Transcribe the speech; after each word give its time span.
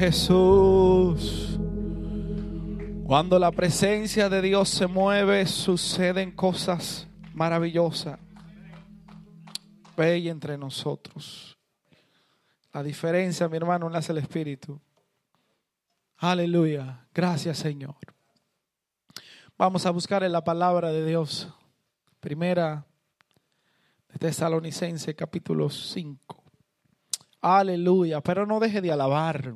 Jesús. 0.00 1.58
Cuando 3.04 3.38
la 3.38 3.50
presencia 3.52 4.30
de 4.30 4.40
Dios 4.40 4.70
se 4.70 4.86
mueve, 4.86 5.44
suceden 5.44 6.32
cosas 6.32 7.06
maravillosas. 7.34 8.18
Ve 9.98 10.26
entre 10.26 10.56
nosotros. 10.56 11.58
La 12.72 12.82
diferencia, 12.82 13.46
mi 13.46 13.58
hermano, 13.58 13.90
la 13.90 13.98
hace 13.98 14.12
el 14.12 14.18
Espíritu. 14.18 14.80
Aleluya. 16.16 17.06
Gracias, 17.12 17.58
Señor. 17.58 17.96
Vamos 19.58 19.84
a 19.84 19.90
buscar 19.90 20.22
en 20.22 20.32
la 20.32 20.42
palabra 20.42 20.92
de 20.92 21.04
Dios. 21.04 21.52
Primera 22.20 22.86
de 24.08 24.18
Tesalonicense, 24.18 25.14
capítulo 25.14 25.68
5. 25.68 26.42
Aleluya. 27.42 28.22
Pero 28.22 28.46
no 28.46 28.60
deje 28.60 28.80
de 28.80 28.92
alabar. 28.92 29.52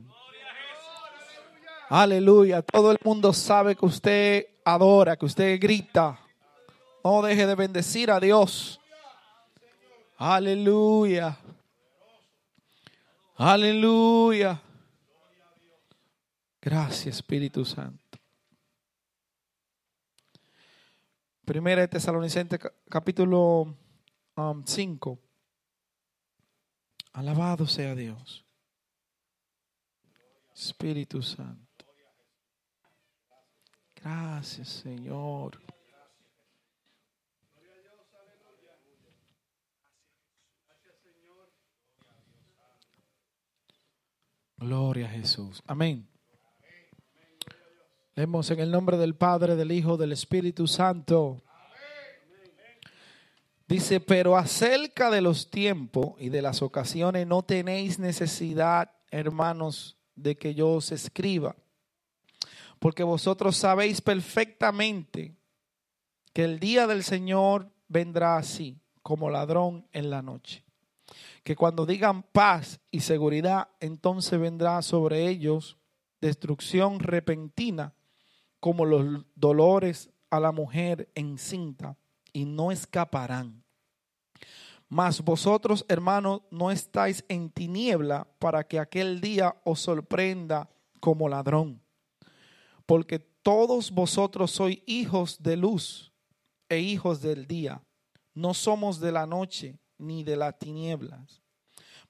Aleluya. 1.89 2.63
Todo 2.63 2.93
el 2.93 2.99
mundo 3.05 3.33
sabe 3.33 3.77
que 3.77 3.87
usted 3.87 4.47
adora, 4.65 5.17
que 5.17 5.27
usted 5.27 5.61
grita. 5.61 6.19
No 7.03 7.23
deje 7.23 7.47
de 7.47 7.55
bendecir 7.55 8.11
a 8.11 8.19
Dios. 8.19 8.81
Aleluya. 10.17 11.37
Aleluya. 13.37 14.61
Gracias, 16.61 17.17
Espíritu 17.17 17.65
Santo. 17.65 18.19
Primera 21.45 21.83
de 21.83 21.89
Tesalonicenses 21.89 22.59
capítulo 22.89 23.77
5. 24.65 25.11
Um, 25.11 25.19
Alabado 27.13 27.67
sea 27.67 27.95
Dios. 27.95 28.45
Espíritu 30.55 31.23
Santo. 31.23 31.74
Gracias, 34.05 34.69
Señor. 34.69 35.59
Gloria 44.59 45.07
a 45.07 45.09
Jesús. 45.09 45.63
Amén. 45.67 46.07
Leemos 48.15 48.51
en 48.51 48.61
el 48.61 48.71
nombre 48.71 48.99
del 48.99 49.15
Padre, 49.15 49.57
del 49.57 49.73
Hijo, 49.73 49.97
del 49.97 50.13
Espíritu 50.13 50.67
Santo. 50.67 51.43
Dice, 53.67 54.01
pero 54.01 54.37
acerca 54.37 55.11
de 55.11 55.23
los 55.23 55.51
tiempos 55.51 56.15
y 56.19 56.29
de 56.29 56.43
las 56.43 56.61
ocasiones 56.61 57.27
no 57.27 57.43
tenéis 57.43 57.99
necesidad, 57.99 58.93
hermanos, 59.11 59.97
de 60.15 60.37
que 60.37 60.55
yo 60.55 60.73
os 60.73 60.93
escriba, 60.93 61.57
porque 62.85 63.03
vosotros 63.03 63.57
sabéis 63.57 64.03
perfectamente 64.03 65.35
que 66.35 66.45
el 66.45 66.61
día 66.61 66.87
del 66.87 67.03
Señor 67.03 67.71
vendrá 67.89 68.37
así, 68.37 68.79
como 69.01 69.31
ladrón 69.31 69.89
en 69.93 70.11
la 70.11 70.21
noche. 70.21 70.67
Que 71.45 71.57
cuando 71.57 71.87
digan 71.87 72.23
paz 72.25 72.81
y 72.91 73.01
seguridad, 73.01 73.69
entonces 73.81 74.39
vendrá 74.39 74.83
sobre 74.83 75.27
ellos 75.29 75.79
destrucción 76.21 77.01
repentina 77.01 77.95
como 78.61 78.85
los 78.85 79.25
dolores 79.35 80.11
a 80.29 80.39
la 80.39 80.53
mujer 80.53 81.09
encinta 81.15 81.97
y 82.35 82.45
no 82.45 82.71
escaparán. 82.71 83.65
Mas 84.91 85.23
vosotros, 85.25 85.87
hermanos, 85.89 86.43
no 86.51 86.71
estáis 86.71 87.25
en 87.31 87.49
tiniebla 87.49 88.29
para 88.39 88.63
que 88.65 88.79
aquel 88.79 89.23
día 89.23 89.57
os 89.65 89.81
sorprenda 89.81 90.69
como 91.01 91.31
ladrón. 91.31 91.83
Porque 92.87 93.19
todos 93.19 93.91
vosotros 93.91 94.51
sois 94.51 94.79
hijos 94.87 95.43
de 95.43 95.57
luz 95.57 96.13
e 96.69 96.79
hijos 96.79 97.21
del 97.21 97.47
día. 97.47 97.83
No 98.35 98.55
somos 98.55 99.01
de 99.01 99.13
la 99.13 99.27
noche 99.27 99.79
ni 99.99 100.25
de 100.25 100.37
las 100.37 100.59
tinieblas. 100.59 101.43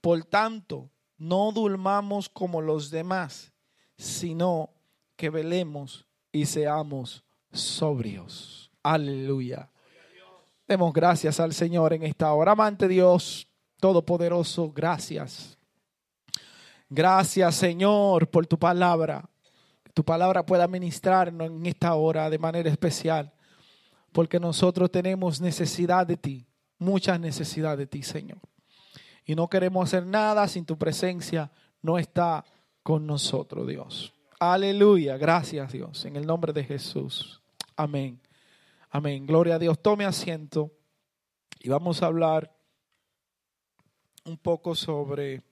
Por 0.00 0.24
tanto, 0.24 0.90
no 1.16 1.52
durmamos 1.52 2.28
como 2.28 2.60
los 2.60 2.90
demás, 2.90 3.52
sino 3.96 4.70
que 5.16 5.30
velemos 5.30 6.06
y 6.32 6.46
seamos 6.46 7.24
sobrios. 7.52 8.70
Aleluya. 8.82 9.70
Demos 10.66 10.92
gracias 10.92 11.40
al 11.40 11.52
Señor 11.52 11.92
en 11.92 12.02
esta 12.04 12.32
hora. 12.32 12.52
Amante 12.52 12.88
Dios 12.88 13.46
Todopoderoso, 13.80 14.72
gracias. 14.72 15.58
Gracias 16.88 17.54
Señor 17.54 18.28
por 18.30 18.46
tu 18.46 18.58
palabra. 18.58 19.28
Tu 19.94 20.04
palabra 20.04 20.44
pueda 20.44 20.66
ministrarnos 20.66 21.46
en 21.46 21.66
esta 21.66 21.94
hora 21.94 22.28
de 22.28 22.38
manera 22.38 22.68
especial. 22.68 23.32
Porque 24.12 24.38
nosotros 24.38 24.90
tenemos 24.90 25.40
necesidad 25.40 26.06
de 26.06 26.16
ti, 26.16 26.46
mucha 26.78 27.16
necesidad 27.16 27.78
de 27.78 27.86
ti 27.86 28.02
Señor. 28.02 28.38
Y 29.24 29.34
no 29.34 29.48
queremos 29.48 29.88
hacer 29.88 30.04
nada 30.04 30.46
sin 30.48 30.66
tu 30.66 30.76
presencia. 30.76 31.50
No 31.80 31.98
está 31.98 32.44
con 32.82 33.06
nosotros 33.06 33.66
Dios. 33.66 34.12
Aleluya. 34.38 35.16
Gracias 35.16 35.72
Dios. 35.72 36.04
En 36.04 36.16
el 36.16 36.26
nombre 36.26 36.52
de 36.52 36.64
Jesús. 36.64 37.40
Amén. 37.76 38.20
Amén. 38.90 39.26
Gloria 39.26 39.54
a 39.54 39.58
Dios. 39.58 39.80
Tome 39.80 40.04
asiento 40.04 40.70
y 41.60 41.68
vamos 41.68 42.02
a 42.02 42.06
hablar 42.06 42.54
un 44.24 44.38
poco 44.38 44.74
sobre 44.74 45.42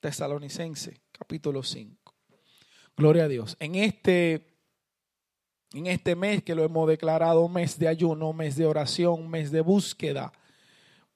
Tesalonicense, 0.00 1.00
capítulo 1.12 1.62
5. 1.62 2.01
Gloria 2.96 3.24
a 3.24 3.28
Dios. 3.28 3.56
En 3.58 3.74
este, 3.74 4.46
en 5.72 5.86
este 5.86 6.14
mes 6.14 6.42
que 6.42 6.54
lo 6.54 6.62
hemos 6.62 6.86
declarado 6.88 7.48
mes 7.48 7.78
de 7.78 7.88
ayuno, 7.88 8.32
mes 8.32 8.56
de 8.56 8.66
oración, 8.66 9.28
mes 9.28 9.50
de 9.50 9.62
búsqueda, 9.62 10.32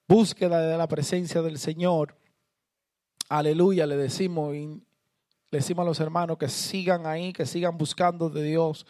búsqueda 0.09 0.61
de 0.61 0.79
la 0.79 0.89
presencia 0.89 1.43
del 1.43 1.59
Señor. 1.59 2.17
Aleluya, 3.29 3.87
le 3.87 3.97
decimos 3.97 4.55
le 4.55 5.59
decimos 5.59 5.85
a 5.85 5.89
los 5.89 6.01
hermanos 6.01 6.39
que 6.39 6.49
sigan 6.49 7.07
ahí, 7.07 7.33
que 7.33 7.47
sigan 7.47 7.79
buscando 7.79 8.31
de 8.31 8.43
Dios, 8.43 8.87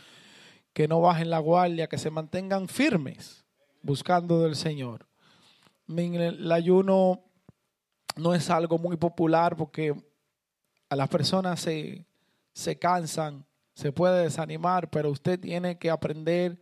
que 0.73 0.89
no 0.89 1.01
bajen 1.01 1.29
la 1.29 1.39
guardia, 1.39 1.89
que 1.89 1.99
se 1.99 2.11
mantengan 2.11 2.69
firmes 2.69 3.45
buscando 3.83 4.41
del 4.43 4.57
Señor. 4.57 5.07
El 5.89 6.51
ayuno 6.51 7.25
no 8.17 8.35
es 8.35 8.49
algo 8.49 8.79
muy 8.79 8.97
popular 8.97 9.57
porque 9.57 9.95
a 10.89 10.97
las 10.97 11.09
personas 11.09 11.61
se, 11.61 12.06
se 12.57 12.79
cansan, 12.79 13.45
se 13.75 13.93
puede 13.93 14.23
desanimar, 14.23 14.89
pero 14.89 15.11
usted 15.11 15.39
tiene 15.39 15.77
que 15.77 15.91
aprender 15.91 16.59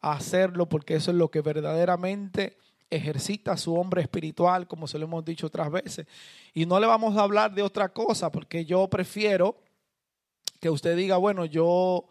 a 0.00 0.14
hacerlo 0.14 0.68
porque 0.68 0.96
eso 0.96 1.12
es 1.12 1.16
lo 1.16 1.30
que 1.30 1.40
verdaderamente 1.40 2.58
ejercita 2.90 3.56
su 3.56 3.76
hombre 3.76 4.02
espiritual, 4.02 4.66
como 4.66 4.88
se 4.88 4.98
lo 4.98 5.04
hemos 5.04 5.24
dicho 5.24 5.46
otras 5.46 5.70
veces. 5.70 6.08
Y 6.52 6.66
no 6.66 6.80
le 6.80 6.88
vamos 6.88 7.16
a 7.16 7.22
hablar 7.22 7.54
de 7.54 7.62
otra 7.62 7.90
cosa, 7.90 8.32
porque 8.32 8.64
yo 8.64 8.88
prefiero 8.88 9.56
que 10.60 10.68
usted 10.68 10.96
diga, 10.96 11.16
bueno, 11.16 11.44
yo 11.44 12.08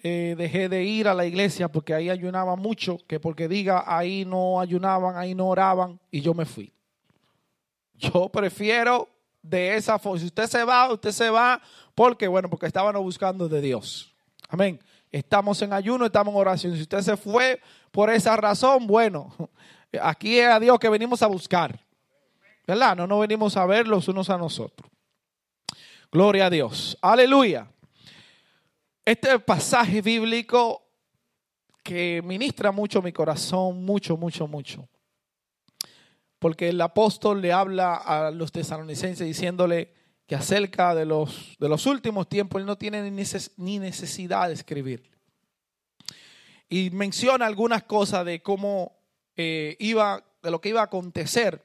eh, 0.00 0.34
dejé 0.36 0.68
de 0.68 0.84
ir 0.84 1.08
a 1.08 1.14
la 1.14 1.24
iglesia 1.24 1.72
porque 1.72 1.94
ahí 1.94 2.10
ayunaba 2.10 2.54
mucho, 2.54 2.98
que 3.06 3.18
porque 3.18 3.48
diga, 3.48 3.84
ahí 3.86 4.26
no 4.26 4.60
ayunaban, 4.60 5.16
ahí 5.16 5.34
no 5.34 5.48
oraban, 5.48 5.98
y 6.10 6.20
yo 6.20 6.34
me 6.34 6.44
fui. 6.44 6.70
Yo 7.94 8.28
prefiero 8.28 9.08
de 9.42 9.76
esa 9.76 9.98
forma. 9.98 10.18
Si 10.18 10.26
usted 10.26 10.46
se 10.46 10.64
va, 10.64 10.92
usted 10.92 11.12
se 11.12 11.30
va, 11.30 11.60
porque 11.98 12.28
bueno, 12.28 12.48
porque 12.48 12.66
estábamos 12.66 13.02
buscando 13.02 13.48
de 13.48 13.60
Dios. 13.60 14.14
Amén. 14.48 14.78
Estamos 15.10 15.60
en 15.62 15.72
ayuno, 15.72 16.06
estamos 16.06 16.32
en 16.32 16.38
oración. 16.38 16.76
Si 16.76 16.82
usted 16.82 17.00
se 17.00 17.16
fue 17.16 17.60
por 17.90 18.08
esa 18.08 18.36
razón, 18.36 18.86
bueno, 18.86 19.34
Aquí 20.00 20.38
es 20.38 20.46
a 20.46 20.60
Dios 20.60 20.78
que 20.78 20.88
venimos 20.88 21.22
a 21.22 21.26
buscar. 21.26 21.84
¿Verdad? 22.66 22.96
No 22.96 23.08
nos 23.08 23.20
venimos 23.20 23.56
a 23.56 23.66
ver 23.66 23.88
los 23.88 24.06
unos 24.06 24.30
a 24.30 24.38
nosotros. 24.38 24.88
Gloria 26.12 26.46
a 26.46 26.50
Dios. 26.50 26.96
Aleluya. 27.00 27.68
Este 29.04 29.36
pasaje 29.40 30.00
bíblico 30.00 30.86
que 31.82 32.22
ministra 32.22 32.70
mucho 32.70 33.02
mi 33.02 33.12
corazón, 33.12 33.84
mucho, 33.84 34.16
mucho, 34.16 34.46
mucho. 34.46 34.88
Porque 36.38 36.68
el 36.68 36.80
apóstol 36.80 37.40
le 37.40 37.52
habla 37.52 37.96
a 37.96 38.30
los 38.30 38.52
tesalonicenses 38.52 39.26
diciéndole 39.26 39.97
que 40.28 40.36
acerca 40.36 40.94
de 40.94 41.06
los, 41.06 41.56
de 41.58 41.70
los 41.70 41.86
últimos 41.86 42.28
tiempos 42.28 42.60
él 42.60 42.66
no 42.66 42.76
tiene 42.76 43.10
ni 43.10 43.78
necesidad 43.78 44.48
de 44.48 44.54
escribir. 44.54 45.10
Y 46.68 46.90
menciona 46.90 47.46
algunas 47.46 47.84
cosas 47.84 48.26
de 48.26 48.42
cómo 48.42 49.00
eh, 49.36 49.74
iba, 49.80 50.22
de 50.42 50.50
lo 50.50 50.60
que 50.60 50.68
iba 50.68 50.82
a 50.82 50.84
acontecer 50.84 51.64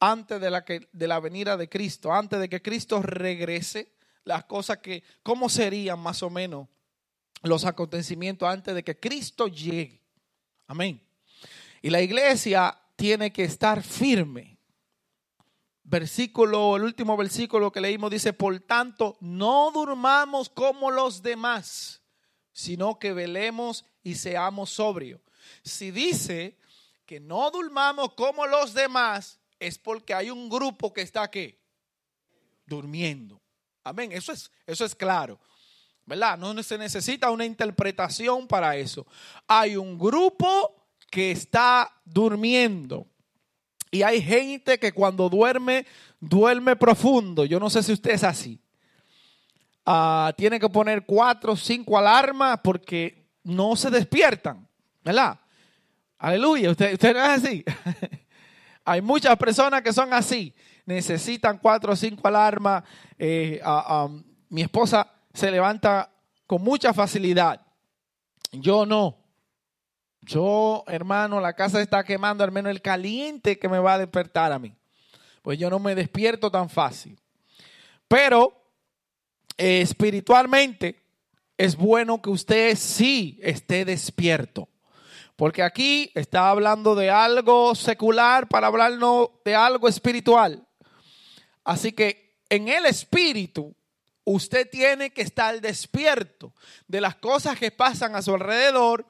antes 0.00 0.40
de 0.40 0.50
la, 0.50 0.64
que, 0.64 0.88
de 0.92 1.06
la 1.06 1.20
venida 1.20 1.56
de 1.56 1.68
Cristo, 1.68 2.12
antes 2.12 2.40
de 2.40 2.48
que 2.48 2.60
Cristo 2.60 3.00
regrese, 3.02 3.94
las 4.24 4.44
cosas 4.44 4.78
que, 4.78 5.04
cómo 5.22 5.48
serían 5.48 6.00
más 6.00 6.24
o 6.24 6.30
menos 6.30 6.66
los 7.42 7.64
acontecimientos 7.64 8.48
antes 8.48 8.74
de 8.74 8.82
que 8.82 8.98
Cristo 8.98 9.46
llegue. 9.46 10.02
Amén. 10.66 11.00
Y 11.82 11.90
la 11.90 12.02
iglesia 12.02 12.76
tiene 12.96 13.32
que 13.32 13.44
estar 13.44 13.80
firme. 13.84 14.57
Versículo, 15.88 16.76
el 16.76 16.82
último 16.82 17.16
versículo 17.16 17.72
que 17.72 17.80
leímos 17.80 18.10
dice, 18.10 18.32
por 18.32 18.58
tanto, 18.60 19.16
no 19.20 19.70
durmamos 19.72 20.48
como 20.50 20.90
los 20.90 21.22
demás, 21.22 22.02
sino 22.52 22.98
que 22.98 23.12
velemos 23.12 23.84
y 24.02 24.14
seamos 24.14 24.70
sobrios. 24.70 25.20
Si 25.62 25.90
dice 25.90 26.58
que 27.06 27.20
no 27.20 27.50
durmamos 27.50 28.12
como 28.12 28.46
los 28.46 28.74
demás, 28.74 29.38
es 29.58 29.78
porque 29.78 30.12
hay 30.12 30.30
un 30.30 30.48
grupo 30.48 30.92
que 30.92 31.00
está 31.00 31.22
aquí, 31.22 31.56
durmiendo. 32.66 33.40
Amén, 33.82 34.12
eso 34.12 34.32
es, 34.32 34.50
eso 34.66 34.84
es 34.84 34.94
claro. 34.94 35.40
¿Verdad? 36.04 36.38
No 36.38 36.62
se 36.62 36.78
necesita 36.78 37.30
una 37.30 37.44
interpretación 37.44 38.46
para 38.46 38.76
eso. 38.76 39.06
Hay 39.46 39.76
un 39.76 39.98
grupo 39.98 40.86
que 41.10 41.30
está 41.30 42.00
durmiendo. 42.04 43.06
Y 43.90 44.02
hay 44.02 44.22
gente 44.22 44.78
que 44.78 44.92
cuando 44.92 45.28
duerme, 45.28 45.86
duerme 46.20 46.76
profundo. 46.76 47.44
Yo 47.44 47.58
no 47.58 47.70
sé 47.70 47.82
si 47.82 47.92
usted 47.92 48.12
es 48.12 48.24
así. 48.24 48.60
Ah, 49.86 50.32
tiene 50.36 50.60
que 50.60 50.68
poner 50.68 51.06
cuatro 51.06 51.52
o 51.52 51.56
cinco 51.56 51.96
alarmas 51.96 52.60
porque 52.62 53.26
no 53.44 53.76
se 53.76 53.90
despiertan. 53.90 54.68
¿Verdad? 55.02 55.38
Aleluya. 56.18 56.70
Usted, 56.70 57.00
no 57.14 57.24
es 57.24 57.44
así. 57.44 57.64
hay 58.84 59.00
muchas 59.00 59.36
personas 59.36 59.82
que 59.82 59.92
son 59.92 60.12
así. 60.12 60.54
Necesitan 60.84 61.58
cuatro 61.58 61.92
o 61.92 61.96
cinco 61.96 62.28
alarmas. 62.28 62.84
Eh, 63.18 63.60
mi 64.50 64.62
esposa 64.62 65.10
se 65.32 65.50
levanta 65.50 66.10
con 66.46 66.62
mucha 66.62 66.92
facilidad. 66.92 67.60
Yo 68.52 68.84
no. 68.84 69.16
Yo, 70.28 70.84
hermano, 70.88 71.40
la 71.40 71.54
casa 71.54 71.80
está 71.80 72.04
quemando, 72.04 72.44
al 72.44 72.52
menos 72.52 72.70
el 72.70 72.82
caliente 72.82 73.58
que 73.58 73.66
me 73.66 73.78
va 73.78 73.94
a 73.94 73.98
despertar 73.98 74.52
a 74.52 74.58
mí. 74.58 74.76
Pues 75.40 75.58
yo 75.58 75.70
no 75.70 75.78
me 75.78 75.94
despierto 75.94 76.50
tan 76.50 76.68
fácil. 76.68 77.18
Pero 78.06 78.52
eh, 79.56 79.80
espiritualmente 79.80 81.02
es 81.56 81.76
bueno 81.76 82.20
que 82.20 82.28
usted 82.28 82.76
sí 82.76 83.40
esté 83.42 83.86
despierto. 83.86 84.68
Porque 85.34 85.62
aquí 85.62 86.12
está 86.14 86.50
hablando 86.50 86.94
de 86.94 87.08
algo 87.08 87.74
secular 87.74 88.48
para 88.48 88.66
hablarnos 88.66 89.30
de 89.46 89.54
algo 89.54 89.88
espiritual. 89.88 90.62
Así 91.64 91.92
que 91.92 92.36
en 92.50 92.68
el 92.68 92.84
espíritu 92.84 93.74
usted 94.24 94.68
tiene 94.68 95.08
que 95.08 95.22
estar 95.22 95.58
despierto 95.62 96.52
de 96.86 97.00
las 97.00 97.16
cosas 97.16 97.58
que 97.58 97.70
pasan 97.70 98.14
a 98.14 98.20
su 98.20 98.34
alrededor 98.34 99.06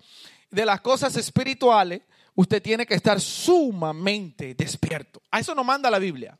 de 0.51 0.65
las 0.65 0.81
cosas 0.81 1.17
espirituales, 1.17 2.03
usted 2.35 2.63
tiene 2.63 2.87
que 2.87 2.95
estar 2.95 3.21
sumamente 3.21 4.55
despierto. 4.55 5.23
A 5.31 5.41
eso 5.41 5.55
nos 5.55 5.65
manda 5.65 5.91
la 5.91 5.99
Biblia. 5.99 6.39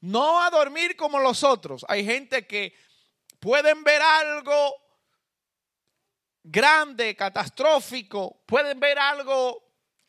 No 0.00 0.42
a 0.42 0.50
dormir 0.50 0.96
como 0.96 1.18
los 1.18 1.44
otros. 1.44 1.84
Hay 1.88 2.04
gente 2.04 2.46
que 2.46 2.74
pueden 3.38 3.84
ver 3.84 4.00
algo 4.00 4.74
grande, 6.42 7.14
catastrófico, 7.16 8.42
pueden 8.46 8.80
ver 8.80 8.98
algo 8.98 9.62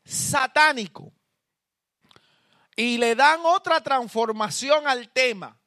satánico 0.03 1.11
y 2.75 2.97
le 2.97 3.15
dan 3.15 3.41
otra 3.43 3.81
transformación 3.81 4.87
al 4.87 5.09
tema, 5.09 5.59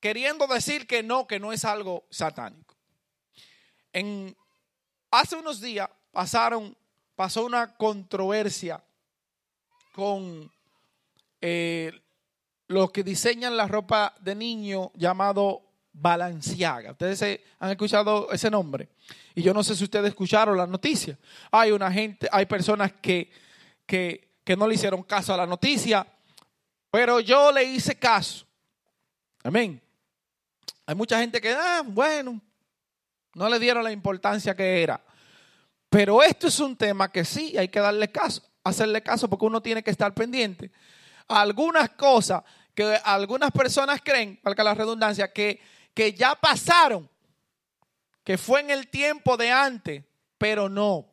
queriendo 0.00 0.46
decir 0.46 0.86
que 0.86 1.02
no, 1.02 1.26
que 1.26 1.40
no 1.40 1.52
es 1.52 1.64
algo 1.64 2.06
satánico. 2.10 2.76
En, 3.92 4.36
hace 5.10 5.36
unos 5.36 5.60
días 5.60 5.88
pasaron, 6.12 6.76
pasó 7.16 7.44
una 7.44 7.74
controversia 7.74 8.82
con 9.92 10.50
eh, 11.40 11.92
los 12.68 12.92
que 12.92 13.02
diseñan 13.02 13.56
la 13.56 13.66
ropa 13.66 14.14
de 14.20 14.34
niño 14.34 14.92
llamado 14.94 15.62
Balenciaga. 15.92 16.92
Ustedes 16.92 17.40
han 17.58 17.70
escuchado 17.70 18.30
ese 18.30 18.50
nombre. 18.50 18.88
Y 19.34 19.42
yo 19.42 19.52
no 19.52 19.64
sé 19.64 19.74
si 19.74 19.84
ustedes 19.84 20.10
escucharon 20.10 20.56
la 20.56 20.66
noticia. 20.66 21.18
Hay 21.50 21.70
una 21.70 21.90
gente, 21.90 22.28
hay 22.30 22.46
personas 22.46 22.92
que, 22.92 23.30
que, 23.86 24.36
que 24.44 24.56
no 24.56 24.66
le 24.66 24.74
hicieron 24.74 25.02
caso 25.02 25.34
a 25.34 25.36
la 25.36 25.46
noticia, 25.46 26.06
pero 26.90 27.20
yo 27.20 27.52
le 27.52 27.64
hice 27.64 27.96
caso. 27.96 28.46
Amén. 29.42 29.80
Hay 30.86 30.94
mucha 30.94 31.18
gente 31.18 31.40
que, 31.40 31.52
ah, 31.52 31.82
bueno, 31.84 32.40
no 33.34 33.48
le 33.48 33.58
dieron 33.58 33.84
la 33.84 33.92
importancia 33.92 34.54
que 34.54 34.82
era. 34.82 35.02
Pero 35.92 36.22
esto 36.22 36.46
es 36.46 36.58
un 36.58 36.74
tema 36.74 37.12
que 37.12 37.22
sí 37.22 37.54
hay 37.58 37.68
que 37.68 37.78
darle 37.78 38.10
caso, 38.10 38.42
hacerle 38.64 39.02
caso 39.02 39.28
porque 39.28 39.44
uno 39.44 39.60
tiene 39.60 39.82
que 39.82 39.90
estar 39.90 40.14
pendiente. 40.14 40.72
Algunas 41.28 41.90
cosas 41.90 42.42
que 42.74 42.98
algunas 43.04 43.50
personas 43.50 44.00
creen, 44.02 44.40
valga 44.42 44.64
la 44.64 44.72
redundancia, 44.72 45.30
que, 45.30 45.60
que 45.92 46.14
ya 46.14 46.34
pasaron, 46.34 47.10
que 48.24 48.38
fue 48.38 48.60
en 48.60 48.70
el 48.70 48.88
tiempo 48.88 49.36
de 49.36 49.52
antes, 49.52 50.02
pero 50.38 50.70
no. 50.70 51.12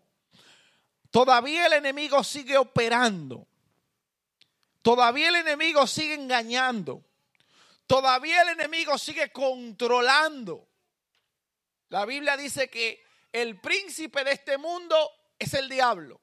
Todavía 1.12 1.66
el 1.66 1.74
enemigo 1.74 2.24
sigue 2.24 2.58
operando. 2.58 3.50
Todavía 4.82 5.28
el 5.28 5.36
enemigo 5.36 5.86
sigue 5.88 6.14
engañando. 6.14 7.04
Todavía 7.86 8.44
el 8.44 8.48
enemigo 8.58 8.98
sigue 8.98 9.30
controlando. 9.34 10.70
La 11.90 12.06
Biblia 12.06 12.38
dice 12.38 12.70
que 12.70 13.09
el 13.32 13.60
príncipe 13.60 14.24
de 14.24 14.32
este 14.32 14.58
mundo 14.58 14.98
es 15.38 15.54
el 15.54 15.70
diablo. 15.70 16.22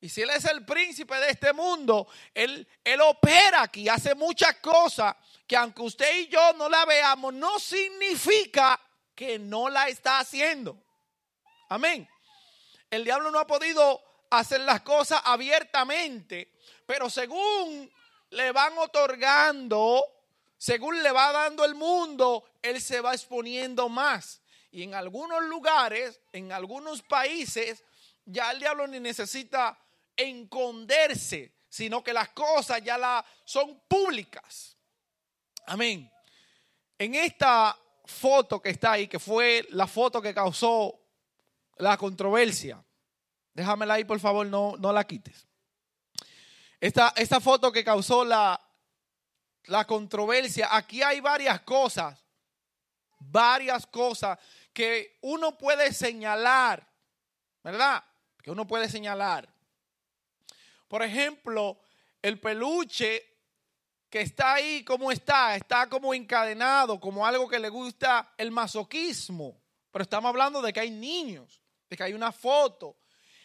Y 0.00 0.08
si 0.08 0.22
él 0.22 0.30
es 0.30 0.44
el 0.46 0.64
príncipe 0.64 1.14
de 1.16 1.30
este 1.30 1.52
mundo, 1.52 2.08
él, 2.34 2.66
él 2.82 3.00
opera 3.02 3.62
aquí, 3.62 3.88
hace 3.88 4.16
muchas 4.16 4.56
cosas 4.56 5.14
que 5.46 5.56
aunque 5.56 5.82
usted 5.82 6.18
y 6.18 6.26
yo 6.26 6.52
no 6.54 6.68
la 6.68 6.84
veamos, 6.84 7.32
no 7.32 7.60
significa 7.60 8.80
que 9.14 9.38
no 9.38 9.68
la 9.68 9.88
está 9.88 10.18
haciendo. 10.18 10.76
Amén. 11.68 12.08
El 12.90 13.04
diablo 13.04 13.30
no 13.30 13.38
ha 13.38 13.46
podido 13.46 14.02
hacer 14.30 14.60
las 14.62 14.80
cosas 14.80 15.22
abiertamente, 15.24 16.52
pero 16.84 17.08
según 17.08 17.90
le 18.30 18.50
van 18.50 18.76
otorgando, 18.78 20.04
según 20.58 21.02
le 21.02 21.12
va 21.12 21.32
dando 21.32 21.64
el 21.64 21.74
mundo, 21.74 22.44
él 22.60 22.80
se 22.80 23.00
va 23.00 23.14
exponiendo 23.14 23.88
más. 23.88 24.41
Y 24.72 24.82
en 24.82 24.94
algunos 24.94 25.42
lugares, 25.44 26.18
en 26.32 26.50
algunos 26.50 27.02
países, 27.02 27.84
ya 28.24 28.50
el 28.50 28.58
diablo 28.58 28.86
ni 28.86 29.00
necesita 29.00 29.78
esconderse, 30.16 31.52
sino 31.68 32.02
que 32.02 32.14
las 32.14 32.30
cosas 32.30 32.82
ya 32.82 32.96
la, 32.96 33.24
son 33.44 33.82
públicas. 33.86 34.78
Amén. 35.66 36.10
En 36.98 37.14
esta 37.14 37.78
foto 38.06 38.62
que 38.62 38.70
está 38.70 38.92
ahí, 38.92 39.08
que 39.08 39.18
fue 39.18 39.66
la 39.70 39.86
foto 39.86 40.22
que 40.22 40.32
causó 40.32 40.98
la 41.76 41.98
controversia, 41.98 42.82
déjamela 43.52 43.94
ahí 43.94 44.04
por 44.04 44.20
favor, 44.20 44.46
no, 44.46 44.76
no 44.78 44.90
la 44.90 45.04
quites. 45.04 45.46
Esta, 46.80 47.12
esta 47.16 47.40
foto 47.40 47.70
que 47.70 47.84
causó 47.84 48.24
la, 48.24 48.58
la 49.64 49.86
controversia, 49.86 50.74
aquí 50.74 51.02
hay 51.02 51.20
varias 51.20 51.60
cosas, 51.60 52.18
varias 53.18 53.86
cosas 53.86 54.38
que 54.72 55.18
uno 55.22 55.56
puede 55.58 55.92
señalar, 55.92 56.88
¿verdad? 57.62 58.04
Que 58.42 58.50
uno 58.50 58.66
puede 58.66 58.88
señalar. 58.88 59.52
Por 60.88 61.02
ejemplo, 61.02 61.80
el 62.20 62.38
peluche 62.40 63.32
que 64.08 64.20
está 64.20 64.54
ahí 64.54 64.84
como 64.84 65.10
está, 65.10 65.56
está 65.56 65.88
como 65.88 66.12
encadenado, 66.12 67.00
como 67.00 67.26
algo 67.26 67.48
que 67.48 67.58
le 67.58 67.68
gusta 67.68 68.34
el 68.36 68.50
masoquismo. 68.50 69.58
Pero 69.90 70.02
estamos 70.02 70.28
hablando 70.28 70.60
de 70.60 70.72
que 70.72 70.80
hay 70.80 70.90
niños, 70.90 71.62
de 71.88 71.96
que 71.96 72.02
hay 72.02 72.12
una 72.12 72.32
foto 72.32 72.96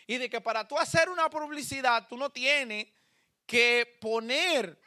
y 0.05 0.17
de 0.17 0.29
que 0.29 0.41
para 0.41 0.67
tú 0.67 0.77
hacer 0.77 1.09
una 1.09 1.29
publicidad 1.29 2.07
tú 2.07 2.17
no 2.17 2.29
tienes 2.29 2.87
que 3.45 3.97
poner 4.01 4.79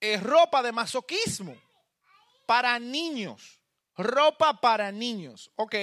eh, 0.00 0.16
ropa 0.18 0.62
de 0.62 0.72
masoquismo 0.72 1.56
para 2.46 2.78
niños 2.78 3.60
ropa 3.96 4.60
para 4.60 4.90
niños. 4.92 5.50
Ok, 5.56 5.74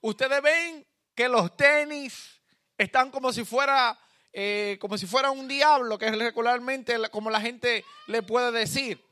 ustedes 0.00 0.42
ven 0.42 0.86
que 1.14 1.28
los 1.28 1.56
tenis 1.56 2.42
están 2.76 3.10
como 3.10 3.32
si 3.32 3.44
fuera, 3.44 3.98
eh, 4.32 4.78
como 4.80 4.98
si 4.98 5.06
fuera 5.06 5.30
un 5.30 5.48
diablo, 5.48 5.98
que 5.98 6.06
es 6.06 6.18
regularmente 6.18 6.96
como 7.10 7.30
la 7.30 7.40
gente 7.40 7.84
le 8.06 8.22
puede 8.22 8.52
decir. 8.52 9.04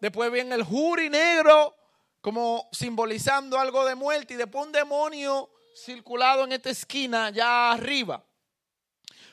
Después 0.00 0.30
viene 0.30 0.54
el 0.54 0.62
juri 0.62 1.08
negro, 1.10 1.74
como 2.20 2.68
simbolizando 2.72 3.58
algo 3.58 3.84
de 3.84 3.94
muerte, 3.94 4.34
y 4.34 4.36
después 4.36 4.66
un 4.66 4.72
demonio 4.72 5.50
circulado 5.74 6.44
en 6.44 6.52
esta 6.52 6.70
esquina, 6.70 7.26
allá 7.26 7.72
arriba. 7.72 8.24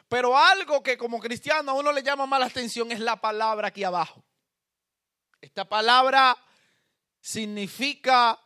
Pero 0.08 0.38
algo 0.38 0.84
que 0.84 0.98
como 0.98 1.20
cristiano 1.20 1.72
a 1.72 1.74
uno 1.74 1.91
le 1.91 2.03
llama 2.03 2.25
más 2.25 2.39
la 2.39 2.46
atención 2.46 2.91
es 2.91 3.00
la 3.00 3.20
palabra 3.20 3.70
aquí 3.70 3.84
abajo. 3.84 4.24
Esta 5.41 5.65
palabra 5.65 6.38
significa, 7.25 8.39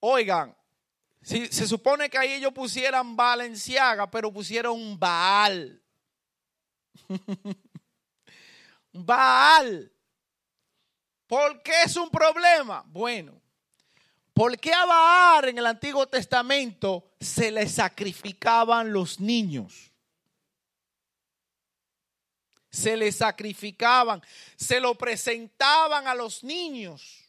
oigan, 0.00 0.56
si, 1.22 1.46
se 1.46 1.68
supone 1.68 2.10
que 2.10 2.18
ahí 2.18 2.32
ellos 2.32 2.52
pusieran 2.52 3.14
Valenciaga, 3.14 4.10
pero 4.10 4.32
pusieron 4.32 4.98
Baal. 4.98 5.80
Baal. 8.92 9.92
¿Por 11.28 11.62
qué 11.62 11.82
es 11.84 11.94
un 11.94 12.10
problema? 12.10 12.82
Bueno, 12.88 13.40
¿por 14.34 14.58
qué 14.58 14.72
a 14.72 14.84
Baal 14.84 15.50
en 15.50 15.58
el 15.58 15.66
Antiguo 15.66 16.08
Testamento 16.08 17.12
se 17.20 17.52
le 17.52 17.68
sacrificaban 17.68 18.92
los 18.92 19.20
niños? 19.20 19.92
Se 22.70 22.96
le 22.96 23.12
sacrificaban, 23.12 24.20
se 24.56 24.80
lo 24.80 24.96
presentaban 24.96 26.08
a 26.08 26.14
los 26.16 26.42
niños. 26.42 27.19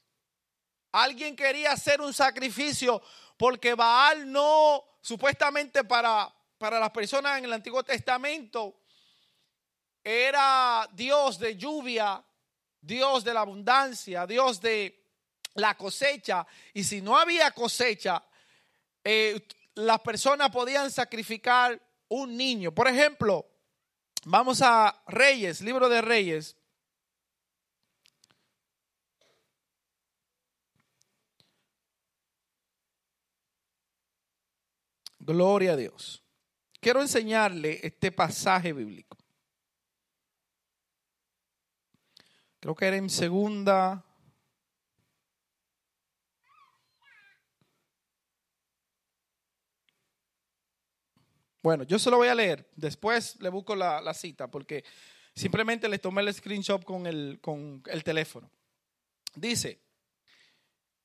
Alguien 0.91 1.35
quería 1.35 1.71
hacer 1.71 2.01
un 2.01 2.13
sacrificio 2.13 3.01
porque 3.37 3.73
Baal 3.73 4.31
no, 4.31 4.83
supuestamente 5.01 5.83
para, 5.83 6.31
para 6.57 6.79
las 6.79 6.91
personas 6.91 7.39
en 7.39 7.45
el 7.45 7.53
Antiguo 7.53 7.83
Testamento, 7.83 8.81
era 10.03 10.87
Dios 10.93 11.39
de 11.39 11.55
lluvia, 11.55 12.23
Dios 12.79 13.23
de 13.23 13.33
la 13.33 13.41
abundancia, 13.41 14.25
Dios 14.25 14.59
de 14.59 15.05
la 15.55 15.75
cosecha. 15.75 16.45
Y 16.73 16.83
si 16.83 17.01
no 17.01 17.17
había 17.17 17.51
cosecha, 17.51 18.23
eh, 19.03 19.47
las 19.75 19.99
personas 20.01 20.49
podían 20.49 20.91
sacrificar 20.91 21.79
un 22.09 22.35
niño. 22.35 22.71
Por 22.71 22.87
ejemplo, 22.87 23.47
vamos 24.25 24.61
a 24.61 25.01
Reyes, 25.07 25.61
libro 25.61 25.89
de 25.89 26.01
Reyes. 26.01 26.57
Gloria 35.23 35.73
a 35.73 35.75
Dios. 35.75 36.23
Quiero 36.79 36.99
enseñarle 36.99 37.79
este 37.83 38.11
pasaje 38.11 38.73
bíblico. 38.73 39.17
Creo 42.59 42.73
que 42.73 42.85
era 42.85 42.97
en 42.97 43.07
segunda. 43.07 44.03
Bueno, 51.61 51.83
yo 51.83 51.99
se 51.99 52.09
lo 52.09 52.17
voy 52.17 52.29
a 52.29 52.35
leer. 52.35 52.67
Después 52.75 53.39
le 53.41 53.49
busco 53.49 53.75
la, 53.75 54.13
cita 54.15 54.49
porque 54.49 54.83
simplemente 55.35 55.87
le 55.87 55.99
tomé 55.99 56.23
el 56.23 56.33
screenshot 56.33 56.83
con 56.83 57.05
el, 57.05 57.37
con 57.41 57.83
el 57.85 58.03
teléfono. 58.03 58.49
Dice, 59.35 59.79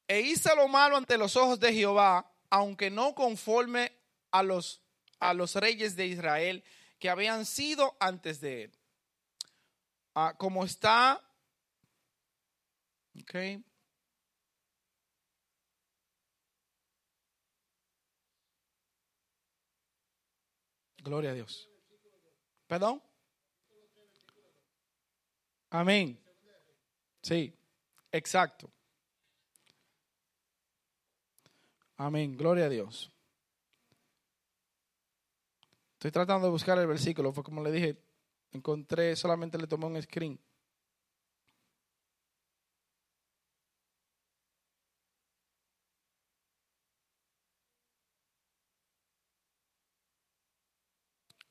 e 0.08 0.20
hice 0.20 0.56
lo 0.56 0.68
malo 0.68 0.96
ante 0.96 1.18
los 1.18 1.36
ojos 1.36 1.60
de 1.60 1.74
Jehová, 1.74 2.32
aunque 2.48 2.90
no 2.90 3.14
conforme 3.14 4.05
a 4.38 4.42
los, 4.42 4.82
a 5.20 5.34
los 5.34 5.54
reyes 5.54 5.96
de 5.96 6.06
Israel 6.06 6.64
que 6.98 7.10
habían 7.10 7.44
sido 7.46 7.96
antes 8.00 8.40
de 8.40 8.64
él. 8.64 8.72
Ah, 10.14 10.34
como 10.36 10.64
está 10.64 11.22
Okay. 13.22 13.64
Gloria 21.02 21.30
a 21.30 21.34
Dios. 21.34 21.68
¿Perdón? 22.66 23.02
Amén. 25.70 26.18
Sí, 27.22 27.54
exacto. 28.10 28.70
Amén. 31.96 32.36
Gloria 32.36 32.66
a 32.66 32.68
Dios. 32.68 33.10
Estoy 35.96 36.10
tratando 36.10 36.46
de 36.46 36.50
buscar 36.52 36.78
el 36.78 36.86
versículo. 36.86 37.32
Fue 37.32 37.42
como 37.42 37.62
le 37.62 37.72
dije, 37.72 37.98
encontré, 38.52 39.16
solamente 39.16 39.56
le 39.56 39.66
tomé 39.66 39.86
un 39.86 40.00
screen. 40.02 40.38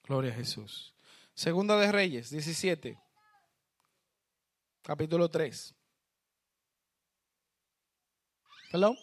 Gloria 0.03 0.31
a 0.31 0.35
Jesús. 0.35 0.93
Segunda 1.33 1.75
de 1.77 1.91
Reyes, 1.91 2.29
17. 2.29 2.99
Capítulo 4.83 5.27
3. 5.29 5.73
Hello. 8.71 8.95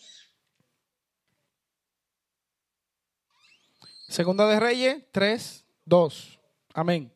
Segunda 4.12 4.46
de 4.46 4.60
Reyes, 4.60 5.02
3, 5.10 5.64
2. 5.86 6.38
Amén. 6.74 7.10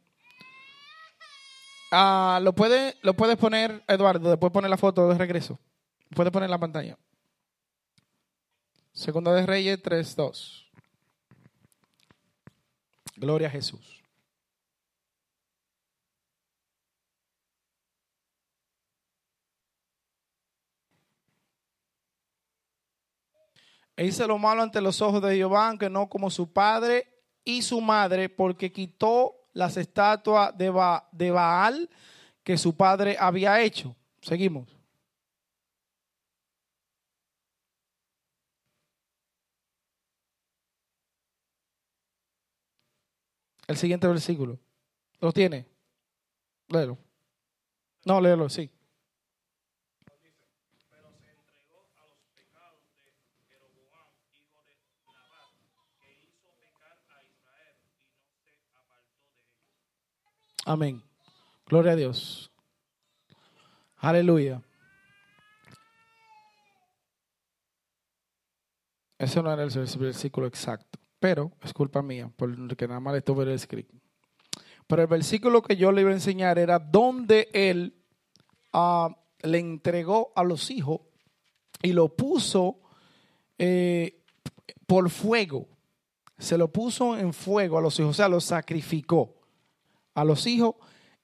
Ah, 1.92 2.40
lo 2.42 2.54
puede, 2.54 2.96
lo 3.02 3.12
puedes 3.12 3.36
poner, 3.36 3.84
Eduardo, 3.86 4.30
después 4.30 4.50
poner 4.50 4.70
la 4.70 4.78
foto 4.78 5.06
de 5.10 5.18
regreso. 5.18 5.58
Puedes 6.14 6.32
poner 6.32 6.48
la 6.48 6.56
pantalla. 6.56 6.96
Segunda 8.94 9.34
de 9.34 9.44
Reyes 9.44 9.82
3, 9.82 10.16
2. 10.16 10.72
Gloria 13.16 13.48
a 13.48 13.50
Jesús. 13.50 14.02
E 23.96 24.04
hice 24.04 24.26
lo 24.26 24.38
malo 24.38 24.62
ante 24.62 24.80
los 24.80 25.00
ojos 25.00 25.22
de 25.22 25.36
Jehová, 25.36 25.68
aunque 25.68 25.88
no 25.88 26.08
como 26.08 26.30
su 26.30 26.52
padre 26.52 27.08
y 27.44 27.62
su 27.62 27.80
madre, 27.80 28.28
porque 28.28 28.70
quitó 28.70 29.34
las 29.52 29.76
estatuas 29.76 30.56
de, 30.56 30.72
de 31.12 31.30
Baal 31.30 31.88
que 32.42 32.58
su 32.58 32.76
padre 32.76 33.16
había 33.18 33.60
hecho. 33.60 33.96
Seguimos. 34.20 34.76
el 43.66 43.76
siguiente 43.76 44.06
versículo. 44.06 44.58
¿Lo 45.20 45.32
tiene? 45.32 45.66
Léelo. 46.68 46.98
No, 48.04 48.20
léelo, 48.20 48.48
sí. 48.48 48.70
Amén. 60.68 61.00
Gloria 61.68 61.92
a 61.92 61.96
Dios. 61.96 62.50
Aleluya. 63.98 64.60
Ese 69.16 69.40
no 69.44 69.52
era 69.52 69.62
el 69.62 69.70
versículo 69.70 70.48
exacto. 70.48 70.98
Pero 71.20 71.52
es 71.62 71.72
culpa 71.72 72.02
mía, 72.02 72.32
porque 72.34 72.88
nada 72.88 72.98
más 72.98 73.12
le 73.12 73.18
estuve 73.18 73.54
escrito. 73.54 73.94
Pero 74.88 75.02
el 75.02 75.08
versículo 75.08 75.62
que 75.62 75.76
yo 75.76 75.92
le 75.92 76.00
iba 76.00 76.10
a 76.10 76.14
enseñar 76.14 76.58
era 76.58 76.80
donde 76.80 77.48
él 77.52 77.94
ah, 78.72 79.16
le 79.42 79.60
entregó 79.60 80.32
a 80.34 80.42
los 80.42 80.72
hijos 80.72 81.00
y 81.80 81.92
lo 81.92 82.08
puso 82.08 82.80
eh, 83.56 84.20
por 84.84 85.10
fuego. 85.10 85.68
Se 86.38 86.58
lo 86.58 86.72
puso 86.72 87.16
en 87.16 87.32
fuego 87.32 87.78
a 87.78 87.80
los 87.80 87.96
hijos, 88.00 88.10
o 88.10 88.14
sea, 88.14 88.28
lo 88.28 88.40
sacrificó 88.40 89.35
a 90.16 90.24
los 90.24 90.46
hijos 90.46 90.74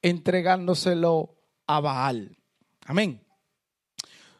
entregándoselo 0.02 1.34
a 1.66 1.80
Baal. 1.80 2.36
Amén. 2.86 3.20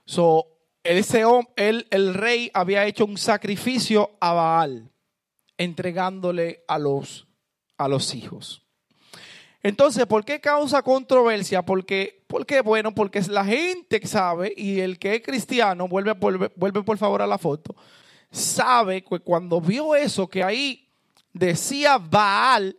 So, 0.05 0.47
ese, 0.85 1.25
él, 1.57 1.87
el 1.91 2.15
rey 2.15 2.51
había 2.55 2.87
hecho 2.87 3.07
un 3.07 3.17
sacrificio 3.17 4.11
a 4.21 4.33
Baal 4.33 4.93
entregándole 5.57 6.65
a 6.69 6.79
los, 6.79 7.27
a 7.79 7.89
los 7.89 8.15
hijos. 8.15 8.67
Entonces, 9.63 10.07
¿por 10.07 10.25
qué 10.25 10.41
causa 10.41 10.83
controversia? 10.83 11.63
Porque, 11.63 12.25
qué? 12.47 12.61
bueno, 12.61 12.93
porque 12.95 13.23
la 13.23 13.45
gente 13.45 14.05
sabe 14.07 14.53
y 14.57 14.81
el 14.81 14.99
que 14.99 15.15
es 15.15 15.23
cristiano, 15.23 15.87
vuelve, 15.87 16.13
vuelve, 16.15 16.83
por 16.83 16.99
favor 16.99 17.23
a 17.23 17.27
la 17.27 17.39
foto, 17.39 17.77
sabe 18.31 19.05
que 19.05 19.21
cuando 19.21 19.61
vio 19.61 19.95
eso, 19.95 20.27
que 20.27 20.43
ahí 20.43 20.89
decía 21.33 21.97
Baal 21.99 22.77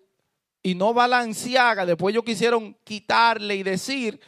y 0.64 0.76
no 0.76 0.94
Balanciaga, 0.94 1.86
después 1.86 2.14
ellos 2.14 2.24
quisieron 2.24 2.76
quitarle 2.86 3.56
y 3.58 3.64
decir 3.64 4.20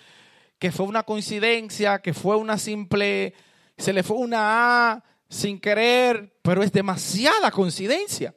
que 0.59 0.71
fue 0.71 0.85
una 0.85 1.03
coincidencia, 1.03 1.99
que 2.01 2.13
fue 2.13 2.35
una 2.35 2.57
simple, 2.57 3.33
se 3.77 3.93
le 3.93 4.03
fue 4.03 4.17
una 4.17 4.91
A 4.91 5.03
sin 5.29 5.59
querer, 5.59 6.37
pero 6.41 6.61
es 6.61 6.71
demasiada 6.71 7.51
coincidencia. 7.51 8.35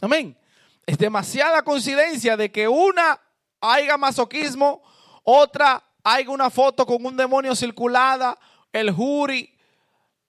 Amén. 0.00 0.38
Es 0.86 0.98
demasiada 0.98 1.62
coincidencia 1.62 2.36
de 2.36 2.52
que 2.52 2.68
una 2.68 3.18
haya 3.60 3.96
masoquismo, 3.96 4.82
otra 5.22 5.82
haya 6.02 6.28
una 6.28 6.50
foto 6.50 6.84
con 6.84 7.04
un 7.04 7.16
demonio 7.16 7.56
circulada, 7.56 8.38
el 8.70 8.90
jury, 8.90 9.50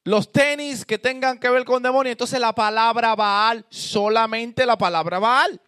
los 0.06 0.32
tenis 0.32 0.86
que 0.86 0.98
tengan 0.98 1.40
que 1.40 1.50
ver 1.50 1.66
con 1.66 1.84
demonio. 1.84 2.12
Entonces 2.12 2.40
la 2.40 2.54
palabra 2.54 3.16
Baal, 3.16 3.66
solamente 3.70 4.66
la 4.66 4.78
palabra 4.78 5.20
Baal. 5.20 5.60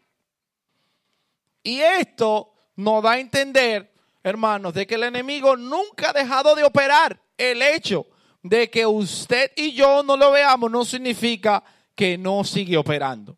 Y 1.68 1.82
esto 1.82 2.54
nos 2.78 3.04
da 3.04 3.12
a 3.12 3.20
entender, 3.20 3.92
hermanos, 4.24 4.74
de 4.74 4.88
que 4.88 4.96
el 4.96 5.04
enemigo 5.04 5.58
nunca 5.58 6.12
ha 6.12 6.14
dejado 6.14 6.56
de 6.56 6.64
operar. 6.64 7.20
el 7.36 7.62
hecho 7.62 8.08
de 8.42 8.70
que 8.70 8.86
usted 8.86 9.52
y 9.58 9.74
yo 9.74 10.02
no 10.02 10.16
lo 10.16 10.32
veamos 10.32 10.72
no 10.72 10.86
significa 10.86 11.62
que 11.94 12.18
no 12.18 12.46
sigue 12.46 12.78
operando. 12.78 13.38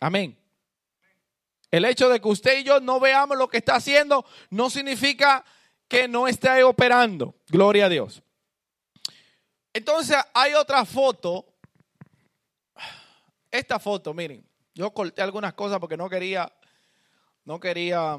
Amén. 0.00 0.38
El 1.70 1.86
hecho 1.86 2.10
de 2.10 2.20
que 2.20 2.28
usted 2.28 2.58
y 2.58 2.64
yo 2.64 2.78
no 2.78 3.00
veamos 3.00 3.38
lo 3.38 3.48
que 3.48 3.56
está 3.56 3.76
haciendo 3.76 4.26
no 4.50 4.68
significa 4.68 5.42
que 5.88 6.06
no 6.06 6.28
esté 6.28 6.62
operando. 6.64 7.36
Gloria 7.48 7.86
a 7.86 7.88
Dios. 7.88 8.22
Entonces 9.72 10.18
hay 10.34 10.52
otra 10.52 10.84
foto. 10.84 11.46
Esta 13.50 13.78
foto, 13.78 14.12
miren, 14.12 14.46
yo 14.74 14.90
corté 14.90 15.22
algunas 15.22 15.54
cosas 15.54 15.78
porque 15.78 15.96
no 15.96 16.10
quería, 16.10 16.52
no 17.44 17.58
quería 17.60 18.18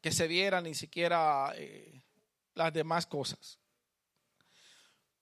que 0.00 0.12
se 0.12 0.26
viera 0.26 0.60
ni 0.60 0.74
siquiera 0.74 1.52
eh, 1.56 2.02
las 2.54 2.72
demás 2.72 3.06
cosas. 3.06 3.58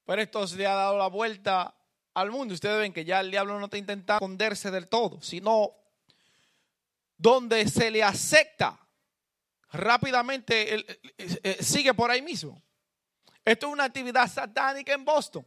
Pero 0.04 0.22
esto 0.22 0.46
se 0.46 0.56
le 0.56 0.66
ha 0.66 0.74
dado 0.74 0.98
la 0.98 1.08
vuelta 1.08 1.74
al 2.14 2.30
mundo. 2.30 2.54
Ustedes 2.54 2.78
ven 2.78 2.92
que 2.92 3.04
ya 3.04 3.20
el 3.20 3.30
diablo 3.30 3.58
no 3.58 3.64
está 3.64 3.78
intentando 3.78 4.24
esconderse 4.24 4.70
del 4.70 4.88
todo, 4.88 5.20
sino 5.20 5.74
donde 7.16 7.68
se 7.68 7.90
le 7.90 8.02
acepta 8.02 8.78
rápidamente, 9.72 10.84
sigue 11.60 11.94
por 11.94 12.10
ahí 12.10 12.22
mismo. 12.22 12.62
Esto 13.44 13.66
es 13.66 13.72
una 13.72 13.84
actividad 13.84 14.30
satánica 14.30 14.92
en 14.92 15.04
Boston, 15.04 15.46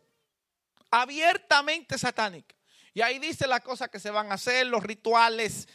abiertamente 0.89 1.97
satánica. 1.97 2.55
Y 2.93 3.01
ahí 3.01 3.19
dice 3.19 3.47
las 3.47 3.61
cosas 3.61 3.89
que 3.89 3.99
se 3.99 4.09
van 4.09 4.31
a 4.31 4.35
hacer, 4.35 4.67
los 4.67 4.83
rituales, 4.83 5.67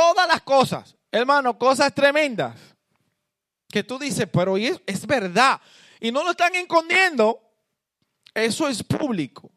todas 0.00 0.26
las 0.26 0.40
cosas, 0.40 0.96
hermano, 1.12 1.58
cosas 1.58 1.94
tremendas. 1.94 2.58
Que 3.68 3.84
tú 3.84 3.98
dices, 3.98 4.26
pero 4.32 4.56
es, 4.56 4.80
es 4.86 5.06
verdad. 5.06 5.60
Y 6.00 6.10
no 6.10 6.24
lo 6.24 6.30
están 6.30 6.54
escondiendo. 6.54 7.38
Eso 8.32 8.66
es 8.66 8.82
público. 8.82 9.52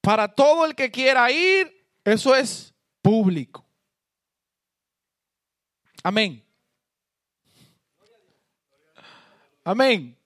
Para 0.00 0.26
todo 0.26 0.64
el 0.64 0.74
que 0.74 0.90
quiera 0.90 1.30
ir, 1.30 1.86
eso 2.02 2.34
es 2.34 2.72
público. 3.02 3.64
Amén. 6.02 6.42
Amén. 9.62 10.18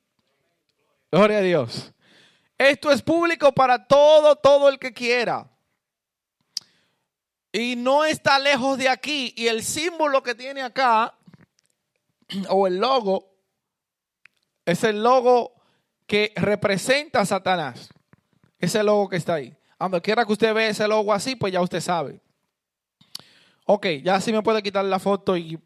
Gloria 1.11 1.39
a 1.39 1.43
Dios. 1.43 1.93
Esto 2.57 2.93
es 2.93 3.03
público 3.03 3.53
para 3.53 3.87
todo, 3.87 4.37
todo 4.37 4.69
el 4.69 4.79
que 4.79 4.93
quiera. 4.93 5.49
Y 7.53 7.77
no 7.77 8.05
está 8.05 8.39
lejos 8.39 8.79
de 8.79 8.89
aquí. 8.89 9.33
Y 9.37 9.49
el 9.49 9.63
símbolo 9.63 10.23
que 10.23 10.35
tiene 10.35 10.63
acá, 10.63 11.15
o 12.49 12.67
el 12.67 12.79
logo, 12.79 13.35
es 14.65 14.85
el 14.85 15.03
logo 15.03 15.55
que 16.07 16.33
representa 16.37 17.21
a 17.21 17.27
Satanás. 17.27 17.89
Ese 18.59 18.83
logo 18.83 19.09
que 19.09 19.17
está 19.17 19.35
ahí. 19.35 19.57
Cuando 19.79 20.03
quiera 20.03 20.25
que 20.25 20.33
usted 20.33 20.53
vea 20.53 20.69
ese 20.69 20.89
logo 20.89 21.13
así, 21.13 21.37
pues 21.37 21.53
ya 21.53 21.61
usted 21.61 21.81
sabe. 21.81 22.21
Ok, 23.65 23.87
ya 24.03 24.21
sí 24.21 24.33
me 24.33 24.43
puede 24.43 24.63
quitar 24.63 24.85
la 24.85 24.99
foto 24.99 25.37
y 25.37 25.59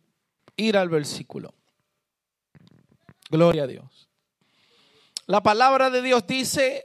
ir 0.57 0.77
al 0.77 0.88
versículo. 0.88 1.55
Gloria 3.31 3.62
a 3.62 3.66
Dios. 3.66 4.11
La 5.27 5.42
palabra 5.42 5.88
de 5.88 6.03
Dios 6.03 6.27
dice, 6.27 6.85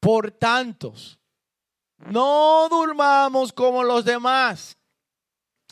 por 0.00 0.30
tantos, 0.30 1.19
no 2.06 2.68
durmamos 2.68 3.52
como 3.52 3.82
los 3.84 4.04
demás. 4.04 4.76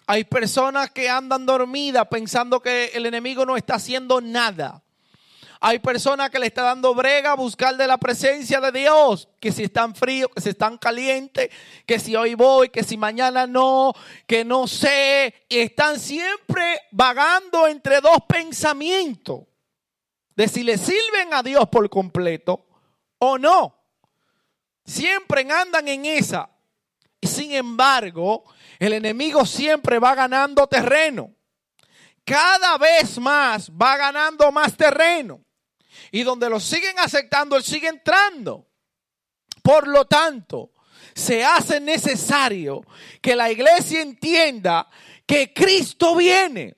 Hay 0.07 0.25
personas 0.25 0.91
que 0.91 1.09
andan 1.09 1.45
dormidas 1.45 2.07
pensando 2.09 2.61
que 2.61 2.87
el 2.95 3.07
enemigo 3.07 3.45
no 3.45 3.57
está 3.57 3.75
haciendo 3.75 4.21
nada. 4.21 4.83
Hay 5.61 5.81
personas 5.81 6.31
que 6.31 6.39
le 6.39 6.47
está 6.47 6.63
dando 6.63 6.95
brega 6.95 7.33
a 7.33 7.37
buscar 7.37 7.77
de 7.77 7.87
la 7.87 7.99
presencia 7.99 8.61
de 8.61 8.71
Dios, 8.71 9.29
que 9.41 9.51
si 9.51 9.65
están 9.65 9.95
fríos, 9.95 10.31
que 10.33 10.41
si 10.41 10.51
están 10.51 10.79
calientes, 10.79 11.51
que 11.85 11.99
si 11.99 12.15
hoy 12.15 12.35
voy, 12.35 12.69
que 12.69 12.85
si 12.85 12.97
mañana 12.97 13.47
no, 13.47 13.93
que 14.27 14.45
no 14.45 14.69
sé, 14.69 15.35
y 15.49 15.59
están 15.59 15.99
siempre 15.99 16.83
vagando 16.93 17.67
entre 17.67 18.01
dos 18.01 18.19
pensamientos 18.29 19.41
de 20.37 20.47
si 20.47 20.63
le 20.63 20.79
sirven 20.79 21.35
a 21.35 21.43
Dios 21.43 21.69
por 21.69 21.91
completo 21.91 22.65
o 23.19 23.37
no. 23.37 23.78
Siempre 24.89 25.47
andan 25.53 25.87
en 25.87 26.07
esa. 26.07 26.49
Y 27.21 27.27
sin 27.27 27.53
embargo, 27.53 28.45
el 28.79 28.95
enemigo 28.95 29.45
siempre 29.45 29.99
va 29.99 30.15
ganando 30.15 30.67
terreno. 30.67 31.35
Cada 32.25 32.79
vez 32.79 33.19
más 33.19 33.71
va 33.71 33.99
ganando 33.99 34.51
más 34.51 34.75
terreno. 34.79 35.45
Y 36.11 36.23
donde 36.23 36.49
lo 36.49 36.59
siguen 36.59 36.99
aceptando, 36.99 37.55
él 37.57 37.65
sigue 37.65 37.89
entrando. 37.89 38.67
Por 39.63 39.87
lo 39.87 40.07
tanto, 40.07 40.71
se 41.15 41.45
hace 41.45 41.81
necesario 41.81 42.81
que 43.21 43.37
la 43.37 43.53
iglesia 43.53 44.01
entienda 44.01 44.89
que 45.27 45.53
Cristo 45.53 46.17
viene 46.17 46.77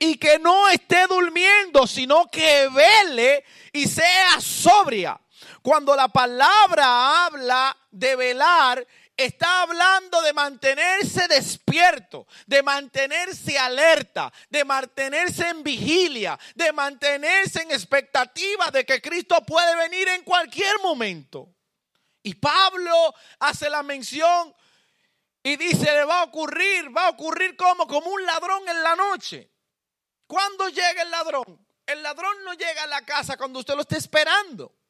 y 0.00 0.16
que 0.16 0.40
no 0.40 0.68
esté 0.70 1.06
durmiendo, 1.06 1.86
sino 1.86 2.28
que 2.32 2.68
vele 2.68 3.44
y 3.72 3.86
sea 3.86 4.40
sobria. 4.40 5.20
Cuando 5.64 5.96
la 5.96 6.08
palabra 6.08 7.24
habla 7.24 7.74
de 7.90 8.14
velar, 8.16 8.86
está 9.16 9.62
hablando 9.62 10.20
de 10.20 10.34
mantenerse 10.34 11.26
despierto, 11.26 12.26
de 12.44 12.62
mantenerse 12.62 13.58
alerta, 13.58 14.30
de 14.50 14.62
mantenerse 14.62 15.48
en 15.48 15.62
vigilia, 15.62 16.38
de 16.54 16.70
mantenerse 16.74 17.62
en 17.62 17.70
expectativa 17.70 18.70
de 18.72 18.84
que 18.84 19.00
Cristo 19.00 19.42
puede 19.46 19.74
venir 19.76 20.06
en 20.08 20.22
cualquier 20.22 20.80
momento. 20.82 21.54
Y 22.22 22.34
Pablo 22.34 23.14
hace 23.38 23.70
la 23.70 23.82
mención 23.82 24.54
y 25.42 25.56
dice, 25.56 25.86
le 25.86 26.04
va 26.04 26.20
a 26.20 26.24
ocurrir, 26.24 26.94
va 26.94 27.06
a 27.06 27.10
ocurrir 27.10 27.56
como, 27.56 27.86
como 27.86 28.10
un 28.10 28.22
ladrón 28.26 28.68
en 28.68 28.82
la 28.82 28.96
noche. 28.96 29.50
¿Cuándo 30.26 30.68
llega 30.68 31.00
el 31.00 31.10
ladrón? 31.10 31.66
El 31.86 32.02
ladrón 32.02 32.36
no 32.44 32.52
llega 32.52 32.82
a 32.82 32.86
la 32.86 33.00
casa 33.06 33.38
cuando 33.38 33.60
usted 33.60 33.74
lo 33.74 33.80
esté 33.80 33.96
esperando. 33.96 34.83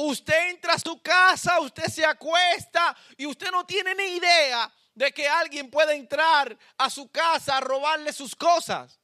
Usted 0.00 0.50
entra 0.50 0.74
a 0.74 0.78
su 0.78 1.02
casa, 1.02 1.58
usted 1.58 1.86
se 1.86 2.04
acuesta 2.04 2.96
y 3.16 3.26
usted 3.26 3.50
no 3.50 3.66
tiene 3.66 3.96
ni 3.96 4.04
idea 4.04 4.72
de 4.94 5.12
que 5.12 5.28
alguien 5.28 5.70
puede 5.70 5.94
entrar 5.94 6.56
a 6.76 6.88
su 6.88 7.10
casa 7.10 7.56
a 7.56 7.60
robarle 7.60 8.12
sus 8.12 8.36
cosas. 8.36 9.00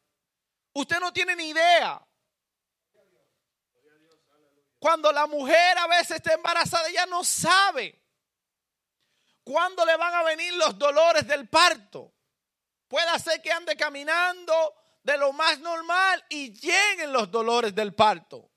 Usted 0.72 1.00
no 1.00 1.12
tiene 1.12 1.34
ni 1.34 1.48
idea. 1.48 2.00
Cuando 4.78 5.10
la 5.10 5.26
mujer 5.26 5.78
a 5.78 5.88
veces 5.88 6.18
está 6.18 6.34
embarazada, 6.34 6.88
ella 6.88 7.06
no 7.06 7.24
sabe 7.24 8.00
cuándo 9.42 9.84
le 9.84 9.96
van 9.96 10.14
a 10.14 10.22
venir 10.22 10.54
los 10.54 10.78
dolores 10.78 11.26
del 11.26 11.48
parto. 11.48 12.14
Puede 12.86 13.18
ser 13.18 13.42
que 13.42 13.50
ande 13.50 13.76
caminando 13.76 14.54
de 15.02 15.18
lo 15.18 15.32
más 15.32 15.58
normal 15.58 16.24
y 16.28 16.52
lleguen 16.52 17.12
los 17.12 17.28
dolores 17.32 17.74
del 17.74 17.94
parto. 17.94 18.53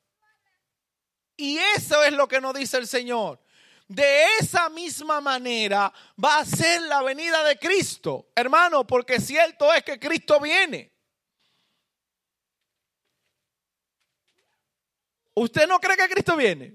Y 1.37 1.59
eso 1.59 2.03
es 2.03 2.11
lo 2.13 2.27
que 2.27 2.41
nos 2.41 2.55
dice 2.55 2.77
el 2.77 2.87
Señor. 2.87 3.39
De 3.87 4.25
esa 4.39 4.67
misma 4.69 5.21
manera 5.21 5.93
va 6.21 6.39
a 6.39 6.45
ser 6.45 6.81
la 6.81 7.01
venida 7.03 7.41
de 7.43 7.57
Cristo, 7.57 8.31
hermano, 8.35 8.85
porque 8.85 9.21
cierto 9.21 9.71
es 9.73 9.83
que 9.83 9.97
Cristo 9.97 10.41
viene. 10.41 10.91
¿Usted 15.35 15.67
no 15.67 15.79
cree 15.79 15.95
que 15.95 16.09
Cristo 16.09 16.35
viene? 16.35 16.73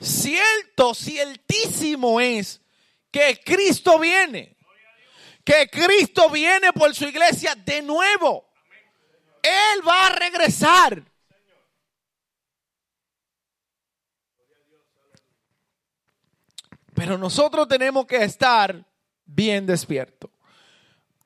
Cierto, 0.00 0.94
ciertísimo 0.94 2.20
es 2.20 2.62
que 3.10 3.40
Cristo 3.44 3.98
viene. 3.98 4.56
Que 5.44 5.68
Cristo 5.68 6.30
viene 6.30 6.72
por 6.72 6.94
su 6.94 7.06
iglesia 7.06 7.54
de 7.56 7.82
nuevo. 7.82 8.48
Él 9.42 9.86
va 9.86 10.06
a 10.06 10.10
regresar. 10.10 11.09
Pero 17.00 17.16
nosotros 17.16 17.66
tenemos 17.66 18.04
que 18.04 18.22
estar 18.22 18.86
bien 19.24 19.64
despiertos. 19.64 20.30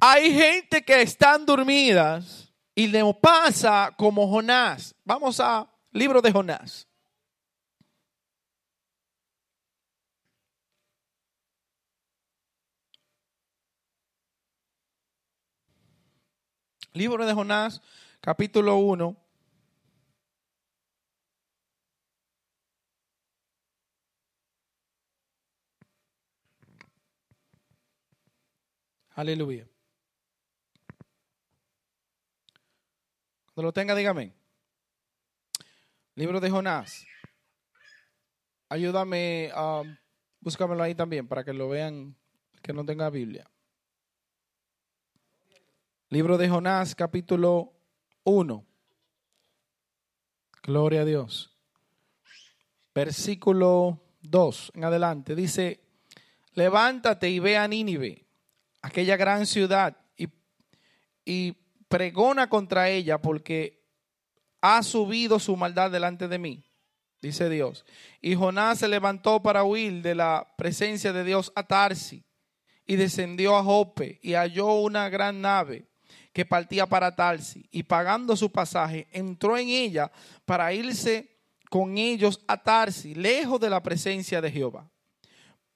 Hay 0.01 0.33
gente 0.33 0.85
que 0.85 1.03
están 1.03 1.45
dormidas 1.45 2.55
y 2.77 2.87
le 2.87 3.03
pasa 3.21 3.93
como 3.97 4.29
Jonás. 4.29 4.95
Vamos 5.05 5.41
a 5.41 5.69
libro 5.91 6.23
de 6.23 6.31
Jonás. 6.31 6.87
Libro 16.93 17.27
de 17.27 17.33
Jonás, 17.33 17.83
capítulo 18.21 18.77
1. 18.77 19.24
Aleluya. 29.15 29.69
Cuando 33.55 33.69
lo 33.69 33.73
tenga, 33.73 33.95
dígame. 33.95 34.35
Libro 36.17 36.41
de 36.41 36.51
Jonás. 36.51 37.07
Ayúdame, 38.69 39.51
a 39.55 39.83
búscamelo 40.41 40.83
ahí 40.83 40.97
también 40.97 41.29
para 41.29 41.45
que 41.45 41.53
lo 41.53 41.69
vean 41.69 42.17
que 42.61 42.73
no 42.73 42.85
tenga 42.85 43.09
Biblia. 43.09 43.49
Libro 46.09 46.37
de 46.37 46.49
Jonás, 46.49 46.97
capítulo 46.97 47.73
1. 48.25 48.67
Gloria 50.65 51.03
a 51.03 51.05
Dios. 51.05 51.57
Versículo 52.93 54.01
2 54.23 54.73
en 54.75 54.85
adelante. 54.85 55.37
Dice, 55.37 55.85
levántate 56.55 57.31
y 57.31 57.39
ve 57.39 57.57
a 57.57 57.69
Nínive, 57.69 58.24
aquella 58.85 59.17
gran 59.17 59.47
ciudad, 59.47 59.97
y, 60.15 60.29
y 61.25 61.57
pregona 61.89 62.51
contra 62.51 62.91
ella 62.91 63.17
porque 63.17 63.83
ha 64.61 64.83
subido 64.83 65.39
su 65.39 65.57
maldad 65.57 65.91
delante 65.91 66.29
de 66.29 66.39
mí, 66.39 66.63
dice 67.23 67.49
Dios. 67.49 67.87
Y 68.21 68.35
Jonás 68.35 68.81
se 68.81 68.89
levantó 68.89 69.43
para 69.43 69.65
huir 69.65 70.03
de 70.03 70.15
la 70.15 70.55
presencia 70.59 71.15
de 71.15 71.25
Dios 71.25 71.51
a 71.55 71.63
Tarsi 71.63 72.25
y 72.87 72.97
descendió 72.97 73.57
a 73.57 73.65
Jope 73.65 74.19
y 74.23 74.35
halló 74.35 74.75
una 74.75 75.09
gran 75.09 75.41
nave 75.41 75.87
que 76.35 76.45
partía 76.45 76.85
para 76.87 77.17
Tarsi 77.17 77.67
y 77.71 77.85
pagando 77.85 78.37
su 78.37 78.53
pasaje 78.53 79.07
entró 79.13 79.57
en 79.57 79.69
ella 79.69 80.13
para 80.45 80.75
irse 80.75 81.39
con 81.71 81.97
ellos 81.97 82.39
a 82.47 82.63
Tarsi, 82.63 83.15
lejos 83.15 83.59
de 83.61 83.71
la 83.71 83.83
presencia 83.83 84.43
de 84.43 84.53
Jehová. 84.53 84.91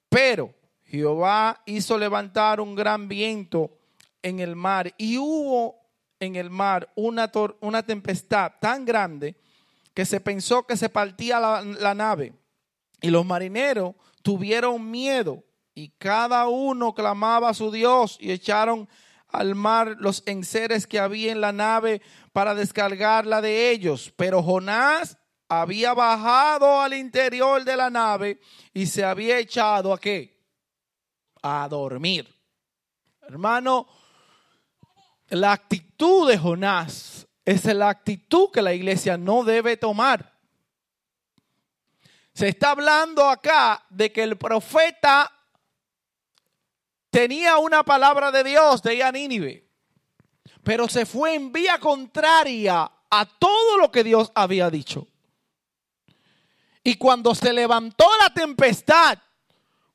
Pero 0.09 0.53
Jehová 0.89 1.61
hizo 1.65 1.97
levantar 1.99 2.59
un 2.59 2.73
gran 2.73 3.07
viento 3.07 3.77
en 4.23 4.39
el 4.39 4.55
mar 4.55 4.93
y 4.97 5.19
hubo 5.19 5.75
en 6.19 6.35
el 6.35 6.49
mar 6.49 6.91
una, 6.95 7.31
una 7.61 7.83
tempestad 7.83 8.53
tan 8.59 8.85
grande 8.85 9.35
que 9.93 10.05
se 10.05 10.19
pensó 10.19 10.65
que 10.65 10.77
se 10.77 10.89
partía 10.89 11.39
la, 11.39 11.61
la 11.61 11.93
nave. 11.93 12.33
Y 13.01 13.11
los 13.11 13.23
marineros 13.23 13.95
tuvieron 14.23 14.89
miedo 14.89 15.43
y 15.75 15.89
cada 15.89 16.47
uno 16.47 16.95
clamaba 16.95 17.49
a 17.49 17.53
su 17.53 17.71
Dios 17.71 18.17
y 18.19 18.31
echaron 18.31 18.89
al 19.27 19.53
mar 19.53 19.95
los 19.99 20.23
enseres 20.25 20.87
que 20.87 20.99
había 20.99 21.31
en 21.31 21.39
la 21.39 21.51
nave 21.51 22.01
para 22.33 22.55
descargarla 22.55 23.41
de 23.41 23.69
ellos. 23.69 24.11
Pero 24.15 24.41
Jonás 24.41 25.17
había 25.47 25.93
bajado 25.93 26.81
al 26.81 26.95
interior 26.95 27.63
de 27.63 27.77
la 27.77 27.91
nave 27.91 28.39
y 28.73 28.87
se 28.87 29.05
había 29.05 29.37
echado 29.37 29.93
a 29.93 29.99
qué? 29.99 30.38
A 31.41 31.67
dormir. 31.69 32.33
Hermano, 33.21 33.87
la 35.29 35.51
actitud 35.51 36.27
de 36.27 36.37
Jonás 36.37 37.27
es 37.45 37.65
la 37.65 37.89
actitud 37.89 38.49
que 38.51 38.61
la 38.61 38.73
iglesia 38.73 39.17
no 39.17 39.43
debe 39.43 39.77
tomar. 39.77 40.37
Se 42.33 42.47
está 42.47 42.71
hablando 42.71 43.27
acá 43.27 43.85
de 43.89 44.11
que 44.11 44.23
el 44.23 44.37
profeta 44.37 45.31
tenía 47.09 47.57
una 47.57 47.83
palabra 47.83 48.31
de 48.31 48.43
Dios 48.43 48.81
de 48.81 49.11
Nínive, 49.11 49.67
pero 50.63 50.87
se 50.87 51.05
fue 51.05 51.35
en 51.35 51.51
vía 51.51 51.79
contraria 51.79 52.89
a 53.09 53.25
todo 53.25 53.77
lo 53.77 53.91
que 53.91 54.03
Dios 54.03 54.31
había 54.35 54.69
dicho. 54.69 55.07
Y 56.83 56.95
cuando 56.95 57.35
se 57.35 57.51
levantó 57.51 58.05
la 58.21 58.33
tempestad, 58.33 59.17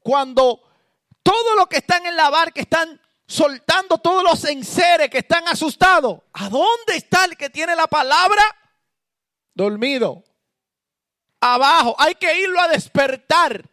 cuando 0.01 0.61
todo 1.25 1.57
lo 1.57 1.67
que 1.67 1.79
están 1.79 2.07
en 2.07 2.15
la 2.15 2.31
barca 2.31 2.61
están 2.61 3.01
soltando 3.27 3.99
todos 3.99 4.23
los 4.23 4.45
enseres 4.45 5.11
que 5.11 5.19
están 5.19 5.49
asustados, 5.49 6.21
¿a 6.35 6.49
dónde 6.49 6.97
está 6.97 7.25
el 7.25 7.37
que 7.37 7.51
tiene 7.51 7.75
la 7.75 7.89
palabra? 7.89 8.43
Dormido. 9.55 10.23
Abajo, 11.41 11.97
hay 11.99 12.15
que 12.15 12.41
irlo 12.41 12.61
a 12.61 12.69
despertar. 12.69 13.65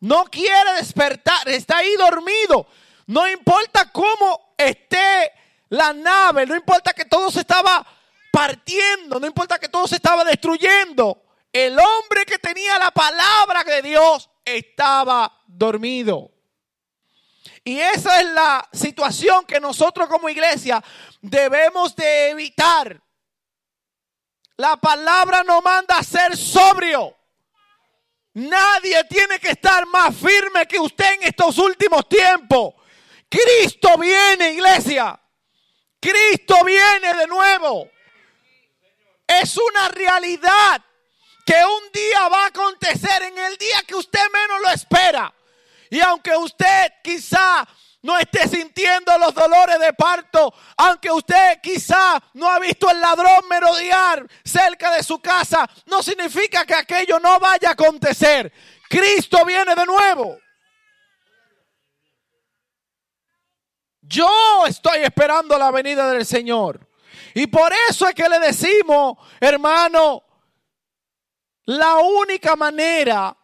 No 0.00 0.24
quiere 0.24 0.74
despertar, 0.74 1.48
está 1.48 1.78
ahí 1.78 1.96
dormido. 1.96 2.66
No 3.06 3.28
importa 3.28 3.90
cómo 3.92 4.54
esté 4.58 5.32
la 5.68 5.92
nave, 5.92 6.46
no 6.46 6.54
importa 6.54 6.92
que 6.92 7.04
todo 7.04 7.30
se 7.30 7.40
estaba 7.40 7.86
partiendo, 8.30 9.18
no 9.18 9.26
importa 9.26 9.58
que 9.58 9.68
todo 9.68 9.86
se 9.86 9.96
estaba 9.96 10.24
destruyendo. 10.24 11.22
El 11.52 11.78
hombre 11.78 12.26
que 12.26 12.38
tenía 12.38 12.78
la 12.78 12.90
palabra 12.90 13.64
de 13.64 13.82
Dios 13.82 14.28
estaba 14.44 15.40
dormido. 15.46 16.35
Y 17.66 17.80
esa 17.80 18.20
es 18.20 18.26
la 18.28 18.68
situación 18.72 19.44
que 19.44 19.58
nosotros 19.58 20.08
como 20.08 20.28
iglesia 20.28 20.80
debemos 21.20 21.96
de 21.96 22.30
evitar. 22.30 23.02
La 24.56 24.76
palabra 24.76 25.42
nos 25.42 25.64
manda 25.64 25.98
a 25.98 26.04
ser 26.04 26.36
sobrio. 26.36 27.16
Nadie 28.34 29.02
tiene 29.10 29.40
que 29.40 29.48
estar 29.48 29.84
más 29.86 30.14
firme 30.14 30.68
que 30.68 30.78
usted 30.78 31.14
en 31.14 31.24
estos 31.24 31.58
últimos 31.58 32.08
tiempos. 32.08 32.74
Cristo 33.28 33.98
viene, 33.98 34.52
iglesia. 34.52 35.20
Cristo 35.98 36.62
viene 36.64 37.14
de 37.14 37.26
nuevo. 37.26 37.90
Es 39.26 39.58
una 39.58 39.88
realidad 39.88 40.84
que 41.44 41.64
un 41.64 41.90
día 41.92 42.28
va 42.28 42.44
a 42.44 42.46
acontecer 42.46 43.24
en 43.24 43.36
el 43.36 43.56
día 43.58 43.82
que 43.84 43.96
usted 43.96 44.24
menos 44.32 44.60
lo 44.62 44.70
espera. 44.70 45.35
Y 45.90 46.00
aunque 46.00 46.36
usted 46.36 46.92
quizá 47.02 47.66
no 48.02 48.18
esté 48.18 48.46
sintiendo 48.48 49.16
los 49.18 49.34
dolores 49.34 49.80
de 49.80 49.92
parto, 49.92 50.54
aunque 50.76 51.10
usted 51.10 51.60
quizá 51.60 52.22
no 52.34 52.48
ha 52.48 52.58
visto 52.58 52.88
el 52.88 53.00
ladrón 53.00 53.48
merodear 53.48 54.26
cerca 54.44 54.92
de 54.92 55.02
su 55.02 55.18
casa, 55.18 55.68
no 55.86 56.02
significa 56.02 56.64
que 56.64 56.74
aquello 56.74 57.18
no 57.18 57.40
vaya 57.40 57.70
a 57.70 57.72
acontecer. 57.72 58.52
Cristo 58.88 59.44
viene 59.44 59.74
de 59.74 59.84
nuevo. 59.84 60.38
Yo 64.02 64.64
estoy 64.66 64.98
esperando 64.98 65.58
la 65.58 65.72
venida 65.72 66.08
del 66.12 66.24
Señor. 66.24 66.88
Y 67.34 67.48
por 67.48 67.72
eso 67.90 68.08
es 68.08 68.14
que 68.14 68.28
le 68.28 68.38
decimos, 68.38 69.18
hermano, 69.40 70.22
la 71.64 71.96
única 71.96 72.54
manera 72.54 73.35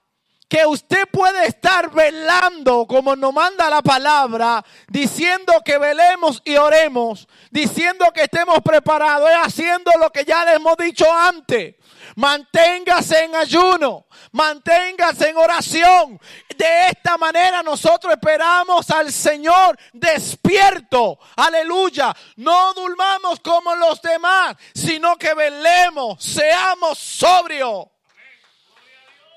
que 0.53 0.67
usted 0.67 1.09
puede 1.11 1.47
estar 1.47 1.91
velando 1.91 2.87
como 2.87 3.17
nos 3.17 3.33
manda 3.33 3.71
la 3.71 3.81
palabra, 3.81 4.63
diciendo 4.87 5.55
que 5.65 5.79
velemos 5.79 6.43
y 6.45 6.57
oremos, 6.57 7.27
diciendo 7.51 8.13
que 8.13 8.25
estemos 8.25 8.61
preparados, 8.63 9.31
haciendo 9.43 9.91
lo 9.99 10.11
que 10.11 10.27
ya 10.27 10.45
le 10.45 10.57
hemos 10.57 10.77
dicho 10.77 11.11
antes. 11.11 11.77
Manténgase 12.17 13.25
en 13.25 13.35
ayuno, 13.35 14.05
manténgase 14.33 15.31
en 15.31 15.39
oración. 15.39 16.21
De 16.55 16.89
esta 16.89 17.17
manera 17.17 17.63
nosotros 17.63 18.13
esperamos 18.13 18.91
al 18.91 19.11
Señor 19.11 19.79
despierto. 19.95 21.19
Aleluya. 21.35 22.15
No 22.37 22.75
durmamos 22.75 23.41
como 23.41 23.75
los 23.75 24.03
demás, 24.03 24.57
sino 24.75 25.17
que 25.17 25.33
velemos, 25.33 26.23
seamos 26.23 26.99
sobrios 26.99 27.92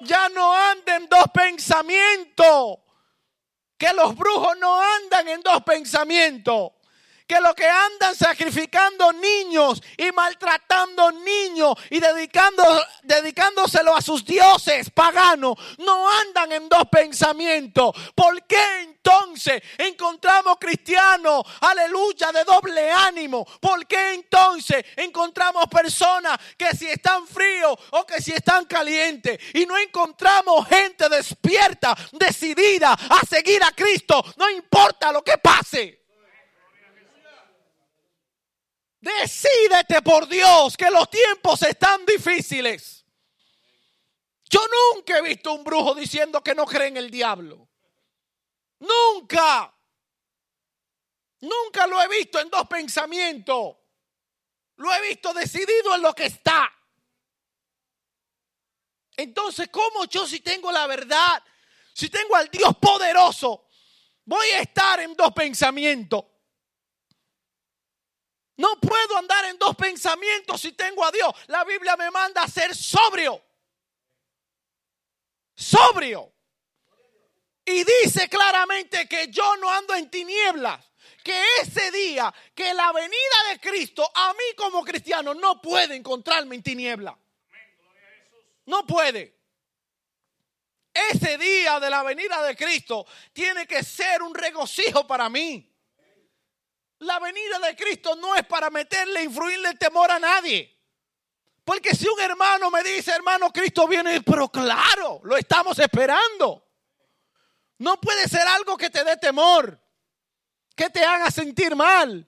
ya 0.02 0.30
no 0.30 0.54
anden 0.54 1.04
en 1.04 1.10
dos 1.10 1.26
pensamientos. 1.34 2.80
Que 3.78 3.94
los 3.94 4.16
brujos 4.16 4.58
no 4.58 4.82
andan 4.82 5.28
en 5.28 5.42
dos 5.42 5.62
pensamientos 5.64 6.72
que 7.28 7.40
los 7.42 7.56
que 7.56 7.68
andan 7.68 8.16
sacrificando 8.16 9.12
niños 9.14 9.82
y 9.98 10.12
maltratando 10.12 11.12
niños 11.12 11.74
y 11.90 12.00
dedicándoselo 12.00 13.96
a 13.96 14.02
sus 14.02 14.24
dioses 14.24 14.90
paganos, 14.92 15.56
no 15.80 16.10
andan 16.10 16.52
en 16.52 16.70
dos 16.70 16.88
pensamientos. 16.92 17.96
¿Por 18.14 18.44
qué 18.46 18.82
entonces 18.82 19.62
encontramos 19.78 20.58
cristianos, 20.60 21.44
aleluya, 21.62 22.32
de 22.32 22.44
doble 22.44 22.92
ánimo? 22.92 23.46
¿Por 23.60 23.88
qué 23.88 24.14
entonces 24.14 24.86
encontramos 24.96 25.66
personas 25.68 26.38
que 26.58 26.76
si 26.76 26.88
están 26.88 27.28
fríos 27.28 27.76
o 27.92 28.06
que 28.06 28.22
si 28.22 28.34
están 28.34 28.66
calientes 28.66 29.40
y 29.54 29.66
no 29.66 29.78
encontramos 29.78 30.68
gente 30.68 31.10
despierta, 31.10 31.96
decidida 32.12 32.94
a 32.94 33.26
seguir 33.26 33.64
a 33.64 33.72
Cristo, 33.72 34.24
no 34.38 34.50
importa 34.50 35.12
lo 35.12 35.24
que 35.24 35.38
pase? 35.38 36.05
Decídete 39.06 40.02
por 40.02 40.28
Dios 40.28 40.76
que 40.76 40.90
los 40.90 41.08
tiempos 41.12 41.62
están 41.62 42.04
difíciles. 42.08 43.06
Yo 44.50 44.62
nunca 44.96 45.20
he 45.20 45.22
visto 45.22 45.54
un 45.54 45.64
brujo 45.64 45.94
diciendo 45.94 46.42
que 46.42 46.56
no 46.56 46.66
cree 46.66 46.88
en 46.88 46.98
el 46.98 47.12
diablo. 47.12 47.70
Nunca. 48.80 49.72
Nunca 51.42 51.86
lo 51.86 52.02
he 52.02 52.08
visto 52.08 52.40
en 52.40 52.50
dos 52.50 52.68
pensamientos. 52.68 53.76
Lo 54.78 54.92
he 54.92 55.02
visto 55.10 55.32
decidido 55.36 55.94
en 55.94 56.02
lo 56.02 56.16
que 56.16 56.26
está. 56.26 56.74
Entonces, 59.18 59.70
¿cómo 59.72 60.06
yo 60.06 60.26
si 60.26 60.40
tengo 60.40 60.72
la 60.72 60.88
verdad, 60.88 61.44
si 61.94 62.10
tengo 62.10 62.36
al 62.36 62.50
Dios 62.50 62.76
poderoso, 62.78 63.68
voy 64.24 64.48
a 64.48 64.62
estar 64.62 65.00
en 65.00 65.16
dos 65.16 65.32
pensamientos? 65.32 66.26
No 68.58 68.80
puedo 68.80 69.18
andar 69.18 69.46
en 69.46 69.58
dos 69.58 69.76
pensamientos 69.76 70.62
si 70.62 70.72
tengo 70.72 71.04
a 71.04 71.12
Dios. 71.12 71.34
La 71.48 71.64
Biblia 71.64 71.98
me 71.98 72.10
manda 72.10 72.44
a 72.44 72.48
ser 72.48 72.76
sobrio. 72.76 73.44
Sobrio. 75.56 76.34
Y 77.66 77.84
dice 77.84 78.30
claramente 78.30 79.08
que 79.08 79.28
yo 79.28 79.58
no 79.58 79.70
ando 79.70 79.96
en 79.96 80.10
tinieblas. 80.10 80.84
Que 81.24 81.44
ese 81.62 81.92
día, 81.92 82.34
que 82.54 82.74
la 82.74 82.92
venida 82.92 83.50
de 83.50 83.60
Cristo, 83.60 84.10
a 84.14 84.32
mí 84.34 84.56
como 84.56 84.84
cristiano, 84.84 85.34
no 85.34 85.60
puede 85.62 85.96
encontrarme 85.96 86.56
en 86.56 86.64
tiniebla. 86.64 87.18
No 88.68 88.86
puede. 88.86 89.36
Ese 90.94 91.38
día 91.38 91.80
de 91.80 91.90
la 91.90 92.04
venida 92.04 92.42
de 92.44 92.56
Cristo 92.56 93.06
tiene 93.34 93.68
que 93.68 93.84
ser 93.84 94.22
un 94.22 94.34
regocijo 94.34 95.06
para 95.06 95.30
mí. 95.30 95.75
La 97.06 97.20
venida 97.20 97.60
de 97.60 97.76
Cristo 97.76 98.16
no 98.16 98.36
es 98.36 98.46
para 98.48 98.72
meterle, 98.72 99.24
influirle 99.24 99.76
temor 99.76 100.10
a 100.10 100.18
nadie. 100.18 100.76
Porque 101.64 101.94
si 101.94 102.08
un 102.08 102.20
hermano 102.20 102.72
me 102.72 102.84
dice, 102.84 103.12
hermano, 103.12 103.52
Cristo 103.52 103.88
viene, 103.88 104.22
pero 104.22 104.50
claro, 104.50 105.22
lo 105.24 105.38
estamos 105.38 105.78
esperando. 105.78 106.68
No 107.78 108.00
puede 108.02 108.28
ser 108.28 108.48
algo 108.48 108.76
que 108.76 108.90
te 108.90 109.04
dé 109.04 109.18
temor, 109.18 109.80
que 110.76 110.90
te 110.90 111.04
haga 111.04 111.30
sentir 111.30 111.76
mal. 111.76 112.28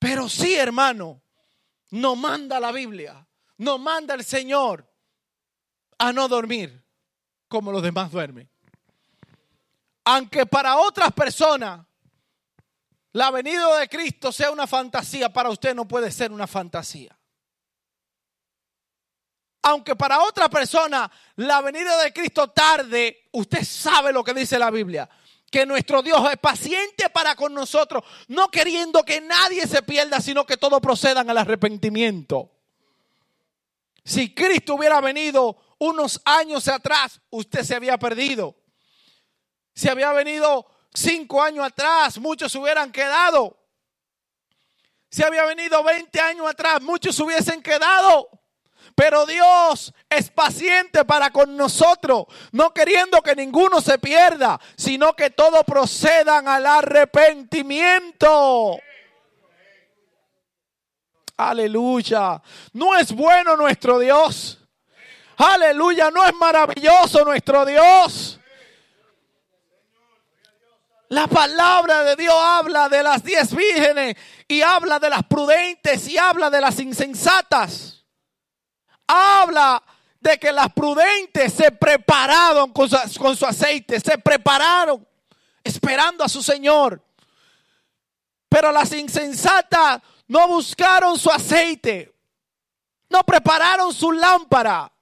Pero 0.00 0.28
sí, 0.28 0.56
hermano, 0.56 1.22
no 1.90 2.16
manda 2.16 2.58
la 2.58 2.72
Biblia, 2.72 3.24
no 3.58 3.78
manda 3.78 4.14
el 4.14 4.24
Señor 4.24 4.92
a 5.98 6.12
no 6.12 6.26
dormir 6.26 6.84
como 7.46 7.70
los 7.70 7.82
demás 7.82 8.10
duermen. 8.10 8.50
Aunque 10.04 10.46
para 10.46 10.78
otras 10.78 11.12
personas 11.12 11.86
la 13.12 13.30
venida 13.30 13.78
de 13.78 13.88
Cristo 13.88 14.30
sea 14.30 14.50
una 14.50 14.66
fantasía, 14.66 15.32
para 15.32 15.50
usted 15.50 15.74
no 15.74 15.86
puede 15.86 16.10
ser 16.12 16.30
una 16.30 16.46
fantasía. 16.46 17.16
Aunque 19.62 19.94
para 19.94 20.22
otra 20.22 20.48
persona 20.48 21.10
la 21.36 21.60
venida 21.60 22.02
de 22.02 22.12
Cristo 22.12 22.48
tarde, 22.48 23.28
usted 23.32 23.64
sabe 23.64 24.12
lo 24.12 24.24
que 24.24 24.32
dice 24.32 24.58
la 24.58 24.70
Biblia. 24.70 25.08
Que 25.50 25.66
nuestro 25.66 26.00
Dios 26.00 26.22
es 26.30 26.38
paciente 26.38 27.10
para 27.10 27.34
con 27.34 27.52
nosotros, 27.52 28.04
no 28.28 28.48
queriendo 28.48 29.02
que 29.02 29.20
nadie 29.20 29.66
se 29.66 29.82
pierda, 29.82 30.20
sino 30.20 30.46
que 30.46 30.56
todos 30.56 30.80
procedan 30.80 31.28
al 31.28 31.38
arrepentimiento. 31.38 32.50
Si 34.04 34.32
Cristo 34.32 34.76
hubiera 34.76 35.00
venido 35.00 35.56
unos 35.78 36.20
años 36.24 36.68
atrás, 36.68 37.20
usted 37.30 37.64
se 37.64 37.74
había 37.74 37.98
perdido. 37.98 38.54
Si 39.74 39.88
había 39.88 40.12
venido 40.12 40.66
cinco 40.92 41.42
años 41.42 41.66
atrás, 41.66 42.18
muchos 42.18 42.54
hubieran 42.54 42.92
quedado. 42.92 43.56
Si 45.10 45.22
había 45.22 45.44
venido 45.44 45.82
20 45.82 46.20
años 46.20 46.48
atrás, 46.48 46.80
muchos 46.80 47.18
hubiesen 47.18 47.62
quedado. 47.62 48.28
Pero 48.94 49.26
Dios 49.26 49.92
es 50.08 50.30
paciente 50.30 51.04
para 51.04 51.30
con 51.30 51.56
nosotros, 51.56 52.24
no 52.52 52.72
queriendo 52.72 53.20
que 53.22 53.36
ninguno 53.36 53.80
se 53.80 53.98
pierda, 53.98 54.60
sino 54.76 55.14
que 55.14 55.30
todos 55.30 55.64
procedan 55.64 56.48
al 56.48 56.66
arrepentimiento. 56.66 58.78
Aleluya. 61.36 62.42
No 62.74 62.96
es 62.96 63.12
bueno 63.12 63.56
nuestro 63.56 63.98
Dios. 63.98 64.58
Aleluya. 65.38 66.10
No 66.10 66.26
es 66.26 66.34
maravilloso 66.34 67.24
nuestro 67.24 67.64
Dios. 67.64 68.39
La 71.10 71.26
palabra 71.26 72.04
de 72.04 72.14
Dios 72.14 72.32
habla 72.32 72.88
de 72.88 73.02
las 73.02 73.24
diez 73.24 73.52
vírgenes 73.52 74.16
y 74.46 74.62
habla 74.62 75.00
de 75.00 75.10
las 75.10 75.24
prudentes 75.24 76.06
y 76.06 76.16
habla 76.16 76.50
de 76.50 76.60
las 76.60 76.78
insensatas. 76.78 78.04
Habla 79.08 79.82
de 80.20 80.38
que 80.38 80.52
las 80.52 80.72
prudentes 80.72 81.52
se 81.52 81.72
prepararon 81.72 82.72
con 82.72 82.88
su, 82.88 83.44
aceite, 83.44 83.98
se 83.98 84.18
prepararon 84.18 85.04
esperando 85.64 86.22
a 86.22 86.28
su 86.28 86.44
Señor. 86.44 87.04
Pero 88.48 88.70
las 88.70 88.92
insensatas 88.92 90.00
no 90.28 90.46
buscaron 90.46 91.18
su 91.18 91.28
aceite, 91.28 92.14
no 93.08 93.24
prepararon 93.24 93.92
su 93.92 94.12
lámpara. 94.12 94.92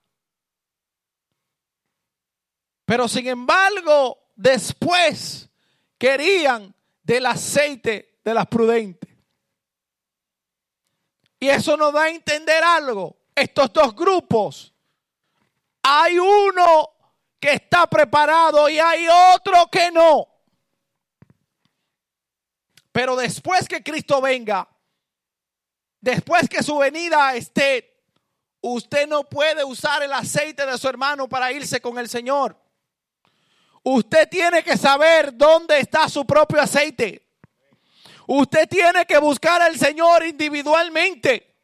Pero 2.87 3.07
sin 3.09 3.29
embargo, 3.29 4.31
después 4.35 5.48
querían 5.99 6.75
del 7.03 7.27
aceite 7.27 8.21
de 8.25 8.35
las 8.35 8.47
prudentes. 8.47 9.11
Y 11.41 11.49
eso 11.49 11.77
nos 11.77 11.93
da 11.93 12.05
a 12.05 12.09
entender 12.11 12.63
algo. 12.65 13.17
Estos 13.35 13.73
dos 13.73 13.95
grupos, 13.95 14.75
hay 15.83 16.19
uno 16.19 16.91
que 17.39 17.53
está 17.53 17.87
preparado 17.87 18.69
y 18.69 18.79
hay 18.79 19.07
otro 19.35 19.69
que 19.71 19.91
no. 19.91 20.27
Pero 22.91 23.15
después 23.15 23.69
que 23.69 23.83
Cristo 23.83 24.21
venga, 24.21 24.69
después 26.01 26.49
que 26.49 26.65
su 26.65 26.79
venida 26.79 27.35
esté, 27.37 28.03
usted 28.61 29.07
no 29.07 29.25
puede 29.29 29.63
usar 29.63 30.03
el 30.03 30.13
aceite 30.13 30.67
de 30.67 30.77
su 30.77 30.89
hermano 30.89 31.29
para 31.29 31.53
irse 31.53 31.81
con 31.81 31.97
el 31.99 32.09
Señor. 32.09 32.57
Usted 33.91 34.29
tiene 34.29 34.63
que 34.63 34.77
saber 34.77 35.35
dónde 35.35 35.79
está 35.79 36.11
su 36.11 36.27
propio 36.27 36.61
aceite. 36.61 37.27
Usted 38.27 38.69
tiene 38.69 39.07
que 39.07 39.17
buscar 39.17 39.63
al 39.63 39.79
Señor 39.79 40.27
individualmente. 40.27 41.57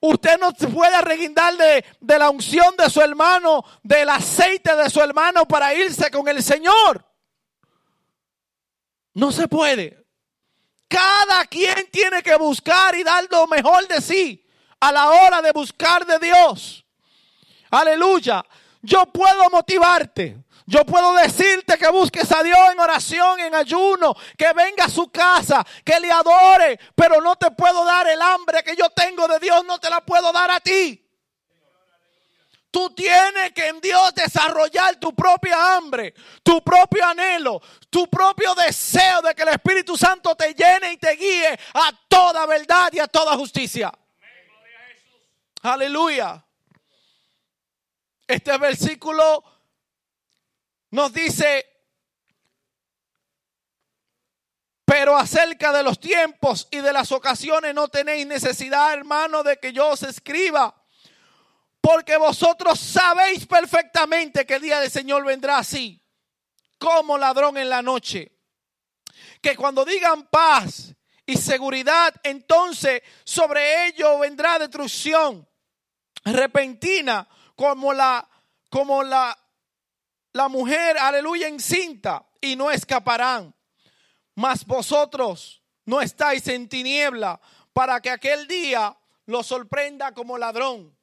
Usted 0.00 0.38
no 0.40 0.52
se 0.58 0.68
puede 0.68 0.98
reguindar 1.02 1.54
de, 1.58 1.84
de, 2.00 2.18
la 2.18 2.30
unción 2.30 2.74
de 2.78 2.88
su 2.88 3.02
hermano, 3.02 3.62
del 3.82 4.08
aceite 4.08 4.74
de 4.74 4.88
su 4.88 5.02
hermano 5.02 5.46
para 5.46 5.74
irse 5.74 6.10
con 6.10 6.26
el 6.26 6.42
Señor. 6.42 7.04
No 9.12 9.30
se 9.30 9.46
puede. 9.46 10.06
Cada 10.88 11.44
quien 11.44 11.86
tiene 11.90 12.22
que 12.22 12.34
buscar 12.36 12.94
y 12.94 13.02
dar 13.02 13.26
lo 13.30 13.46
mejor 13.46 13.86
de 13.88 14.00
sí 14.00 14.42
a 14.80 14.90
la 14.90 15.10
hora 15.10 15.42
de 15.42 15.52
buscar 15.52 16.06
de 16.06 16.18
Dios. 16.18 16.82
Aleluya. 17.70 18.42
Yo 18.80 19.04
puedo 19.04 19.50
motivarte. 19.50 20.42
Yo 20.66 20.84
puedo 20.84 21.14
decirte 21.14 21.76
que 21.76 21.88
busques 21.88 22.30
a 22.32 22.42
Dios 22.42 22.58
en 22.72 22.78
oración, 22.78 23.40
en 23.40 23.54
ayuno, 23.54 24.14
que 24.36 24.52
venga 24.52 24.84
a 24.84 24.88
su 24.88 25.10
casa, 25.10 25.66
que 25.84 25.98
le 25.98 26.10
adore, 26.10 26.78
pero 26.94 27.20
no 27.20 27.36
te 27.36 27.50
puedo 27.50 27.84
dar 27.84 28.06
el 28.08 28.20
hambre 28.22 28.62
que 28.62 28.76
yo 28.76 28.88
tengo 28.90 29.26
de 29.26 29.38
Dios, 29.38 29.64
no 29.64 29.78
te 29.78 29.90
la 29.90 30.00
puedo 30.00 30.32
dar 30.32 30.50
a 30.50 30.60
ti. 30.60 30.98
Tú 32.70 32.88
tienes 32.94 33.52
que 33.52 33.68
en 33.68 33.80
Dios 33.82 34.14
desarrollar 34.14 34.96
tu 34.96 35.14
propia 35.14 35.76
hambre, 35.76 36.14
tu 36.42 36.62
propio 36.62 37.04
anhelo, 37.06 37.60
tu 37.90 38.08
propio 38.08 38.54
deseo 38.54 39.20
de 39.20 39.34
que 39.34 39.42
el 39.42 39.50
Espíritu 39.50 39.94
Santo 39.94 40.34
te 40.34 40.54
llene 40.54 40.92
y 40.92 40.96
te 40.96 41.10
guíe 41.10 41.58
a 41.74 41.92
toda 42.08 42.46
verdad 42.46 42.88
y 42.92 42.98
a 42.98 43.08
toda 43.08 43.36
justicia. 43.36 43.92
Aleluya. 45.60 46.42
Este 48.26 48.56
versículo 48.56 49.44
nos 50.92 51.12
dice, 51.12 51.66
pero 54.84 55.16
acerca 55.16 55.72
de 55.72 55.82
los 55.82 55.98
tiempos 55.98 56.68
y 56.70 56.78
de 56.78 56.92
las 56.92 57.10
ocasiones 57.12 57.74
no 57.74 57.88
tenéis 57.88 58.26
necesidad, 58.26 58.92
hermano, 58.92 59.42
de 59.42 59.58
que 59.58 59.72
yo 59.72 59.88
os 59.88 60.02
escriba. 60.02 60.74
Porque 61.80 62.16
vosotros 62.18 62.78
sabéis 62.78 63.46
perfectamente 63.46 64.44
que 64.44 64.54
el 64.54 64.62
día 64.62 64.80
del 64.80 64.90
Señor 64.90 65.24
vendrá 65.24 65.58
así, 65.58 66.00
como 66.78 67.16
ladrón 67.16 67.56
en 67.56 67.70
la 67.70 67.80
noche. 67.80 68.30
Que 69.40 69.56
cuando 69.56 69.86
digan 69.86 70.28
paz 70.28 70.94
y 71.24 71.38
seguridad, 71.38 72.14
entonces 72.22 73.02
sobre 73.24 73.86
ello 73.86 74.18
vendrá 74.18 74.58
destrucción 74.58 75.48
repentina, 76.22 77.26
como 77.56 77.94
la, 77.94 78.28
como 78.68 79.02
la 79.02 79.36
la 80.32 80.48
mujer, 80.48 80.96
aleluya, 80.98 81.48
encinta 81.48 82.26
y 82.40 82.56
no 82.56 82.70
escaparán. 82.70 83.54
Mas 84.34 84.64
vosotros 84.64 85.62
no 85.84 86.00
estáis 86.00 86.46
en 86.48 86.68
tiniebla 86.68 87.40
para 87.72 88.00
que 88.00 88.10
aquel 88.10 88.46
día 88.46 88.96
lo 89.26 89.42
sorprenda 89.42 90.12
como 90.12 90.38
ladrón. 90.38 90.96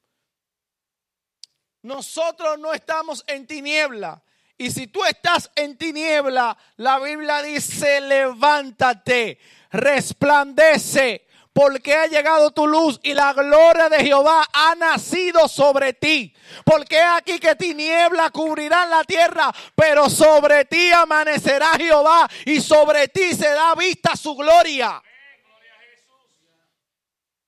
Nosotros 1.81 2.59
no 2.59 2.73
estamos 2.73 3.23
en 3.27 3.47
tiniebla. 3.47 4.23
Y 4.57 4.71
si 4.71 4.87
tú 4.87 5.05
estás 5.05 5.49
en 5.55 5.77
tiniebla, 5.77 6.57
la 6.75 6.99
Biblia 6.99 7.41
dice, 7.41 8.01
levántate, 8.01 9.39
resplandece, 9.71 11.28
porque 11.59 11.93
ha 11.93 12.07
llegado 12.07 12.51
tu 12.51 12.65
luz 12.65 13.01
y 13.03 13.13
la 13.13 13.33
gloria 13.33 13.89
de 13.89 13.97
Jehová 13.97 14.47
ha 14.53 14.75
nacido 14.75 15.45
sobre 15.49 15.91
ti. 15.91 16.33
Porque 16.63 16.97
aquí 17.01 17.37
que 17.37 17.53
tiniebla 17.53 18.29
cubrirá 18.29 18.85
la 18.85 19.03
tierra, 19.03 19.53
pero 19.75 20.09
sobre 20.09 20.63
ti 20.63 20.89
amanecerá 20.93 21.71
Jehová 21.77 22.29
y 22.45 22.61
sobre 22.61 23.09
ti 23.09 23.35
se 23.35 23.49
da 23.49 23.75
vista 23.75 24.15
su 24.15 24.37
gloria. 24.37 25.03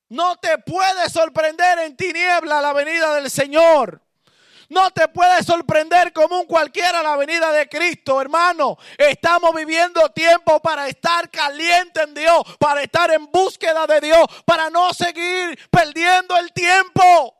No 0.10 0.36
te 0.36 0.58
puede 0.58 1.10
sorprender 1.10 1.80
en 1.80 1.95
tiniebla 1.95 2.60
la 2.60 2.74
venida 2.74 3.15
del 3.15 3.32
Señor. 3.32 4.02
No 4.71 4.89
te 4.89 5.05
puede 5.10 5.43
sorprender 5.43 6.13
como 6.13 6.39
un 6.39 6.45
cualquiera 6.45 7.03
la 7.03 7.17
venida 7.17 7.51
de 7.51 7.67
Cristo, 7.67 8.21
hermano. 8.21 8.77
Estamos 8.97 9.53
viviendo 9.53 10.07
tiempo 10.12 10.62
para 10.62 10.88
estar 10.88 11.29
caliente 11.29 12.01
en 12.03 12.13
Dios, 12.13 12.38
para 12.57 12.81
estar 12.81 13.12
en 13.12 13.29
búsqueda 13.29 13.86
de 13.86 13.99
Dios, 13.99 14.25
para 14.45 14.69
no 14.69 14.93
seguir 14.93 15.60
perdiendo 15.69 16.38
el 16.38 16.53
tiempo. 16.53 17.36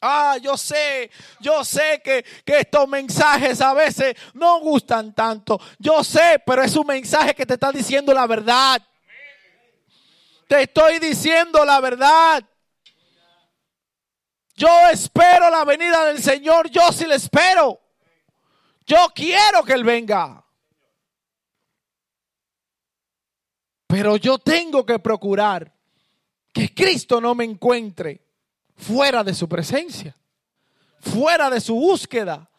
Ah, 0.00 0.36
yo 0.42 0.56
sé, 0.56 1.08
yo 1.38 1.64
sé 1.64 2.00
que, 2.02 2.24
que, 2.44 2.58
estos 2.58 2.88
mensajes 2.88 3.60
a 3.60 3.72
veces 3.72 4.16
no 4.34 4.58
gustan 4.58 5.14
tanto. 5.14 5.60
Yo 5.78 6.02
sé, 6.02 6.42
pero 6.44 6.60
es 6.64 6.74
un 6.74 6.88
mensaje 6.88 7.36
que 7.36 7.46
te 7.46 7.54
está 7.54 7.70
diciendo 7.70 8.12
la 8.12 8.26
verdad. 8.26 8.82
Te 10.48 10.62
estoy 10.62 10.98
diciendo 10.98 11.64
la 11.64 11.78
verdad. 11.78 12.42
Yo 14.60 14.88
espero 14.92 15.48
la 15.48 15.64
venida 15.64 16.04
del 16.04 16.22
Señor, 16.22 16.68
yo 16.68 16.92
sí 16.92 17.06
le 17.06 17.14
espero. 17.14 17.80
Yo 18.84 19.10
quiero 19.14 19.64
que 19.64 19.72
Él 19.72 19.84
venga. 19.84 20.44
Pero 23.86 24.18
yo 24.18 24.36
tengo 24.36 24.84
que 24.84 24.98
procurar 24.98 25.72
que 26.52 26.74
Cristo 26.74 27.22
no 27.22 27.34
me 27.34 27.44
encuentre 27.44 28.20
fuera 28.76 29.24
de 29.24 29.32
su 29.32 29.48
presencia, 29.48 30.14
fuera 31.00 31.48
de 31.48 31.62
su 31.62 31.74
búsqueda, 31.76 32.50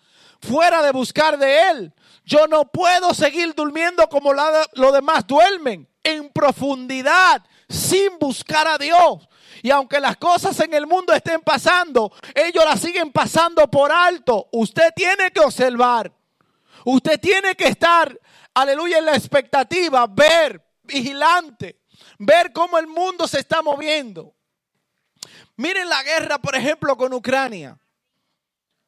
fuera 0.42 0.82
de 0.82 0.92
buscar 0.92 1.38
de 1.38 1.70
Él. 1.70 1.94
Yo 2.26 2.48
no 2.48 2.66
puedo 2.66 3.14
seguir 3.14 3.54
durmiendo 3.54 4.10
como 4.10 4.34
los 4.34 4.92
demás 4.92 5.28
duermen, 5.28 5.88
en 6.04 6.30
profundidad, 6.30 7.46
sin 7.70 8.18
buscar 8.18 8.68
a 8.68 8.80
Dios. 8.80 9.28
Y 9.64 9.70
aunque 9.70 10.00
las 10.00 10.18
cosas 10.18 10.60
en 10.60 10.74
el 10.74 10.88
mundo 10.88 11.14
estén 11.14 11.42
pasando, 11.42 12.12
ellos 12.34 12.66
las 12.66 12.80
siguen 12.80 13.12
pasando 13.12 13.70
por 13.70 13.92
alto. 13.92 14.50
Usted 14.52 14.92
tiene 14.96 15.32
que 15.32 15.40
observar. 15.40 16.12
Usted 16.84 17.20
tiene 17.20 17.56
que 17.56 17.68
estar, 17.68 18.20
aleluya, 18.56 18.98
en 18.98 19.06
la 19.06 19.16
expectativa, 19.16 20.08
ver, 20.08 20.64
vigilante, 20.84 21.82
ver 22.18 22.52
cómo 22.52 22.80
el 22.80 22.88
mundo 22.88 23.28
se 23.28 23.40
está 23.40 23.62
moviendo. 23.62 24.34
Miren 25.58 25.88
la 25.88 26.02
guerra, 26.02 26.40
por 26.40 26.56
ejemplo, 26.56 26.98
con 26.98 27.14
Ucrania. 27.14 27.78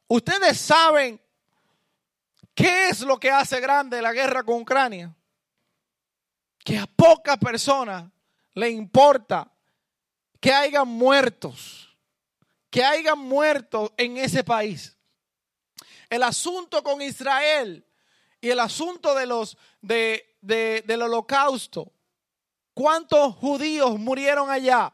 Ustedes 0.08 0.60
saben 0.60 1.22
qué 2.56 2.90
es 2.90 3.02
lo 3.02 3.20
que 3.20 3.30
hace 3.30 3.60
grande 3.60 4.02
la 4.02 4.12
guerra 4.12 4.44
con 4.44 4.62
Ucrania. 4.62 5.14
Que 6.64 6.80
a 6.80 6.88
pocas 6.88 7.38
personas 7.38 8.06
le 8.56 8.72
importa 8.72 9.53
que 10.44 10.52
hayan 10.52 10.90
muertos, 10.90 11.96
que 12.70 12.84
hayan 12.84 13.18
muertos 13.18 13.94
en 13.96 14.18
ese 14.18 14.44
país. 14.44 14.98
El 16.10 16.22
asunto 16.22 16.84
con 16.84 17.02
Israel 17.02 17.88
y 18.42 18.50
el 18.50 18.60
asunto 18.60 19.16
de 19.16 19.26
los 19.26 19.58
de, 19.80 20.36
del 20.42 21.02
holocausto. 21.02 21.94
¿Cuántos 22.74 23.36
judíos 23.36 23.98
murieron 23.98 24.50
allá? 24.50 24.94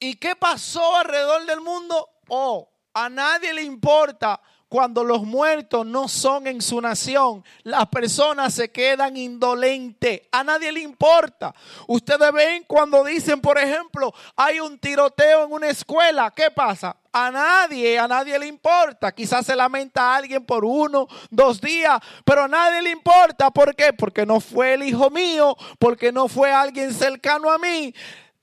¿Y 0.00 0.16
qué 0.16 0.34
pasó 0.34 0.96
alrededor 0.96 1.46
del 1.46 1.60
mundo? 1.60 2.10
Oh, 2.26 2.68
a 2.92 3.08
nadie 3.08 3.54
le 3.54 3.62
importa 3.62 4.42
cuando 4.70 5.02
los 5.02 5.24
muertos 5.24 5.84
no 5.84 6.06
son 6.06 6.46
en 6.46 6.62
su 6.62 6.80
nación, 6.80 7.44
las 7.64 7.88
personas 7.88 8.54
se 8.54 8.70
quedan 8.70 9.16
indolentes. 9.16 10.22
A 10.30 10.44
nadie 10.44 10.70
le 10.70 10.78
importa. 10.78 11.52
Ustedes 11.88 12.32
ven 12.32 12.62
cuando 12.68 13.02
dicen, 13.02 13.40
por 13.40 13.58
ejemplo, 13.58 14.14
hay 14.36 14.60
un 14.60 14.78
tiroteo 14.78 15.44
en 15.44 15.52
una 15.52 15.70
escuela. 15.70 16.30
¿Qué 16.30 16.52
pasa? 16.52 16.96
A 17.12 17.32
nadie, 17.32 17.98
a 17.98 18.06
nadie 18.06 18.38
le 18.38 18.46
importa. 18.46 19.10
Quizás 19.10 19.44
se 19.44 19.56
lamenta 19.56 20.02
a 20.02 20.16
alguien 20.18 20.46
por 20.46 20.64
uno, 20.64 21.08
dos 21.30 21.60
días, 21.60 21.98
pero 22.24 22.44
a 22.44 22.48
nadie 22.48 22.80
le 22.80 22.90
importa. 22.90 23.50
¿Por 23.50 23.74
qué? 23.74 23.92
Porque 23.92 24.24
no 24.24 24.38
fue 24.38 24.74
el 24.74 24.84
hijo 24.84 25.10
mío, 25.10 25.56
porque 25.80 26.12
no 26.12 26.28
fue 26.28 26.52
alguien 26.52 26.94
cercano 26.94 27.50
a 27.50 27.58
mí. 27.58 27.92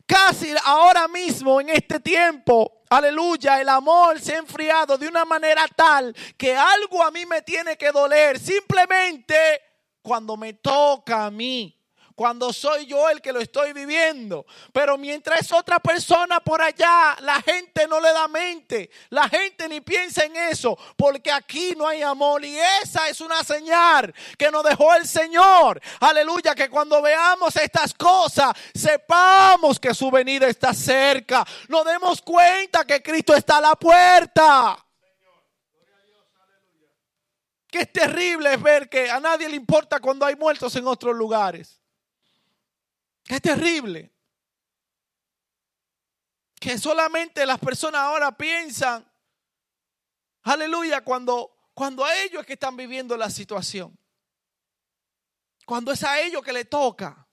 Casi 0.06 0.54
ahora 0.66 1.08
mismo, 1.08 1.62
en 1.62 1.70
este 1.70 2.02
tiempo, 2.02 2.77
Aleluya, 2.90 3.60
el 3.60 3.70
amor 3.70 4.20
se 4.20 4.36
ha 4.36 4.40
enfriado 4.40 4.98
de 4.98 5.08
una 5.08 5.26
manera 5.26 5.68
tal 5.76 6.16
que 6.38 6.56
algo 6.56 7.04
a 7.04 7.12
mí 7.12 7.26
me 7.26 7.42
tiene 7.42 7.78
que 7.78 7.92
doler. 7.92 8.40
Simplemente 8.40 9.62
cuando 10.02 10.38
me 10.38 10.54
toca 10.54 11.26
a 11.26 11.32
mí 11.32 11.77
cuando 12.18 12.52
soy 12.52 12.88
yo 12.88 13.08
el 13.12 13.22
que 13.22 13.32
lo 13.32 13.40
estoy 13.40 13.74
viviendo. 13.74 14.48
Pero 14.74 14.98
mientras 14.98 15.40
es 15.42 15.52
otra 15.52 15.80
persona 15.80 16.40
por 16.40 16.60
allá, 16.60 17.16
la 17.20 17.40
gente 17.44 17.88
no 17.88 18.00
le 18.00 18.12
da 18.12 18.28
mente. 18.28 18.90
La 19.10 19.30
gente 19.30 19.70
ni 19.70 19.82
piensa 19.82 20.26
en 20.26 20.36
eso, 20.36 20.76
porque 20.96 21.32
aquí 21.32 21.76
no 21.78 21.88
hay 21.88 22.02
amor. 22.02 22.44
Y 22.44 22.58
esa 22.82 23.08
es 23.08 23.22
una 23.22 23.44
señal 23.44 24.16
que 24.36 24.50
nos 24.50 24.64
dejó 24.64 24.96
el 24.96 25.08
Señor. 25.08 25.80
Aleluya, 26.00 26.56
que 26.56 26.72
cuando 26.72 27.04
veamos 27.04 27.56
estas 27.56 27.94
cosas, 27.94 28.52
sepamos 28.74 29.80
que 29.80 29.94
su 29.94 30.10
venida 30.10 30.48
está 30.48 30.74
cerca. 30.74 31.46
Nos 31.68 31.86
demos 31.86 32.20
cuenta 32.24 32.84
que 32.84 33.04
Cristo 33.04 33.36
está 33.36 33.58
a 33.58 33.62
la 33.62 33.76
puerta. 33.76 34.84
Que 37.70 37.82
es 37.82 37.94
terrible 37.94 38.58
ver 38.58 38.90
que 38.90 39.12
a 39.12 39.20
nadie 39.20 39.48
le 39.48 39.56
importa 39.56 40.00
cuando 40.00 40.26
hay 40.26 40.36
muertos 40.36 40.76
en 40.78 40.88
otros 40.88 41.16
lugares. 41.16 41.80
Es 43.28 43.42
terrible. 43.42 44.14
Que 46.60 46.78
solamente 46.78 47.46
las 47.46 47.60
personas 47.60 48.02
ahora 48.02 48.36
piensan, 48.36 49.06
aleluya, 50.44 51.04
cuando, 51.04 51.70
cuando 51.74 52.04
a 52.04 52.16
ellos 52.18 52.42
es 52.42 52.48
que 52.48 52.54
están 52.54 52.76
viviendo 52.76 53.16
la 53.16 53.30
situación. 53.30 53.98
Cuando 55.66 55.92
es 55.92 56.04
a 56.04 56.20
ellos 56.22 56.42
que 56.42 56.54
le 56.54 56.66
toca, 56.66 57.28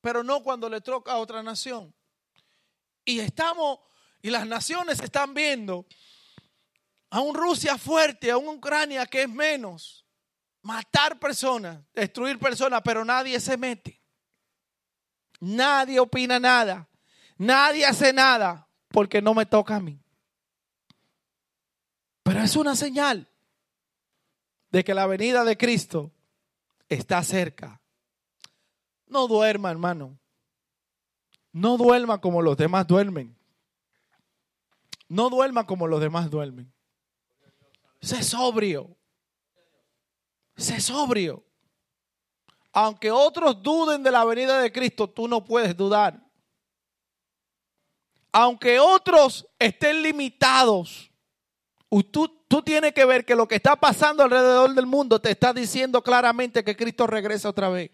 pero 0.00 0.22
no 0.22 0.42
cuando 0.42 0.68
le 0.68 0.80
toca 0.80 1.12
a 1.12 1.18
otra 1.18 1.42
nación. 1.42 1.94
Y 3.04 3.20
estamos, 3.20 3.78
y 4.20 4.30
las 4.30 4.46
naciones 4.46 5.00
están 5.00 5.32
viendo 5.32 5.86
a 7.10 7.20
un 7.20 7.34
Rusia 7.34 7.78
fuerte, 7.78 8.30
a 8.30 8.36
un 8.36 8.56
Ucrania 8.56 9.06
que 9.06 9.22
es 9.22 9.28
menos, 9.28 10.06
matar 10.62 11.18
personas, 11.18 11.82
destruir 11.94 12.38
personas, 12.38 12.82
pero 12.84 13.04
nadie 13.04 13.38
se 13.40 13.56
mete. 13.56 13.99
Nadie 15.40 15.98
opina 15.98 16.38
nada. 16.38 16.88
Nadie 17.38 17.86
hace 17.86 18.12
nada 18.12 18.68
porque 18.88 19.22
no 19.22 19.34
me 19.34 19.46
toca 19.46 19.76
a 19.76 19.80
mí. 19.80 19.98
Pero 22.22 22.40
es 22.42 22.54
una 22.54 22.76
señal 22.76 23.28
de 24.70 24.84
que 24.84 24.94
la 24.94 25.06
venida 25.06 25.42
de 25.44 25.56
Cristo 25.56 26.12
está 26.88 27.22
cerca. 27.24 27.80
No 29.06 29.26
duerma, 29.26 29.70
hermano. 29.70 30.18
No 31.52 31.76
duerma 31.76 32.20
como 32.20 32.42
los 32.42 32.56
demás 32.56 32.86
duermen. 32.86 33.36
No 35.08 35.28
duerma 35.30 35.66
como 35.66 35.88
los 35.88 36.00
demás 36.00 36.30
duermen. 36.30 36.72
Sé 38.00 38.22
sobrio. 38.22 38.96
Sé 40.56 40.80
sobrio. 40.80 41.44
Aunque 42.72 43.10
otros 43.10 43.62
duden 43.62 44.02
de 44.02 44.10
la 44.10 44.24
venida 44.24 44.60
de 44.60 44.70
Cristo, 44.70 45.08
tú 45.08 45.26
no 45.26 45.44
puedes 45.44 45.76
dudar. 45.76 46.20
Aunque 48.32 48.78
otros 48.78 49.46
estén 49.58 50.02
limitados, 50.02 51.10
tú, 52.12 52.28
tú 52.46 52.62
tienes 52.62 52.92
que 52.92 53.04
ver 53.04 53.24
que 53.24 53.34
lo 53.34 53.48
que 53.48 53.56
está 53.56 53.74
pasando 53.74 54.22
alrededor 54.22 54.72
del 54.74 54.86
mundo 54.86 55.20
te 55.20 55.30
está 55.30 55.52
diciendo 55.52 56.02
claramente 56.02 56.62
que 56.62 56.76
Cristo 56.76 57.06
regresa 57.06 57.48
otra 57.48 57.68
vez. 57.68 57.90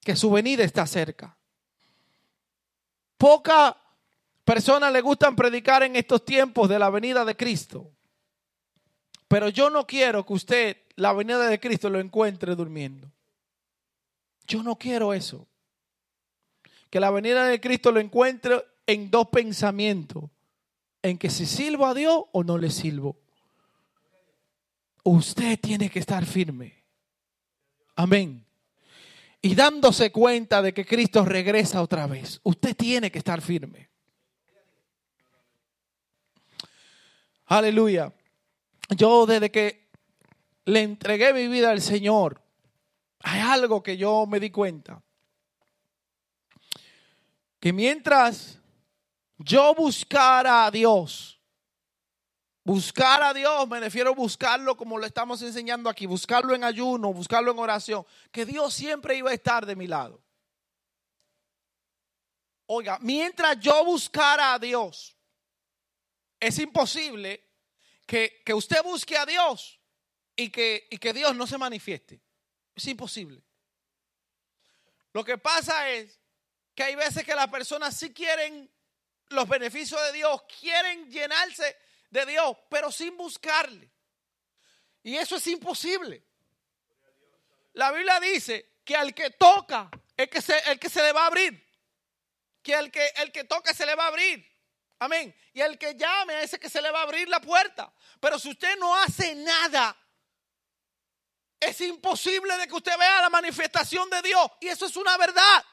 Que 0.00 0.16
su 0.16 0.30
venida 0.30 0.64
está 0.64 0.86
cerca. 0.86 1.36
Pocas 3.18 3.74
personas 4.44 4.90
le 4.92 5.02
gustan 5.02 5.36
predicar 5.36 5.82
en 5.82 5.96
estos 5.96 6.24
tiempos 6.24 6.68
de 6.70 6.78
la 6.78 6.88
venida 6.88 7.24
de 7.26 7.36
Cristo. 7.36 7.90
Pero 9.26 9.50
yo 9.50 9.68
no 9.68 9.86
quiero 9.86 10.24
que 10.24 10.32
usted 10.32 10.76
la 10.96 11.12
venida 11.12 11.46
de 11.48 11.60
Cristo 11.60 11.90
lo 11.90 12.00
encuentre 12.00 12.56
durmiendo. 12.56 13.12
Yo 14.48 14.62
no 14.62 14.76
quiero 14.76 15.12
eso. 15.12 15.46
Que 16.90 16.98
la 16.98 17.10
venida 17.10 17.46
de 17.46 17.60
Cristo 17.60 17.92
lo 17.92 18.00
encuentre 18.00 18.64
en 18.86 19.10
dos 19.10 19.28
pensamientos. 19.28 20.24
En 21.02 21.18
que 21.18 21.28
si 21.30 21.46
sirvo 21.46 21.86
a 21.86 21.94
Dios 21.94 22.24
o 22.32 22.42
no 22.42 22.56
le 22.56 22.70
sirvo. 22.70 23.20
Usted 25.04 25.60
tiene 25.60 25.90
que 25.90 26.00
estar 26.00 26.24
firme. 26.26 26.82
Amén. 27.94 28.44
Y 29.40 29.54
dándose 29.54 30.10
cuenta 30.10 30.62
de 30.62 30.72
que 30.74 30.84
Cristo 30.84 31.24
regresa 31.24 31.82
otra 31.82 32.06
vez. 32.06 32.40
Usted 32.42 32.74
tiene 32.74 33.10
que 33.10 33.18
estar 33.18 33.40
firme. 33.40 33.88
Aleluya. 37.46 38.12
Yo 38.96 39.26
desde 39.26 39.50
que 39.50 39.88
le 40.64 40.82
entregué 40.82 41.32
mi 41.32 41.48
vida 41.48 41.70
al 41.70 41.80
Señor, 41.80 42.42
hay 43.20 43.40
algo 43.40 43.82
que 43.82 43.96
yo 43.96 44.26
me 44.26 44.40
di 44.40 44.50
cuenta. 44.50 45.02
que 47.60 47.72
mientras 47.72 48.60
yo 49.38 49.74
buscara 49.74 50.66
a 50.66 50.70
Dios, 50.70 51.40
buscar 52.62 53.22
a 53.22 53.34
Dios, 53.34 53.66
me 53.66 53.80
refiero 53.80 54.10
a 54.10 54.14
buscarlo 54.14 54.76
como 54.76 54.98
lo 54.98 55.06
estamos 55.06 55.42
enseñando 55.42 55.90
aquí, 55.90 56.06
buscarlo 56.06 56.54
en 56.54 56.62
ayuno, 56.62 57.12
buscarlo 57.12 57.50
en 57.50 57.58
oración, 57.58 58.06
que 58.30 58.46
Dios 58.46 58.74
siempre 58.74 59.16
iba 59.16 59.30
a 59.30 59.34
estar 59.34 59.66
de 59.66 59.74
mi 59.74 59.86
lado. 59.86 60.22
Oiga, 62.66 62.98
mientras 63.00 63.58
yo 63.58 63.84
buscara 63.84 64.54
a 64.54 64.58
Dios, 64.58 65.16
es 66.38 66.58
imposible 66.58 67.48
que, 68.06 68.42
usted 68.54 68.82
busque 68.82 69.16
a 69.16 69.24
Dios 69.24 69.80
y 70.36 70.50
que, 70.50 70.86
y 70.90 70.98
que 70.98 71.12
Dios 71.12 71.34
no 71.34 71.46
se 71.46 71.58
manifieste. 71.58 72.20
Es 72.78 72.86
imposible. 72.86 73.42
Lo 75.12 75.24
que 75.24 75.36
pasa 75.36 75.90
es 75.90 76.16
que 76.76 76.84
hay 76.84 76.94
veces 76.94 77.24
que 77.24 77.34
las 77.34 77.48
personas 77.48 77.96
sí 77.96 78.12
quieren 78.14 78.72
los 79.30 79.48
beneficios 79.48 80.00
de 80.04 80.12
Dios, 80.12 80.42
quieren 80.60 81.10
llenarse 81.10 81.76
de 82.08 82.24
Dios, 82.24 82.56
pero 82.70 82.92
sin 82.92 83.16
buscarle. 83.16 83.90
Y 85.02 85.16
eso 85.16 85.36
es 85.36 85.46
imposible. 85.48 86.24
La 87.72 87.90
Biblia 87.90 88.20
dice 88.20 88.76
que 88.84 88.94
al 88.94 89.12
que 89.12 89.30
toca, 89.30 89.90
es 90.16 90.28
que 90.28 90.40
se, 90.40 90.56
el 90.70 90.78
que 90.78 90.88
se 90.88 91.02
le 91.02 91.12
va 91.12 91.24
a 91.24 91.26
abrir. 91.26 91.66
Que 92.62 92.74
el 92.74 92.92
que, 92.92 93.12
el 93.16 93.32
que 93.32 93.42
toca 93.42 93.74
se 93.74 93.86
le 93.86 93.96
va 93.96 94.04
a 94.04 94.08
abrir. 94.08 94.48
Amén. 95.00 95.34
Y 95.52 95.62
el 95.62 95.78
que 95.78 95.96
llame 95.96 96.34
a 96.34 96.42
ese 96.42 96.60
que 96.60 96.70
se 96.70 96.80
le 96.80 96.92
va 96.92 97.00
a 97.00 97.02
abrir 97.02 97.28
la 97.28 97.40
puerta. 97.40 97.92
Pero 98.20 98.38
si 98.38 98.50
usted 98.50 98.78
no 98.78 98.94
hace 98.94 99.34
nada, 99.34 99.96
es 101.60 101.80
imposible 101.80 102.56
de 102.56 102.68
que 102.68 102.74
usted 102.74 102.96
vea 102.98 103.22
la 103.22 103.30
manifestación 103.30 104.08
de 104.10 104.22
Dios. 104.22 104.46
Y 104.60 104.68
eso 104.68 104.86
es 104.86 104.96
una 104.96 105.16
verdad. 105.16 105.64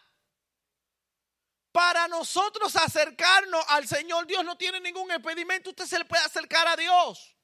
Para 1.71 2.07
nosotros 2.07 2.75
acercarnos 2.75 3.63
al 3.69 3.87
Señor, 3.87 4.25
Dios 4.25 4.43
no 4.43 4.57
tiene 4.57 4.79
ningún 4.79 5.11
impedimento. 5.11 5.71
Usted 5.71 5.85
se 5.85 5.99
le 5.99 6.05
puede 6.05 6.23
acercar 6.23 6.67
a 6.67 6.75
Dios. 6.75 7.35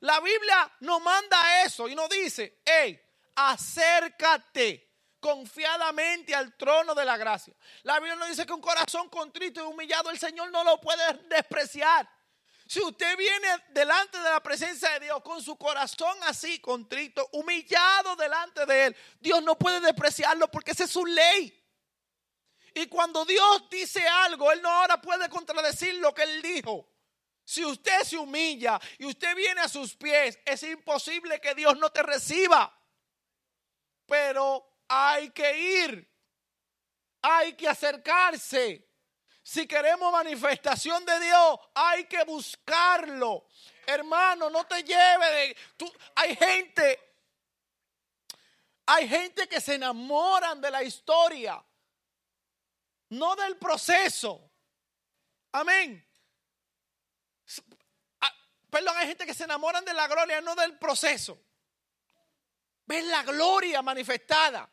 La 0.00 0.20
Biblia 0.20 0.76
nos 0.80 1.00
manda 1.00 1.62
eso 1.64 1.88
y 1.88 1.94
nos 1.94 2.08
dice, 2.08 2.60
hey, 2.64 3.00
acércate 3.34 4.88
confiadamente 5.20 6.34
al 6.34 6.56
trono 6.56 6.94
de 6.94 7.04
la 7.04 7.16
gracia. 7.16 7.54
La 7.82 7.94
Biblia 7.98 8.16
nos 8.16 8.28
dice 8.28 8.46
que 8.46 8.52
un 8.52 8.60
corazón 8.60 9.08
contrito 9.08 9.60
y 9.60 9.66
humillado 9.66 10.10
el 10.10 10.18
Señor 10.18 10.50
no 10.50 10.62
lo 10.64 10.80
puede 10.80 11.14
despreciar. 11.28 12.08
Si 12.68 12.82
usted 12.82 13.16
viene 13.16 13.48
delante 13.70 14.18
de 14.18 14.24
la 14.24 14.42
presencia 14.42 14.90
de 14.90 15.06
Dios 15.06 15.22
con 15.22 15.42
su 15.42 15.56
corazón 15.56 16.18
así, 16.24 16.58
contrito, 16.58 17.26
humillado 17.32 18.14
delante 18.14 18.66
de 18.66 18.84
Él, 18.84 18.96
Dios 19.18 19.42
no 19.42 19.58
puede 19.58 19.80
despreciarlo 19.80 20.50
porque 20.50 20.72
esa 20.72 20.84
es 20.84 20.90
su 20.90 21.06
ley. 21.06 21.66
Y 22.74 22.86
cuando 22.88 23.24
Dios 23.24 23.70
dice 23.70 24.06
algo, 24.06 24.52
Él 24.52 24.60
no 24.60 24.68
ahora 24.68 25.00
puede 25.00 25.30
contradecir 25.30 25.94
lo 25.94 26.12
que 26.12 26.24
Él 26.24 26.42
dijo. 26.42 26.86
Si 27.42 27.64
usted 27.64 28.02
se 28.02 28.18
humilla 28.18 28.78
y 28.98 29.06
usted 29.06 29.34
viene 29.34 29.62
a 29.62 29.68
sus 29.68 29.96
pies, 29.96 30.38
es 30.44 30.62
imposible 30.64 31.40
que 31.40 31.54
Dios 31.54 31.78
no 31.78 31.90
te 31.90 32.02
reciba. 32.02 32.78
Pero 34.04 34.82
hay 34.88 35.30
que 35.30 35.86
ir. 35.86 36.14
Hay 37.22 37.54
que 37.54 37.66
acercarse. 37.66 38.87
Si 39.48 39.66
queremos 39.66 40.12
manifestación 40.12 41.06
de 41.06 41.20
Dios, 41.20 41.58
hay 41.72 42.04
que 42.04 42.22
buscarlo. 42.24 43.46
Hermano, 43.86 44.50
no 44.50 44.66
te 44.66 44.82
lleve 44.82 45.26
de... 45.26 45.56
Hay 46.16 46.36
gente, 46.36 47.14
hay 48.84 49.08
gente 49.08 49.48
que 49.48 49.58
se 49.58 49.76
enamoran 49.76 50.60
de 50.60 50.70
la 50.70 50.82
historia, 50.82 51.64
no 53.08 53.34
del 53.36 53.56
proceso. 53.56 54.50
Amén. 55.52 56.06
Perdón, 58.68 58.98
hay 58.98 59.06
gente 59.06 59.24
que 59.24 59.32
se 59.32 59.44
enamoran 59.44 59.82
de 59.82 59.94
la 59.94 60.06
gloria, 60.08 60.42
no 60.42 60.54
del 60.56 60.78
proceso. 60.78 61.40
Ven 62.84 63.10
la 63.10 63.22
gloria 63.22 63.80
manifestada 63.80 64.70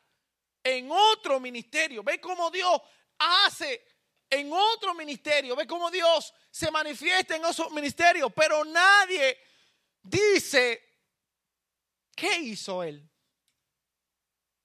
en 0.62 0.92
otro 0.92 1.40
ministerio. 1.40 2.04
Ve 2.04 2.20
cómo 2.20 2.52
Dios 2.52 2.82
hace 3.18 3.95
en 4.36 4.52
otro 4.52 4.94
ministerio. 4.94 5.56
Ve 5.56 5.68
cómo 5.68 5.90
Dios 5.92 6.34
se 6.52 6.72
manifiesta 6.72 7.36
en 7.36 7.46
otro 7.46 7.70
ministerio. 7.70 8.30
Pero 8.30 8.64
nadie 8.64 9.38
dice, 10.02 11.00
¿qué 12.16 12.38
hizo 12.40 12.84
él? 12.84 13.10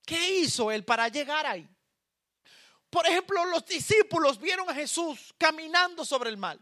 ¿Qué 0.05 0.41
hizo 0.41 0.71
él 0.71 0.85
para 0.85 1.09
llegar 1.09 1.47
ahí? 1.47 1.68
Por 2.91 3.07
ejemplo, 3.07 3.45
los 3.45 3.64
discípulos 3.64 4.41
vieron 4.41 4.68
a 4.68 4.75
Jesús 4.75 5.33
caminando 5.39 6.05
sobre 6.05 6.31
el 6.31 6.37
mar. 6.37 6.59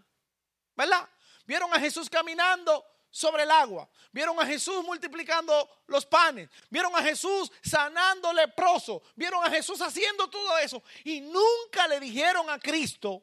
¿Verdad? 0.77 1.09
Vieron 1.47 1.73
a 1.73 1.81
Jesús 1.81 2.11
caminando 2.11 2.85
sobre 3.19 3.43
el 3.43 3.51
agua. 3.51 3.89
Vieron 4.13 4.39
a 4.41 4.47
Jesús 4.47 4.85
multiplicando 4.85 5.69
los 5.89 6.07
panes. 6.07 6.49
Vieron 6.71 6.95
a 6.95 7.03
Jesús 7.03 7.51
sanando 7.63 8.33
leproso. 8.33 9.03
Vieron 9.17 9.45
a 9.45 9.51
Jesús 9.51 9.81
haciendo 9.81 10.31
todo 10.31 10.57
eso. 10.59 10.83
Y 11.05 11.21
nunca 11.21 11.89
le 11.89 11.99
dijeron 11.99 12.49
a 12.49 12.59
Cristo, 12.59 13.23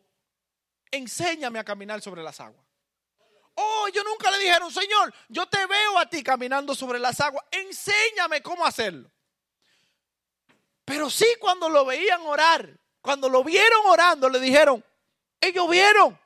enséñame 0.91 1.59
a 1.59 1.63
caminar 1.63 2.01
sobre 2.01 2.21
las 2.21 2.39
aguas. 2.39 2.65
Oh, 3.55 3.87
yo 3.87 4.03
nunca 4.03 4.29
le 4.31 4.39
dijeron, 4.39 4.69
Señor, 4.69 5.13
yo 5.29 5.45
te 5.47 5.65
veo 5.65 5.97
a 5.97 6.09
ti 6.09 6.21
caminando 6.21 6.75
sobre 6.75 6.99
las 6.99 7.19
aguas. 7.21 7.45
Enséñame 7.49 8.41
cómo 8.41 8.65
hacerlo. 8.65 9.09
Pero 10.83 11.09
sí 11.09 11.25
cuando 11.39 11.69
lo 11.69 11.85
veían 11.85 12.21
orar, 12.21 12.77
cuando 13.01 13.29
lo 13.29 13.43
vieron 13.45 13.85
orando, 13.85 14.27
le 14.27 14.39
dijeron, 14.39 14.83
ellos 15.39 15.69
vieron. 15.69 16.19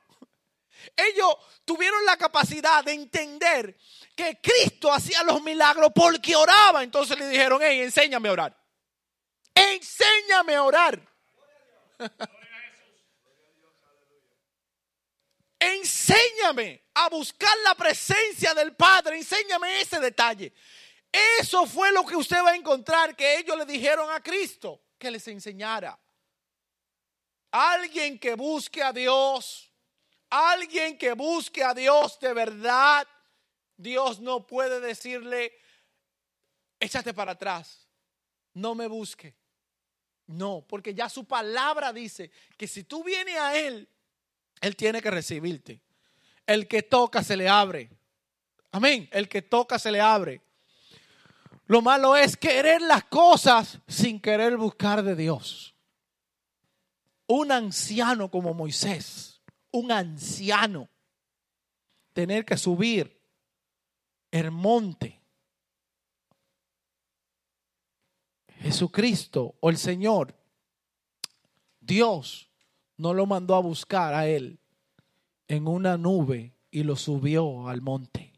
Ellos 0.96 1.36
tuvieron 1.64 2.04
la 2.04 2.16
capacidad 2.16 2.84
de 2.84 2.92
entender 2.92 3.76
que 4.14 4.40
Cristo 4.40 4.92
hacía 4.92 5.22
los 5.22 5.42
milagros 5.42 5.90
porque 5.94 6.36
oraba. 6.36 6.82
Entonces 6.82 7.18
le 7.18 7.28
dijeron, 7.28 7.60
hey, 7.62 7.80
enséñame 7.80 8.28
a 8.28 8.32
orar. 8.32 8.56
Enséñame 9.54 10.54
a 10.54 10.62
orar. 10.62 11.00
enséñame 15.58 16.84
a 16.94 17.08
buscar 17.08 17.56
la 17.64 17.74
presencia 17.74 18.54
del 18.54 18.74
Padre. 18.74 19.18
Enséñame 19.18 19.80
ese 19.80 20.00
detalle. 20.00 20.52
Eso 21.12 21.66
fue 21.66 21.92
lo 21.92 22.04
que 22.04 22.16
usted 22.16 22.42
va 22.42 22.50
a 22.50 22.56
encontrar 22.56 23.16
que 23.16 23.38
ellos 23.38 23.56
le 23.58 23.66
dijeron 23.66 24.10
a 24.10 24.22
Cristo 24.22 24.82
que 24.98 25.10
les 25.10 25.26
enseñara. 25.28 25.98
Alguien 27.50 28.18
que 28.18 28.34
busque 28.34 28.82
a 28.82 28.92
Dios 28.92 29.69
Alguien 30.30 30.96
que 30.96 31.12
busque 31.12 31.64
a 31.64 31.74
Dios 31.74 32.18
de 32.20 32.32
verdad, 32.32 33.06
Dios 33.76 34.20
no 34.20 34.46
puede 34.46 34.78
decirle, 34.78 35.52
échate 36.78 37.12
para 37.12 37.32
atrás, 37.32 37.88
no 38.54 38.76
me 38.76 38.86
busque. 38.86 39.34
No, 40.28 40.64
porque 40.68 40.94
ya 40.94 41.08
su 41.08 41.24
palabra 41.24 41.92
dice 41.92 42.30
que 42.56 42.68
si 42.68 42.84
tú 42.84 43.02
vienes 43.02 43.36
a 43.36 43.58
Él, 43.58 43.88
Él 44.60 44.76
tiene 44.76 45.02
que 45.02 45.10
recibirte. 45.10 45.82
El 46.46 46.68
que 46.68 46.84
toca 46.84 47.24
se 47.24 47.36
le 47.36 47.48
abre. 47.48 47.90
Amén. 48.70 49.08
El 49.10 49.28
que 49.28 49.42
toca 49.42 49.80
se 49.80 49.90
le 49.90 50.00
abre. 50.00 50.40
Lo 51.66 51.82
malo 51.82 52.16
es 52.16 52.36
querer 52.36 52.80
las 52.82 53.04
cosas 53.04 53.78
sin 53.88 54.20
querer 54.20 54.56
buscar 54.56 55.02
de 55.02 55.16
Dios. 55.16 55.74
Un 57.26 57.50
anciano 57.50 58.30
como 58.30 58.54
Moisés 58.54 59.29
un 59.72 59.92
anciano 59.92 60.88
tener 62.12 62.44
que 62.44 62.56
subir 62.56 63.20
el 64.30 64.50
monte. 64.50 65.20
Jesucristo 68.58 69.54
o 69.60 69.70
el 69.70 69.78
Señor, 69.78 70.34
Dios 71.80 72.50
no 72.96 73.14
lo 73.14 73.24
mandó 73.24 73.54
a 73.54 73.60
buscar 73.60 74.12
a 74.12 74.26
él 74.26 74.58
en 75.48 75.66
una 75.66 75.96
nube 75.96 76.54
y 76.70 76.82
lo 76.82 76.94
subió 76.96 77.68
al 77.68 77.80
monte. 77.80 78.32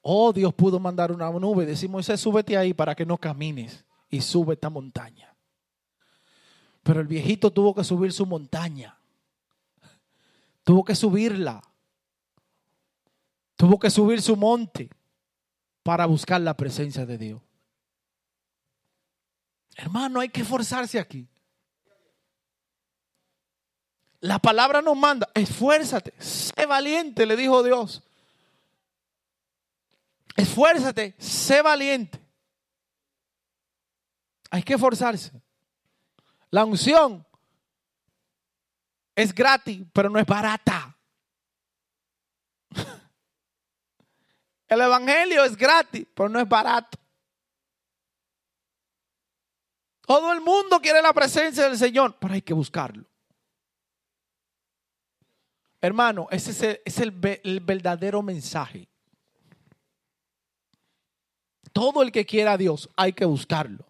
Oh, 0.00 0.32
Dios 0.32 0.54
pudo 0.54 0.78
mandar 0.78 1.12
una 1.12 1.30
nube 1.30 1.64
y 1.64 1.66
decir, 1.66 1.90
Moisés, 1.90 2.20
súbete 2.20 2.56
ahí 2.56 2.72
para 2.72 2.94
que 2.94 3.04
no 3.04 3.18
camines 3.18 3.84
y 4.08 4.20
sube 4.20 4.54
esta 4.54 4.70
montaña. 4.70 5.36
Pero 6.82 7.00
el 7.00 7.06
viejito 7.06 7.52
tuvo 7.52 7.74
que 7.74 7.84
subir 7.84 8.12
su 8.12 8.24
montaña. 8.24 8.97
Tuvo 10.68 10.84
que 10.84 10.94
subirla. 10.94 11.62
Tuvo 13.56 13.78
que 13.78 13.88
subir 13.88 14.20
su 14.20 14.36
monte 14.36 14.90
para 15.82 16.04
buscar 16.04 16.42
la 16.42 16.54
presencia 16.54 17.06
de 17.06 17.16
Dios. 17.16 17.40
Hermano, 19.76 20.20
hay 20.20 20.28
que 20.28 20.42
esforzarse 20.42 20.98
aquí. 20.98 21.26
La 24.20 24.38
palabra 24.38 24.82
nos 24.82 24.94
manda, 24.94 25.26
esfuérzate, 25.32 26.12
sé 26.18 26.66
valiente, 26.66 27.24
le 27.24 27.34
dijo 27.34 27.62
Dios. 27.62 28.02
Esfuérzate, 30.36 31.14
sé 31.16 31.62
valiente. 31.62 32.20
Hay 34.50 34.62
que 34.62 34.74
esforzarse. 34.74 35.32
La 36.50 36.66
unción 36.66 37.26
es 39.18 39.34
gratis, 39.34 39.84
pero 39.92 40.08
no 40.08 40.20
es 40.20 40.26
barata. 40.26 40.96
El 44.68 44.80
Evangelio 44.80 45.42
es 45.42 45.56
gratis, 45.56 46.06
pero 46.14 46.28
no 46.28 46.38
es 46.38 46.48
barato. 46.48 46.96
Todo 50.06 50.32
el 50.32 50.40
mundo 50.40 50.80
quiere 50.80 51.02
la 51.02 51.12
presencia 51.12 51.64
del 51.68 51.76
Señor, 51.76 52.16
pero 52.20 52.34
hay 52.34 52.42
que 52.42 52.54
buscarlo. 52.54 53.06
Hermano, 55.80 56.28
ese 56.30 56.80
es, 56.84 56.98
el, 57.00 57.10
verdadero 57.10 58.22
mensaje. 58.22 58.88
Todo 61.72 62.04
el 62.04 62.12
que 62.12 62.24
quiera 62.24 62.52
a 62.52 62.56
Dios, 62.56 62.88
hay 62.94 63.12
que 63.14 63.24
buscarlo. 63.24 63.84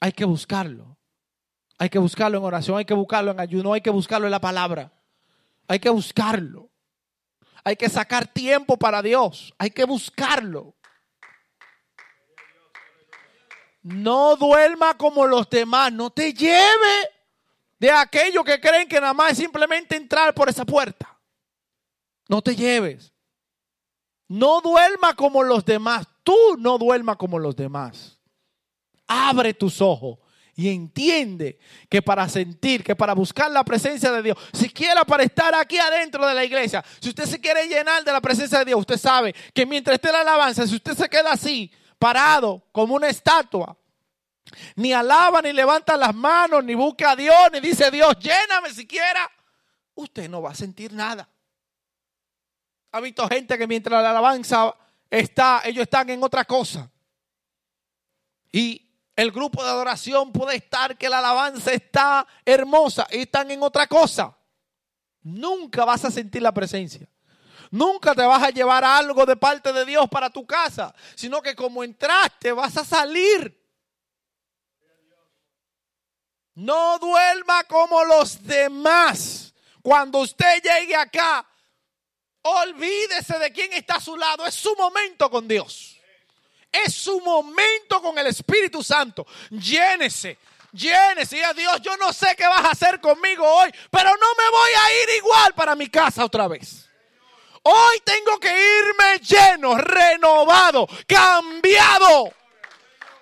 Hay 0.00 0.12
que 0.12 0.24
buscarlo. 0.24 0.95
Hay 1.78 1.90
que 1.90 1.98
buscarlo 1.98 2.38
en 2.38 2.44
oración, 2.44 2.78
hay 2.78 2.84
que 2.84 2.94
buscarlo 2.94 3.32
en 3.32 3.40
ayuno, 3.40 3.72
hay 3.72 3.80
que 3.80 3.90
buscarlo 3.90 4.26
en 4.26 4.30
la 4.30 4.40
palabra. 4.40 4.92
Hay 5.68 5.78
que 5.78 5.90
buscarlo. 5.90 6.70
Hay 7.64 7.76
que 7.76 7.88
sacar 7.88 8.26
tiempo 8.26 8.76
para 8.76 9.02
Dios. 9.02 9.52
Hay 9.58 9.70
que 9.70 9.84
buscarlo. 9.84 10.74
No 13.82 14.36
duerma 14.36 14.96
como 14.96 15.26
los 15.26 15.50
demás. 15.50 15.92
No 15.92 16.10
te 16.10 16.32
lleve 16.32 17.10
de 17.78 17.90
aquellos 17.90 18.44
que 18.44 18.60
creen 18.60 18.88
que 18.88 19.00
nada 19.00 19.12
más 19.12 19.32
es 19.32 19.38
simplemente 19.38 19.96
entrar 19.96 20.32
por 20.34 20.48
esa 20.48 20.64
puerta. 20.64 21.18
No 22.28 22.40
te 22.40 22.56
lleves. 22.56 23.12
No 24.28 24.60
duerma 24.60 25.14
como 25.14 25.42
los 25.42 25.64
demás. 25.64 26.06
Tú 26.22 26.56
no 26.58 26.78
duerma 26.78 27.16
como 27.16 27.38
los 27.38 27.54
demás. 27.54 28.18
Abre 29.06 29.54
tus 29.54 29.80
ojos 29.80 30.18
y 30.58 30.70
entiende 30.70 31.58
que 31.90 32.00
para 32.00 32.26
sentir, 32.30 32.82
que 32.82 32.96
para 32.96 33.12
buscar 33.12 33.50
la 33.50 33.62
presencia 33.62 34.10
de 34.10 34.22
Dios, 34.22 34.38
siquiera 34.54 35.04
para 35.04 35.22
estar 35.22 35.54
aquí 35.54 35.76
adentro 35.76 36.26
de 36.26 36.34
la 36.34 36.44
iglesia, 36.44 36.82
si 36.98 37.10
usted 37.10 37.26
se 37.26 37.38
quiere 37.38 37.68
llenar 37.68 38.02
de 38.02 38.10
la 38.10 38.22
presencia 38.22 38.60
de 38.60 38.64
Dios, 38.64 38.80
usted 38.80 38.96
sabe 38.96 39.34
que 39.52 39.66
mientras 39.66 39.96
esté 39.96 40.10
la 40.10 40.22
alabanza, 40.22 40.66
si 40.66 40.74
usted 40.74 40.94
se 40.94 41.10
queda 41.10 41.32
así, 41.32 41.70
parado, 41.98 42.66
como 42.72 42.94
una 42.94 43.08
estatua, 43.08 43.76
ni 44.76 44.94
alaba, 44.94 45.42
ni 45.42 45.52
levanta 45.52 45.94
las 45.94 46.14
manos, 46.14 46.64
ni 46.64 46.74
busca 46.74 47.10
a 47.10 47.16
Dios, 47.16 47.36
ni 47.52 47.60
dice 47.60 47.90
Dios, 47.90 48.18
lléname 48.18 48.72
siquiera, 48.72 49.30
usted 49.94 50.30
no 50.30 50.40
va 50.40 50.52
a 50.52 50.54
sentir 50.54 50.90
nada. 50.90 51.28
Ha 52.92 53.00
visto 53.00 53.28
gente 53.28 53.58
que 53.58 53.66
mientras 53.66 54.02
la 54.02 54.08
alabanza 54.08 54.74
está, 55.10 55.60
ellos 55.66 55.82
están 55.82 56.08
en 56.08 56.22
otra 56.22 56.46
cosa. 56.46 56.90
Y 58.50 58.85
el 59.16 59.32
grupo 59.32 59.64
de 59.64 59.70
adoración 59.70 60.30
puede 60.30 60.56
estar 60.56 60.98
que 60.98 61.08
la 61.08 61.18
alabanza 61.18 61.72
está 61.72 62.26
hermosa 62.44 63.06
y 63.10 63.22
están 63.22 63.50
en 63.50 63.62
otra 63.62 63.86
cosa. 63.86 64.36
Nunca 65.22 65.86
vas 65.86 66.04
a 66.04 66.10
sentir 66.10 66.42
la 66.42 66.52
presencia. 66.52 67.08
Nunca 67.70 68.14
te 68.14 68.22
vas 68.22 68.42
a 68.42 68.50
llevar 68.50 68.84
algo 68.84 69.24
de 69.24 69.36
parte 69.36 69.72
de 69.72 69.86
Dios 69.86 70.06
para 70.10 70.30
tu 70.30 70.46
casa, 70.46 70.94
sino 71.14 71.40
que 71.40 71.56
como 71.56 71.82
entraste 71.82 72.52
vas 72.52 72.76
a 72.76 72.84
salir. 72.84 73.58
No 76.54 76.98
duerma 76.98 77.64
como 77.64 78.04
los 78.04 78.42
demás. 78.44 79.54
Cuando 79.82 80.20
usted 80.20 80.62
llegue 80.62 80.94
acá, 80.94 81.46
olvídese 82.42 83.38
de 83.38 83.50
quién 83.50 83.72
está 83.72 83.96
a 83.96 84.00
su 84.00 84.16
lado. 84.16 84.46
Es 84.46 84.54
su 84.54 84.74
momento 84.76 85.30
con 85.30 85.48
Dios. 85.48 85.95
Es 86.84 86.94
su 86.94 87.20
momento 87.20 88.02
con 88.02 88.18
el 88.18 88.26
Espíritu 88.26 88.82
Santo. 88.82 89.26
Llénese. 89.50 90.38
Llénese. 90.72 91.38
Y 91.38 91.42
a 91.42 91.52
Dios, 91.54 91.80
yo 91.80 91.96
no 91.96 92.12
sé 92.12 92.34
qué 92.36 92.46
vas 92.46 92.64
a 92.64 92.70
hacer 92.70 93.00
conmigo 93.00 93.48
hoy, 93.48 93.72
pero 93.90 94.10
no 94.10 94.26
me 94.36 94.50
voy 94.50 94.70
a 94.78 95.02
ir 95.02 95.08
igual 95.18 95.54
para 95.54 95.74
mi 95.74 95.88
casa 95.88 96.24
otra 96.24 96.48
vez. 96.48 96.88
Hoy 97.62 98.00
tengo 98.04 98.38
que 98.38 98.48
irme 98.48 99.18
lleno, 99.18 99.76
renovado, 99.76 100.86
cambiado, 101.06 102.32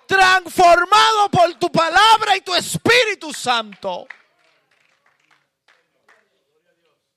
transformado 0.05 1.29
por 1.31 1.53
tu 1.55 1.71
palabra 1.71 2.35
y 2.35 2.41
tu 2.41 2.53
Espíritu 2.53 3.33
Santo. 3.33 4.07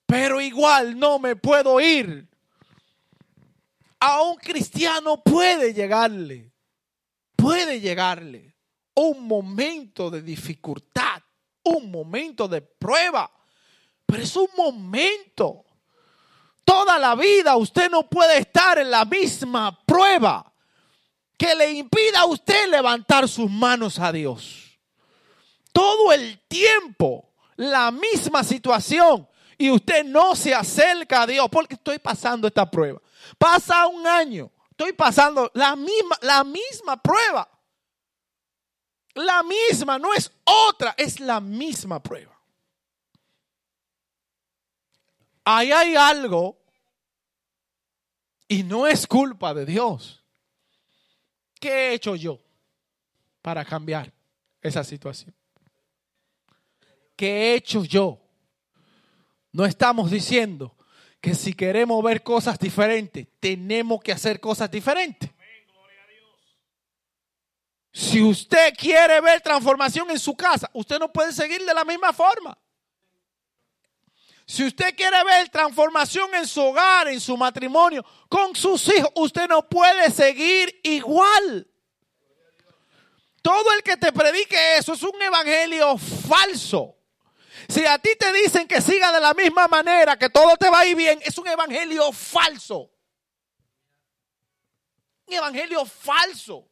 Pero 0.06 0.40
igual 0.40 0.98
no 0.98 1.18
me 1.18 1.36
puedo 1.36 1.80
ir 1.80 2.27
a 4.00 4.22
un 4.22 4.36
cristiano 4.36 5.22
puede 5.22 5.74
llegarle, 5.74 6.52
puede 7.36 7.80
llegarle 7.80 8.54
un 8.94 9.26
momento 9.26 10.10
de 10.10 10.22
dificultad, 10.22 11.22
un 11.64 11.90
momento 11.90 12.48
de 12.48 12.62
prueba, 12.62 13.30
pero 14.06 14.22
es 14.22 14.34
un 14.36 14.48
momento. 14.56 15.64
Toda 16.64 16.98
la 16.98 17.14
vida 17.14 17.56
usted 17.56 17.90
no 17.90 18.08
puede 18.08 18.38
estar 18.38 18.78
en 18.78 18.90
la 18.90 19.04
misma 19.04 19.78
prueba 19.86 20.52
que 21.36 21.54
le 21.54 21.70
impida 21.72 22.20
a 22.20 22.26
usted 22.26 22.68
levantar 22.68 23.28
sus 23.28 23.50
manos 23.50 23.98
a 23.98 24.12
Dios. 24.12 24.78
Todo 25.72 26.12
el 26.12 26.40
tiempo, 26.48 27.30
la 27.56 27.90
misma 27.90 28.42
situación 28.42 29.28
y 29.56 29.70
usted 29.70 30.04
no 30.04 30.34
se 30.34 30.54
acerca 30.54 31.22
a 31.22 31.26
Dios 31.26 31.48
porque 31.50 31.74
estoy 31.74 31.98
pasando 31.98 32.48
esta 32.48 32.68
prueba. 32.68 33.00
Pasa 33.36 33.86
un 33.86 34.06
año, 34.06 34.50
estoy 34.70 34.92
pasando 34.92 35.50
la 35.54 35.76
misma, 35.76 36.16
la 36.22 36.44
misma 36.44 36.96
prueba. 37.02 37.48
La 39.14 39.42
misma, 39.42 39.98
no 39.98 40.14
es 40.14 40.30
otra, 40.44 40.94
es 40.96 41.18
la 41.18 41.40
misma 41.40 42.00
prueba. 42.00 42.40
Ahí 45.44 45.72
hay 45.72 45.96
algo 45.96 46.56
y 48.46 48.62
no 48.62 48.86
es 48.86 49.06
culpa 49.06 49.52
de 49.52 49.66
Dios. 49.66 50.22
¿Qué 51.58 51.68
he 51.70 51.94
hecho 51.94 52.14
yo 52.14 52.38
para 53.42 53.64
cambiar 53.64 54.12
esa 54.62 54.84
situación? 54.84 55.34
¿Qué 57.16 57.26
he 57.26 57.54
hecho 57.54 57.82
yo? 57.82 58.20
No 59.50 59.64
estamos 59.64 60.10
diciendo 60.10 60.76
que 61.28 61.34
si 61.34 61.52
queremos 61.52 62.02
ver 62.02 62.22
cosas 62.22 62.58
diferentes, 62.58 63.26
tenemos 63.38 64.00
que 64.00 64.12
hacer 64.12 64.40
cosas 64.40 64.70
diferentes. 64.70 65.30
Si 67.92 68.22
usted 68.22 68.72
quiere 68.74 69.20
ver 69.20 69.42
transformación 69.42 70.10
en 70.10 70.18
su 70.18 70.34
casa, 70.34 70.70
usted 70.72 70.98
no 70.98 71.12
puede 71.12 71.32
seguir 71.32 71.64
de 71.66 71.74
la 71.74 71.84
misma 71.84 72.14
forma. 72.14 72.56
Si 74.46 74.64
usted 74.64 74.94
quiere 74.96 75.22
ver 75.24 75.50
transformación 75.50 76.34
en 76.34 76.46
su 76.46 76.62
hogar, 76.62 77.08
en 77.08 77.20
su 77.20 77.36
matrimonio, 77.36 78.02
con 78.30 78.56
sus 78.56 78.88
hijos, 78.88 79.10
usted 79.16 79.48
no 79.48 79.68
puede 79.68 80.10
seguir 80.10 80.80
igual. 80.82 81.68
Todo 83.42 83.72
el 83.74 83.82
que 83.82 83.98
te 83.98 84.12
predique 84.12 84.78
eso 84.78 84.94
es 84.94 85.02
un 85.02 85.20
evangelio 85.20 85.98
falso. 85.98 86.97
Si 87.68 87.84
a 87.84 87.98
ti 87.98 88.10
te 88.18 88.32
dicen 88.32 88.66
que 88.66 88.80
siga 88.80 89.12
de 89.12 89.20
la 89.20 89.34
misma 89.34 89.68
manera, 89.68 90.16
que 90.16 90.30
todo 90.30 90.56
te 90.56 90.70
va 90.70 90.80
a 90.80 90.86
ir 90.86 90.96
bien, 90.96 91.20
es 91.22 91.36
un 91.36 91.46
evangelio 91.46 92.10
falso. 92.12 92.90
Un 95.26 95.34
evangelio 95.34 95.84
falso. 95.84 96.70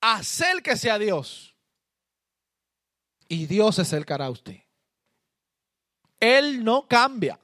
Acérquese 0.00 0.90
a 0.90 0.98
Dios 0.98 1.54
y 3.28 3.46
Dios 3.46 3.76
se 3.76 3.82
acercará 3.82 4.26
a 4.26 4.30
usted. 4.30 4.56
Él 6.18 6.64
no 6.64 6.88
cambia. 6.88 7.38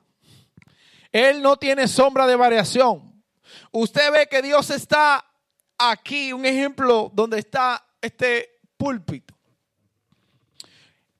Él 1.12 1.41
no 1.43 1.57
tiene 1.57 1.87
sombra 1.87 2.27
de 2.27 2.35
variación. 2.35 3.24
Usted 3.70 4.11
ve 4.11 4.27
que 4.29 4.43
Dios 4.43 4.70
está 4.70 5.24
aquí, 5.79 6.33
un 6.33 6.45
ejemplo 6.45 7.11
donde 7.14 7.39
está 7.39 7.86
este 8.01 8.61
púlpito. 8.76 9.34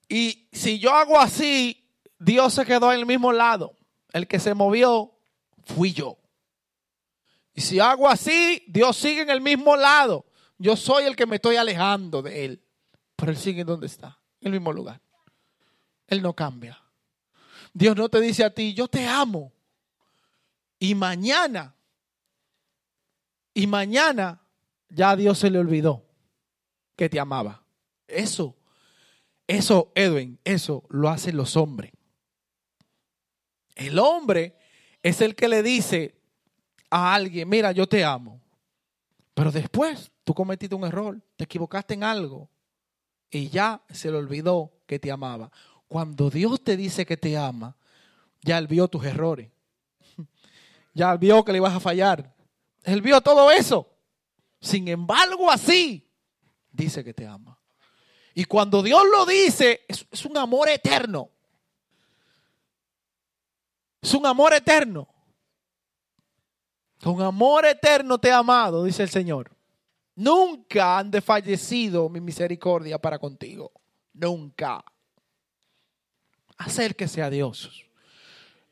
Y 0.09 0.49
si 0.53 0.79
yo 0.79 0.95
hago 0.95 1.19
así, 1.19 1.85
Dios 2.19 2.55
se 2.55 2.65
quedó 2.65 2.93
en 2.93 3.01
el 3.01 3.07
mismo 3.07 3.33
lado. 3.33 3.77
El 4.13 4.27
que 4.29 4.39
se 4.39 4.55
movió 4.55 5.13
fui 5.65 5.93
yo. 5.93 6.19
Y 7.55 7.61
si 7.61 7.81
hago 7.81 8.09
así, 8.09 8.65
Dios 8.69 8.97
sigue 8.97 9.23
en 9.23 9.31
el 9.31 9.41
mismo 9.41 9.77
lado. 9.77 10.27
Yo 10.59 10.77
soy 10.77 11.05
el 11.05 11.17
que 11.17 11.27
me 11.27 11.37
estoy 11.37 11.57
alejando 11.57 12.23
de 12.23 12.45
Él. 12.45 12.63
Pero 13.17 13.33
Él 13.33 13.39
sigue 13.39 13.65
donde 13.65 13.87
está, 13.87 14.19
en 14.41 14.49
el 14.49 14.53
mismo 14.53 14.73
lugar. 14.73 15.01
Él 16.07 16.23
no 16.23 16.35
cambia. 16.35 16.81
Dios 17.73 17.97
no 17.97 18.09
te 18.09 18.21
dice 18.21 18.45
a 18.45 18.55
ti, 18.55 18.75
yo 18.75 18.89
te 18.89 19.07
amo. 19.07 19.53
Y 20.79 20.95
mañana, 20.95 21.75
y 23.55 23.67
mañana 23.67 24.41
ya 24.91 25.17
Dios 25.17 25.39
se 25.39 25.51
le 25.51 25.59
olvidó 25.59 26.06
que 26.97 27.09
te 27.09 27.21
amaba. 27.21 27.63
Eso, 28.09 28.57
eso, 29.47 29.93
Edwin, 29.95 30.39
eso 30.45 30.85
lo 30.89 31.09
hacen 31.09 31.37
los 31.37 31.57
hombres. 31.57 31.93
El 33.75 33.99
hombre 33.99 34.57
es 35.03 35.21
el 35.21 35.35
que 35.35 35.49
le 35.49 35.63
dice 35.63 36.15
a 36.91 37.15
alguien, 37.15 37.49
mira, 37.49 37.73
yo 37.73 37.87
te 37.87 38.05
amo. 38.05 38.41
Pero 39.35 39.53
después 39.53 40.11
Tú 40.27 40.35
cometiste 40.35 40.75
un 40.75 40.83
error, 40.83 41.23
te 41.37 41.45
equivocaste 41.45 41.95
en 41.95 42.03
algo 42.03 42.51
y 43.31 43.49
ya 43.49 43.81
se 43.91 44.11
le 44.11 44.17
olvidó 44.17 44.73
que 44.85 44.99
te 44.99 45.13
amaba. 45.13 45.53
Cuando 45.87 46.31
Dios 46.31 46.65
te 46.65 46.77
dice 46.77 47.07
que 47.07 47.17
te 47.17 47.37
ama, 47.37 47.77
ya 48.43 48.59
él 48.59 48.67
vio 48.67 48.89
tus 48.89 49.05
errores. 49.07 49.49
Ya 50.95 51.15
vio 51.15 51.45
que 51.45 51.53
le 51.53 51.59
ibas 51.59 51.75
a 51.75 51.81
fallar. 51.81 52.35
Él 52.83 53.03
vio 53.03 53.21
todo 53.21 53.51
eso. 53.51 53.87
Sin 54.63 54.89
embargo, 54.89 55.51
así 55.51 56.06
dice 56.77 57.03
que 57.03 57.15
te 57.15 57.27
ama. 57.27 57.59
Y 58.35 58.45
cuando 58.45 58.83
Dios 58.83 59.03
lo 59.11 59.25
dice, 59.25 59.85
es, 59.89 60.07
es 60.11 60.25
un 60.27 60.37
amor 60.37 60.69
eterno. 60.69 61.31
Es 64.01 64.15
un 64.15 64.27
amor 64.27 64.53
eterno. 64.53 65.09
Con 67.03 67.21
amor 67.23 67.65
eterno 67.67 68.19
te 68.19 68.29
he 68.29 68.33
amado, 68.33 68.85
dice 68.85 69.03
el 69.03 69.09
Señor. 69.09 69.51
Nunca 70.15 70.99
han 70.99 71.11
desfallecido 71.11 72.09
mi 72.09 72.21
misericordia 72.21 72.99
para 72.99 73.19
contigo. 73.19 73.71
Nunca. 74.13 74.85
Acérquese 76.57 77.23
a 77.23 77.31
Dios. 77.31 77.85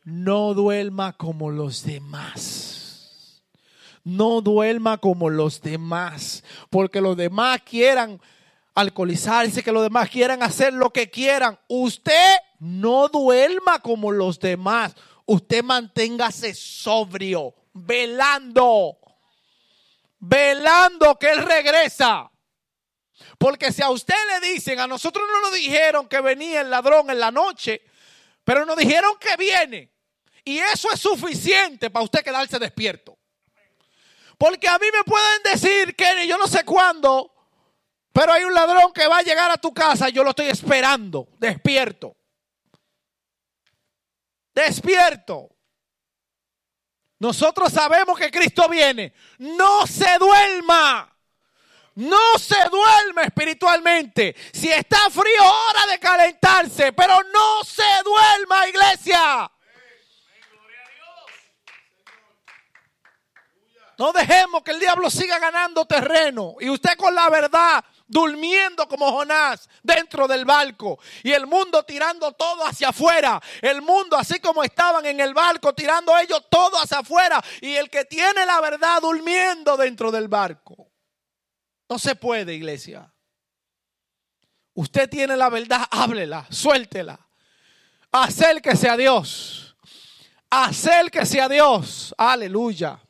No 0.04 0.54
duerma 0.54 1.12
como 1.14 1.50
los 1.50 1.84
demás. 1.84 2.73
No 4.04 4.40
duerma 4.40 4.98
como 4.98 5.30
los 5.30 5.60
demás. 5.60 6.44
Porque 6.70 7.00
los 7.00 7.16
demás 7.16 7.62
quieran 7.62 8.20
alcoholizarse, 8.74 9.62
que 9.62 9.72
los 9.72 9.82
demás 9.82 10.08
quieran 10.10 10.42
hacer 10.42 10.72
lo 10.72 10.90
que 10.90 11.10
quieran. 11.10 11.58
Usted 11.68 12.36
no 12.60 13.08
duerma 13.08 13.80
como 13.80 14.12
los 14.12 14.38
demás. 14.38 14.94
Usted 15.26 15.64
manténgase 15.64 16.54
sobrio, 16.54 17.54
velando 17.72 18.98
velando 20.26 21.18
que 21.18 21.30
Él 21.30 21.42
regresa. 21.42 22.30
Porque 23.38 23.72
si 23.72 23.82
a 23.82 23.90
usted 23.90 24.14
le 24.28 24.48
dicen, 24.48 24.80
a 24.80 24.86
nosotros 24.86 25.24
no 25.30 25.40
nos 25.42 25.54
dijeron 25.54 26.08
que 26.08 26.20
venía 26.20 26.62
el 26.62 26.70
ladrón 26.70 27.10
en 27.10 27.20
la 27.20 27.30
noche, 27.30 27.82
pero 28.42 28.64
nos 28.64 28.76
dijeron 28.76 29.12
que 29.18 29.36
viene. 29.36 29.92
Y 30.44 30.58
eso 30.58 30.88
es 30.92 31.00
suficiente 31.00 31.90
para 31.90 32.04
usted 32.04 32.22
quedarse 32.22 32.58
despierto. 32.58 33.13
Porque 34.44 34.68
a 34.68 34.78
mí 34.78 34.86
me 34.92 35.04
pueden 35.04 35.42
decir 35.42 35.96
que 35.96 36.26
yo 36.26 36.36
no 36.36 36.46
sé 36.46 36.66
cuándo, 36.66 37.34
pero 38.12 38.30
hay 38.30 38.44
un 38.44 38.52
ladrón 38.52 38.92
que 38.92 39.06
va 39.06 39.16
a 39.16 39.22
llegar 39.22 39.50
a 39.50 39.56
tu 39.56 39.72
casa 39.72 40.10
y 40.10 40.12
yo 40.12 40.22
lo 40.22 40.30
estoy 40.30 40.48
esperando, 40.48 41.28
despierto. 41.38 42.14
Despierto. 44.54 45.48
Nosotros 47.20 47.72
sabemos 47.72 48.18
que 48.18 48.30
Cristo 48.30 48.68
viene. 48.68 49.14
No 49.38 49.86
se 49.86 50.18
duerma. 50.18 51.10
No 51.94 52.38
se 52.38 52.68
duerme 52.68 53.22
espiritualmente. 53.22 54.36
Si 54.52 54.70
está 54.70 55.08
frío, 55.08 55.42
hora 55.42 55.86
de 55.90 55.98
calentarse. 55.98 56.92
Pero 56.92 57.14
no 57.32 57.64
se 57.64 57.82
duerma, 58.04 58.68
iglesia. 58.68 59.50
No 63.98 64.12
dejemos 64.12 64.62
que 64.62 64.72
el 64.72 64.80
diablo 64.80 65.08
siga 65.10 65.38
ganando 65.38 65.84
terreno. 65.86 66.56
Y 66.60 66.68
usted 66.68 66.96
con 66.96 67.14
la 67.14 67.30
verdad 67.30 67.84
durmiendo 68.06 68.86
como 68.88 69.10
Jonás 69.10 69.68
dentro 69.82 70.28
del 70.28 70.44
barco 70.44 70.98
y 71.22 71.32
el 71.32 71.46
mundo 71.46 71.82
tirando 71.84 72.32
todo 72.32 72.66
hacia 72.66 72.88
afuera. 72.90 73.40
El 73.62 73.82
mundo 73.82 74.16
así 74.16 74.40
como 74.40 74.62
estaban 74.62 75.06
en 75.06 75.20
el 75.20 75.34
barco 75.34 75.74
tirando 75.74 76.16
ellos 76.18 76.44
todo 76.50 76.78
hacia 76.78 76.98
afuera 76.98 77.42
y 77.60 77.74
el 77.74 77.88
que 77.90 78.04
tiene 78.04 78.44
la 78.46 78.60
verdad 78.60 79.00
durmiendo 79.00 79.76
dentro 79.76 80.10
del 80.10 80.28
barco. 80.28 80.90
No 81.88 81.98
se 81.98 82.14
puede, 82.14 82.54
iglesia. 82.54 83.12
Usted 84.74 85.08
tiene 85.08 85.36
la 85.36 85.48
verdad, 85.50 85.86
háblela, 85.90 86.46
suéltela. 86.50 87.18
Acérquese 88.10 88.88
a 88.88 88.96
Dios. 88.96 89.76
Acérquese 90.50 91.40
a 91.40 91.48
Dios. 91.48 92.14
Aleluya. 92.18 93.03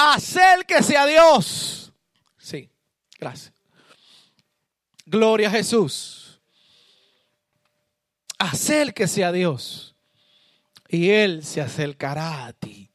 Acérquese 0.00 0.96
a 0.96 1.06
Dios. 1.06 1.92
Gracias. 3.18 3.52
Gloria 5.04 5.48
a 5.48 5.50
Jesús. 5.50 6.40
Acérquese 8.38 9.24
a 9.24 9.32
Dios 9.32 9.96
y 10.88 11.10
Él 11.10 11.44
se 11.44 11.60
acercará 11.60 12.46
a 12.46 12.52
ti. 12.52 12.88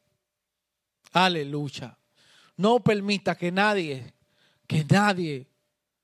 Aleluya. 1.12 1.97
No 2.56 2.80
permita 2.82 3.36
que 3.36 3.51
nadie, 3.51 4.14
que 4.66 4.86
nadie 4.86 5.49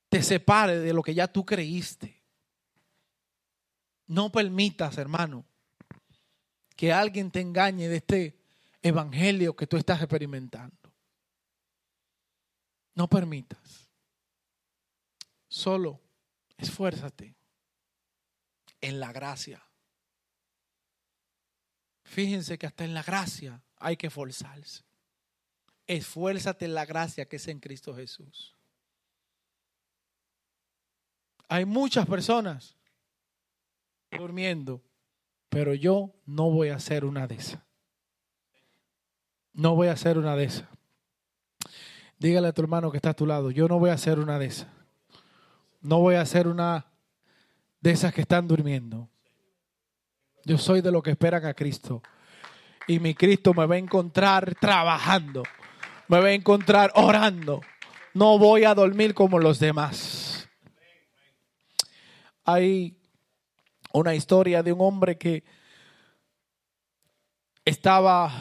te 0.10 0.22
separe 0.22 0.80
de 0.80 0.92
lo 0.92 1.02
que 1.02 1.14
ya 1.14 1.28
tú 1.28 1.46
creíste. 1.46 2.22
No 4.08 4.30
permitas, 4.32 4.98
hermano, 4.98 5.46
que 6.76 6.92
alguien 6.92 7.32
te 7.32 7.40
engañe 7.40 7.88
de 7.88 7.98
este 7.98 8.38
evangelio 8.82 9.56
que 9.56 9.68
tú 9.68 9.78
estás 9.78 10.02
experimentando. 10.02 10.79
No 13.00 13.08
permitas. 13.08 13.90
Solo 15.48 16.02
esfuérzate 16.58 17.34
en 18.82 19.00
la 19.00 19.14
gracia. 19.14 19.64
Fíjense 22.04 22.58
que 22.58 22.68
hasta 22.68 22.84
en 22.84 22.94
la 22.94 23.02
gracia 23.02 23.64
hay 23.78 23.96
que 23.96 24.08
esforzarse. 24.08 24.84
Esfuérzate 25.88 26.66
en 26.66 26.74
la 26.74 26.86
gracia 26.86 27.26
que 27.26 27.38
es 27.38 27.48
en 27.48 27.62
Cristo 27.62 27.96
Jesús. 27.96 28.58
Hay 31.48 31.64
muchas 31.64 32.06
personas 32.06 32.76
durmiendo, 34.12 34.84
pero 35.48 35.74
yo 35.74 36.14
no 36.26 36.52
voy 36.52 36.68
a 36.68 36.80
ser 36.80 37.06
una 37.06 37.28
de 37.28 37.36
esas. 37.36 37.62
No 39.54 39.74
voy 39.76 39.88
a 39.88 39.96
ser 39.96 40.18
una 40.18 40.36
de 40.36 40.44
esas. 40.44 40.79
Dígale 42.20 42.50
a 42.50 42.54
tu 42.54 42.62
hermano 42.62 42.92
que 42.92 42.98
está 42.98 43.12
a 43.12 43.16
tu 43.16 43.26
lado, 43.26 43.50
yo 43.50 43.68
no 43.68 43.80
voy 43.80 43.90
a 43.90 43.98
ser 43.98 44.20
una 44.20 44.38
de 44.38 44.48
esas. 44.48 44.68
No 45.82 46.00
voy 46.00 46.16
a 46.16 46.26
ser 46.26 46.48
una 46.48 46.86
de 47.80 47.92
esas 47.92 48.14
que 48.14 48.22
están 48.22 48.48
durmiendo. 48.48 49.10
Yo 50.44 50.58
soy 50.58 50.82
de 50.82 50.92
los 50.92 51.02
que 51.02 51.12
esperan 51.12 51.46
a 51.46 51.54
Cristo. 51.54 52.02
Y 52.88 53.00
mi 53.00 53.14
Cristo 53.16 53.54
me 53.54 53.66
va 53.66 53.76
a 53.76 53.78
encontrar 53.78 54.56
trabajando. 54.56 55.44
Me 56.10 56.20
va 56.20 56.28
a 56.28 56.34
encontrar 56.34 56.92
orando. 56.96 57.62
No 58.14 58.38
voy 58.38 58.66
a 58.66 58.76
dormir 58.76 59.14
como 59.14 59.40
los 59.40 59.60
demás. 59.60 60.50
Hay 62.44 62.98
una 63.94 64.16
historia 64.16 64.62
de 64.62 64.74
un 64.74 64.82
hombre 64.82 65.18
que 65.18 65.44
estaba, 67.64 68.32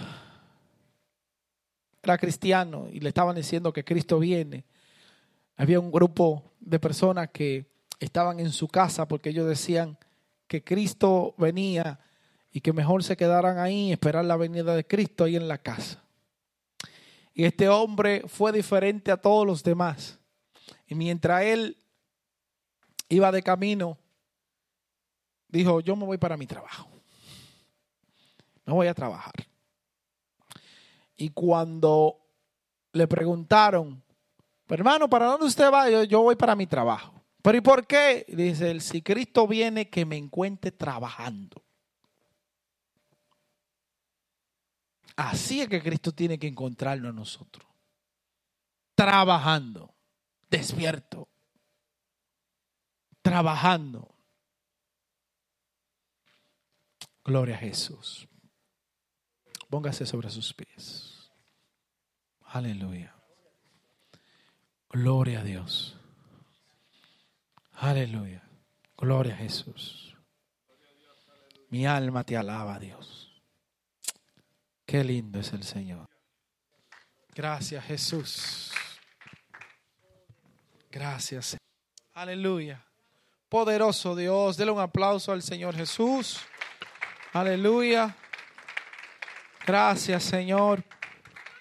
era 2.08 2.18
cristiano 2.18 2.88
y 2.90 3.00
le 3.00 3.10
estaban 3.10 3.36
diciendo 3.36 3.72
que 3.72 3.84
Cristo 3.84 4.18
viene. 4.18 4.64
Había 5.56 5.78
un 5.78 5.90
grupo 5.90 6.42
de 6.58 6.78
personas 6.78 7.28
que 7.30 7.66
estaban 8.00 8.40
en 8.40 8.50
su 8.50 8.68
casa 8.68 9.06
porque 9.06 9.30
ellos 9.30 9.46
decían 9.46 9.98
que 10.46 10.64
Cristo 10.64 11.34
venía 11.36 12.00
y 12.50 12.60
que 12.60 12.72
mejor 12.72 13.04
se 13.04 13.16
quedaran 13.16 13.58
ahí 13.58 13.92
esperar 13.92 14.24
la 14.24 14.36
venida 14.36 14.74
de 14.74 14.86
Cristo 14.86 15.24
ahí 15.24 15.36
en 15.36 15.48
la 15.48 15.58
casa. 15.58 16.02
Y 17.34 17.44
este 17.44 17.68
hombre 17.68 18.22
fue 18.26 18.52
diferente 18.52 19.12
a 19.12 19.16
todos 19.18 19.46
los 19.46 19.62
demás. 19.62 20.18
Y 20.86 20.94
mientras 20.94 21.42
él 21.42 21.76
iba 23.10 23.30
de 23.30 23.42
camino, 23.42 23.98
dijo, 25.48 25.80
yo 25.80 25.94
me 25.94 26.06
voy 26.06 26.16
para 26.16 26.36
mi 26.36 26.46
trabajo. 26.46 26.88
Me 28.64 28.72
voy 28.72 28.86
a 28.86 28.94
trabajar. 28.94 29.47
Y 31.20 31.30
cuando 31.30 32.16
le 32.92 33.08
preguntaron, 33.08 34.02
hermano, 34.68 35.10
¿para 35.10 35.26
dónde 35.26 35.46
usted 35.46 35.70
va? 35.70 36.04
Yo, 36.04 36.22
voy 36.22 36.36
para 36.36 36.54
mi 36.54 36.68
trabajo. 36.68 37.12
¿Pero 37.42 37.58
y 37.58 37.60
por 37.60 37.86
qué? 37.86 38.24
Dice 38.28 38.70
él, 38.70 38.80
si 38.80 39.02
Cristo 39.02 39.46
viene, 39.48 39.90
que 39.90 40.06
me 40.06 40.16
encuentre 40.16 40.70
trabajando. 40.70 41.64
Así 45.16 45.60
es 45.60 45.68
que 45.68 45.82
Cristo 45.82 46.12
tiene 46.12 46.38
que 46.38 46.46
encontrarnos 46.46 47.10
a 47.10 47.12
nosotros. 47.12 47.66
Trabajando, 48.94 49.92
despierto, 50.48 51.28
trabajando. 53.22 54.14
Gloria 57.24 57.56
a 57.56 57.58
Jesús. 57.58 58.28
Póngase 59.68 60.06
sobre 60.06 60.30
sus 60.30 60.54
pies. 60.54 61.07
Aleluya. 62.50 63.14
Gloria 64.90 65.40
a 65.40 65.44
Dios. 65.44 65.96
Aleluya. 67.74 68.42
Gloria 68.96 69.34
a 69.34 69.36
Jesús. 69.36 70.16
Mi 71.68 71.86
alma 71.86 72.24
te 72.24 72.36
alaba, 72.36 72.78
Dios. 72.78 73.42
Qué 74.86 75.04
lindo 75.04 75.38
es 75.38 75.52
el 75.52 75.62
Señor. 75.62 76.08
Gracias, 77.34 77.84
Jesús. 77.84 78.72
Gracias. 80.90 81.58
Aleluya. 82.14 82.82
Poderoso 83.50 84.16
Dios. 84.16 84.56
Dele 84.56 84.70
un 84.70 84.80
aplauso 84.80 85.32
al 85.32 85.42
Señor 85.42 85.76
Jesús. 85.76 86.40
Aleluya. 87.34 88.16
Gracias, 89.66 90.24
Señor. 90.24 90.82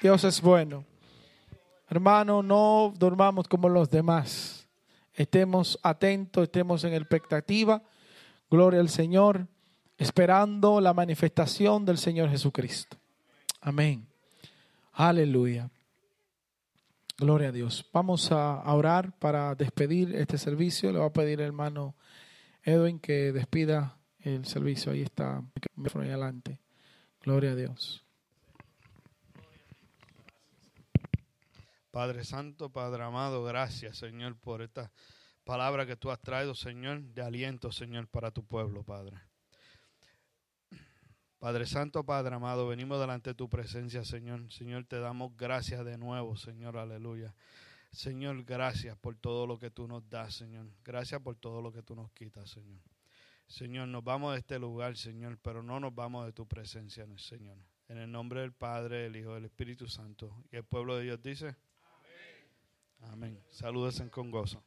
Dios 0.02 0.24
es 0.24 0.42
bueno. 0.42 0.86
Hermano, 1.90 2.44
no 2.44 2.94
durmamos 2.98 3.48
como 3.48 3.70
los 3.70 3.90
demás. 3.90 4.68
Estemos 5.14 5.80
atentos, 5.82 6.44
estemos 6.44 6.84
en 6.84 6.94
expectativa. 6.94 7.82
Gloria 8.50 8.80
al 8.80 8.90
Señor, 8.90 9.48
esperando 9.98 10.80
la 10.80 10.94
manifestación 10.94 11.86
del 11.86 11.98
Señor 11.98 12.30
Jesucristo. 12.30 12.98
Amén. 13.62 14.08
Aleluya. 14.94 15.70
Gloria 17.18 17.50
a 17.50 17.52
Dios. 17.52 17.84
Vamos 17.92 18.32
a 18.32 18.62
orar 18.72 19.18
para 19.18 19.56
despedir 19.56 20.16
este 20.16 20.38
servicio. 20.38 20.92
Le 20.92 21.00
voy 21.00 21.08
a 21.08 21.14
pedir 21.14 21.40
al 21.40 21.48
hermano 21.48 21.96
Edwin 22.64 23.00
que 23.00 23.32
despida 23.32 23.98
el 24.20 24.46
servicio. 24.46 24.92
Ahí 24.92 25.02
está, 25.02 25.42
adelante. 25.96 26.60
Gloria 27.24 27.52
a 27.52 27.56
Dios. 27.56 28.07
Padre 31.98 32.24
Santo, 32.24 32.70
Padre 32.70 33.02
amado, 33.02 33.44
gracias, 33.44 33.98
Señor, 33.98 34.38
por 34.38 34.62
esta 34.62 34.92
palabra 35.44 35.88
que 35.88 35.96
tú 35.96 36.12
has 36.12 36.22
traído, 36.22 36.54
Señor, 36.54 37.02
de 37.02 37.24
aliento, 37.24 37.72
Señor, 37.72 38.08
para 38.08 38.30
tu 38.30 38.46
pueblo, 38.46 38.84
Padre. 38.84 39.18
Padre 41.40 41.66
Santo, 41.66 42.04
Padre 42.04 42.36
amado, 42.36 42.68
venimos 42.68 43.00
delante 43.00 43.32
de 43.32 43.34
tu 43.34 43.50
presencia, 43.50 44.06
Señor. 44.06 44.52
Señor, 44.52 44.86
te 44.86 45.00
damos 45.00 45.36
gracias 45.36 45.84
de 45.86 45.98
nuevo, 45.98 46.38
Señor, 46.38 46.78
aleluya. 46.78 47.34
Señor, 47.90 48.44
gracias 48.44 48.96
por 48.96 49.16
todo 49.16 49.48
lo 49.48 49.58
que 49.58 49.72
tú 49.72 49.88
nos 49.88 50.08
das, 50.08 50.36
Señor. 50.36 50.68
Gracias 50.86 51.20
por 51.20 51.36
todo 51.36 51.64
lo 51.64 51.72
que 51.72 51.82
tú 51.82 51.96
nos 51.96 52.12
quitas, 52.12 52.48
Señor. 52.52 52.80
Señor, 53.48 53.88
nos 53.88 54.04
vamos 54.04 54.34
de 54.34 54.42
este 54.42 54.60
lugar, 54.60 54.98
Señor, 54.98 55.40
pero 55.42 55.64
no 55.64 55.80
nos 55.80 55.96
vamos 55.96 56.28
de 56.28 56.32
tu 56.32 56.48
presencia, 56.48 57.08
Señor. 57.18 57.58
En 57.88 57.98
el 57.98 58.12
nombre 58.12 58.42
del 58.42 58.54
Padre, 58.54 58.98
del 58.98 59.16
Hijo, 59.16 59.34
del 59.34 59.46
Espíritu 59.46 59.88
Santo. 59.88 60.44
Y 60.52 60.58
el 60.58 60.64
pueblo 60.64 60.96
de 60.96 61.04
Dios 61.04 61.24
dice. 61.24 61.56
Amén. 63.02 63.42
Salúdense 63.50 64.10
con 64.10 64.32
gozo. 64.32 64.64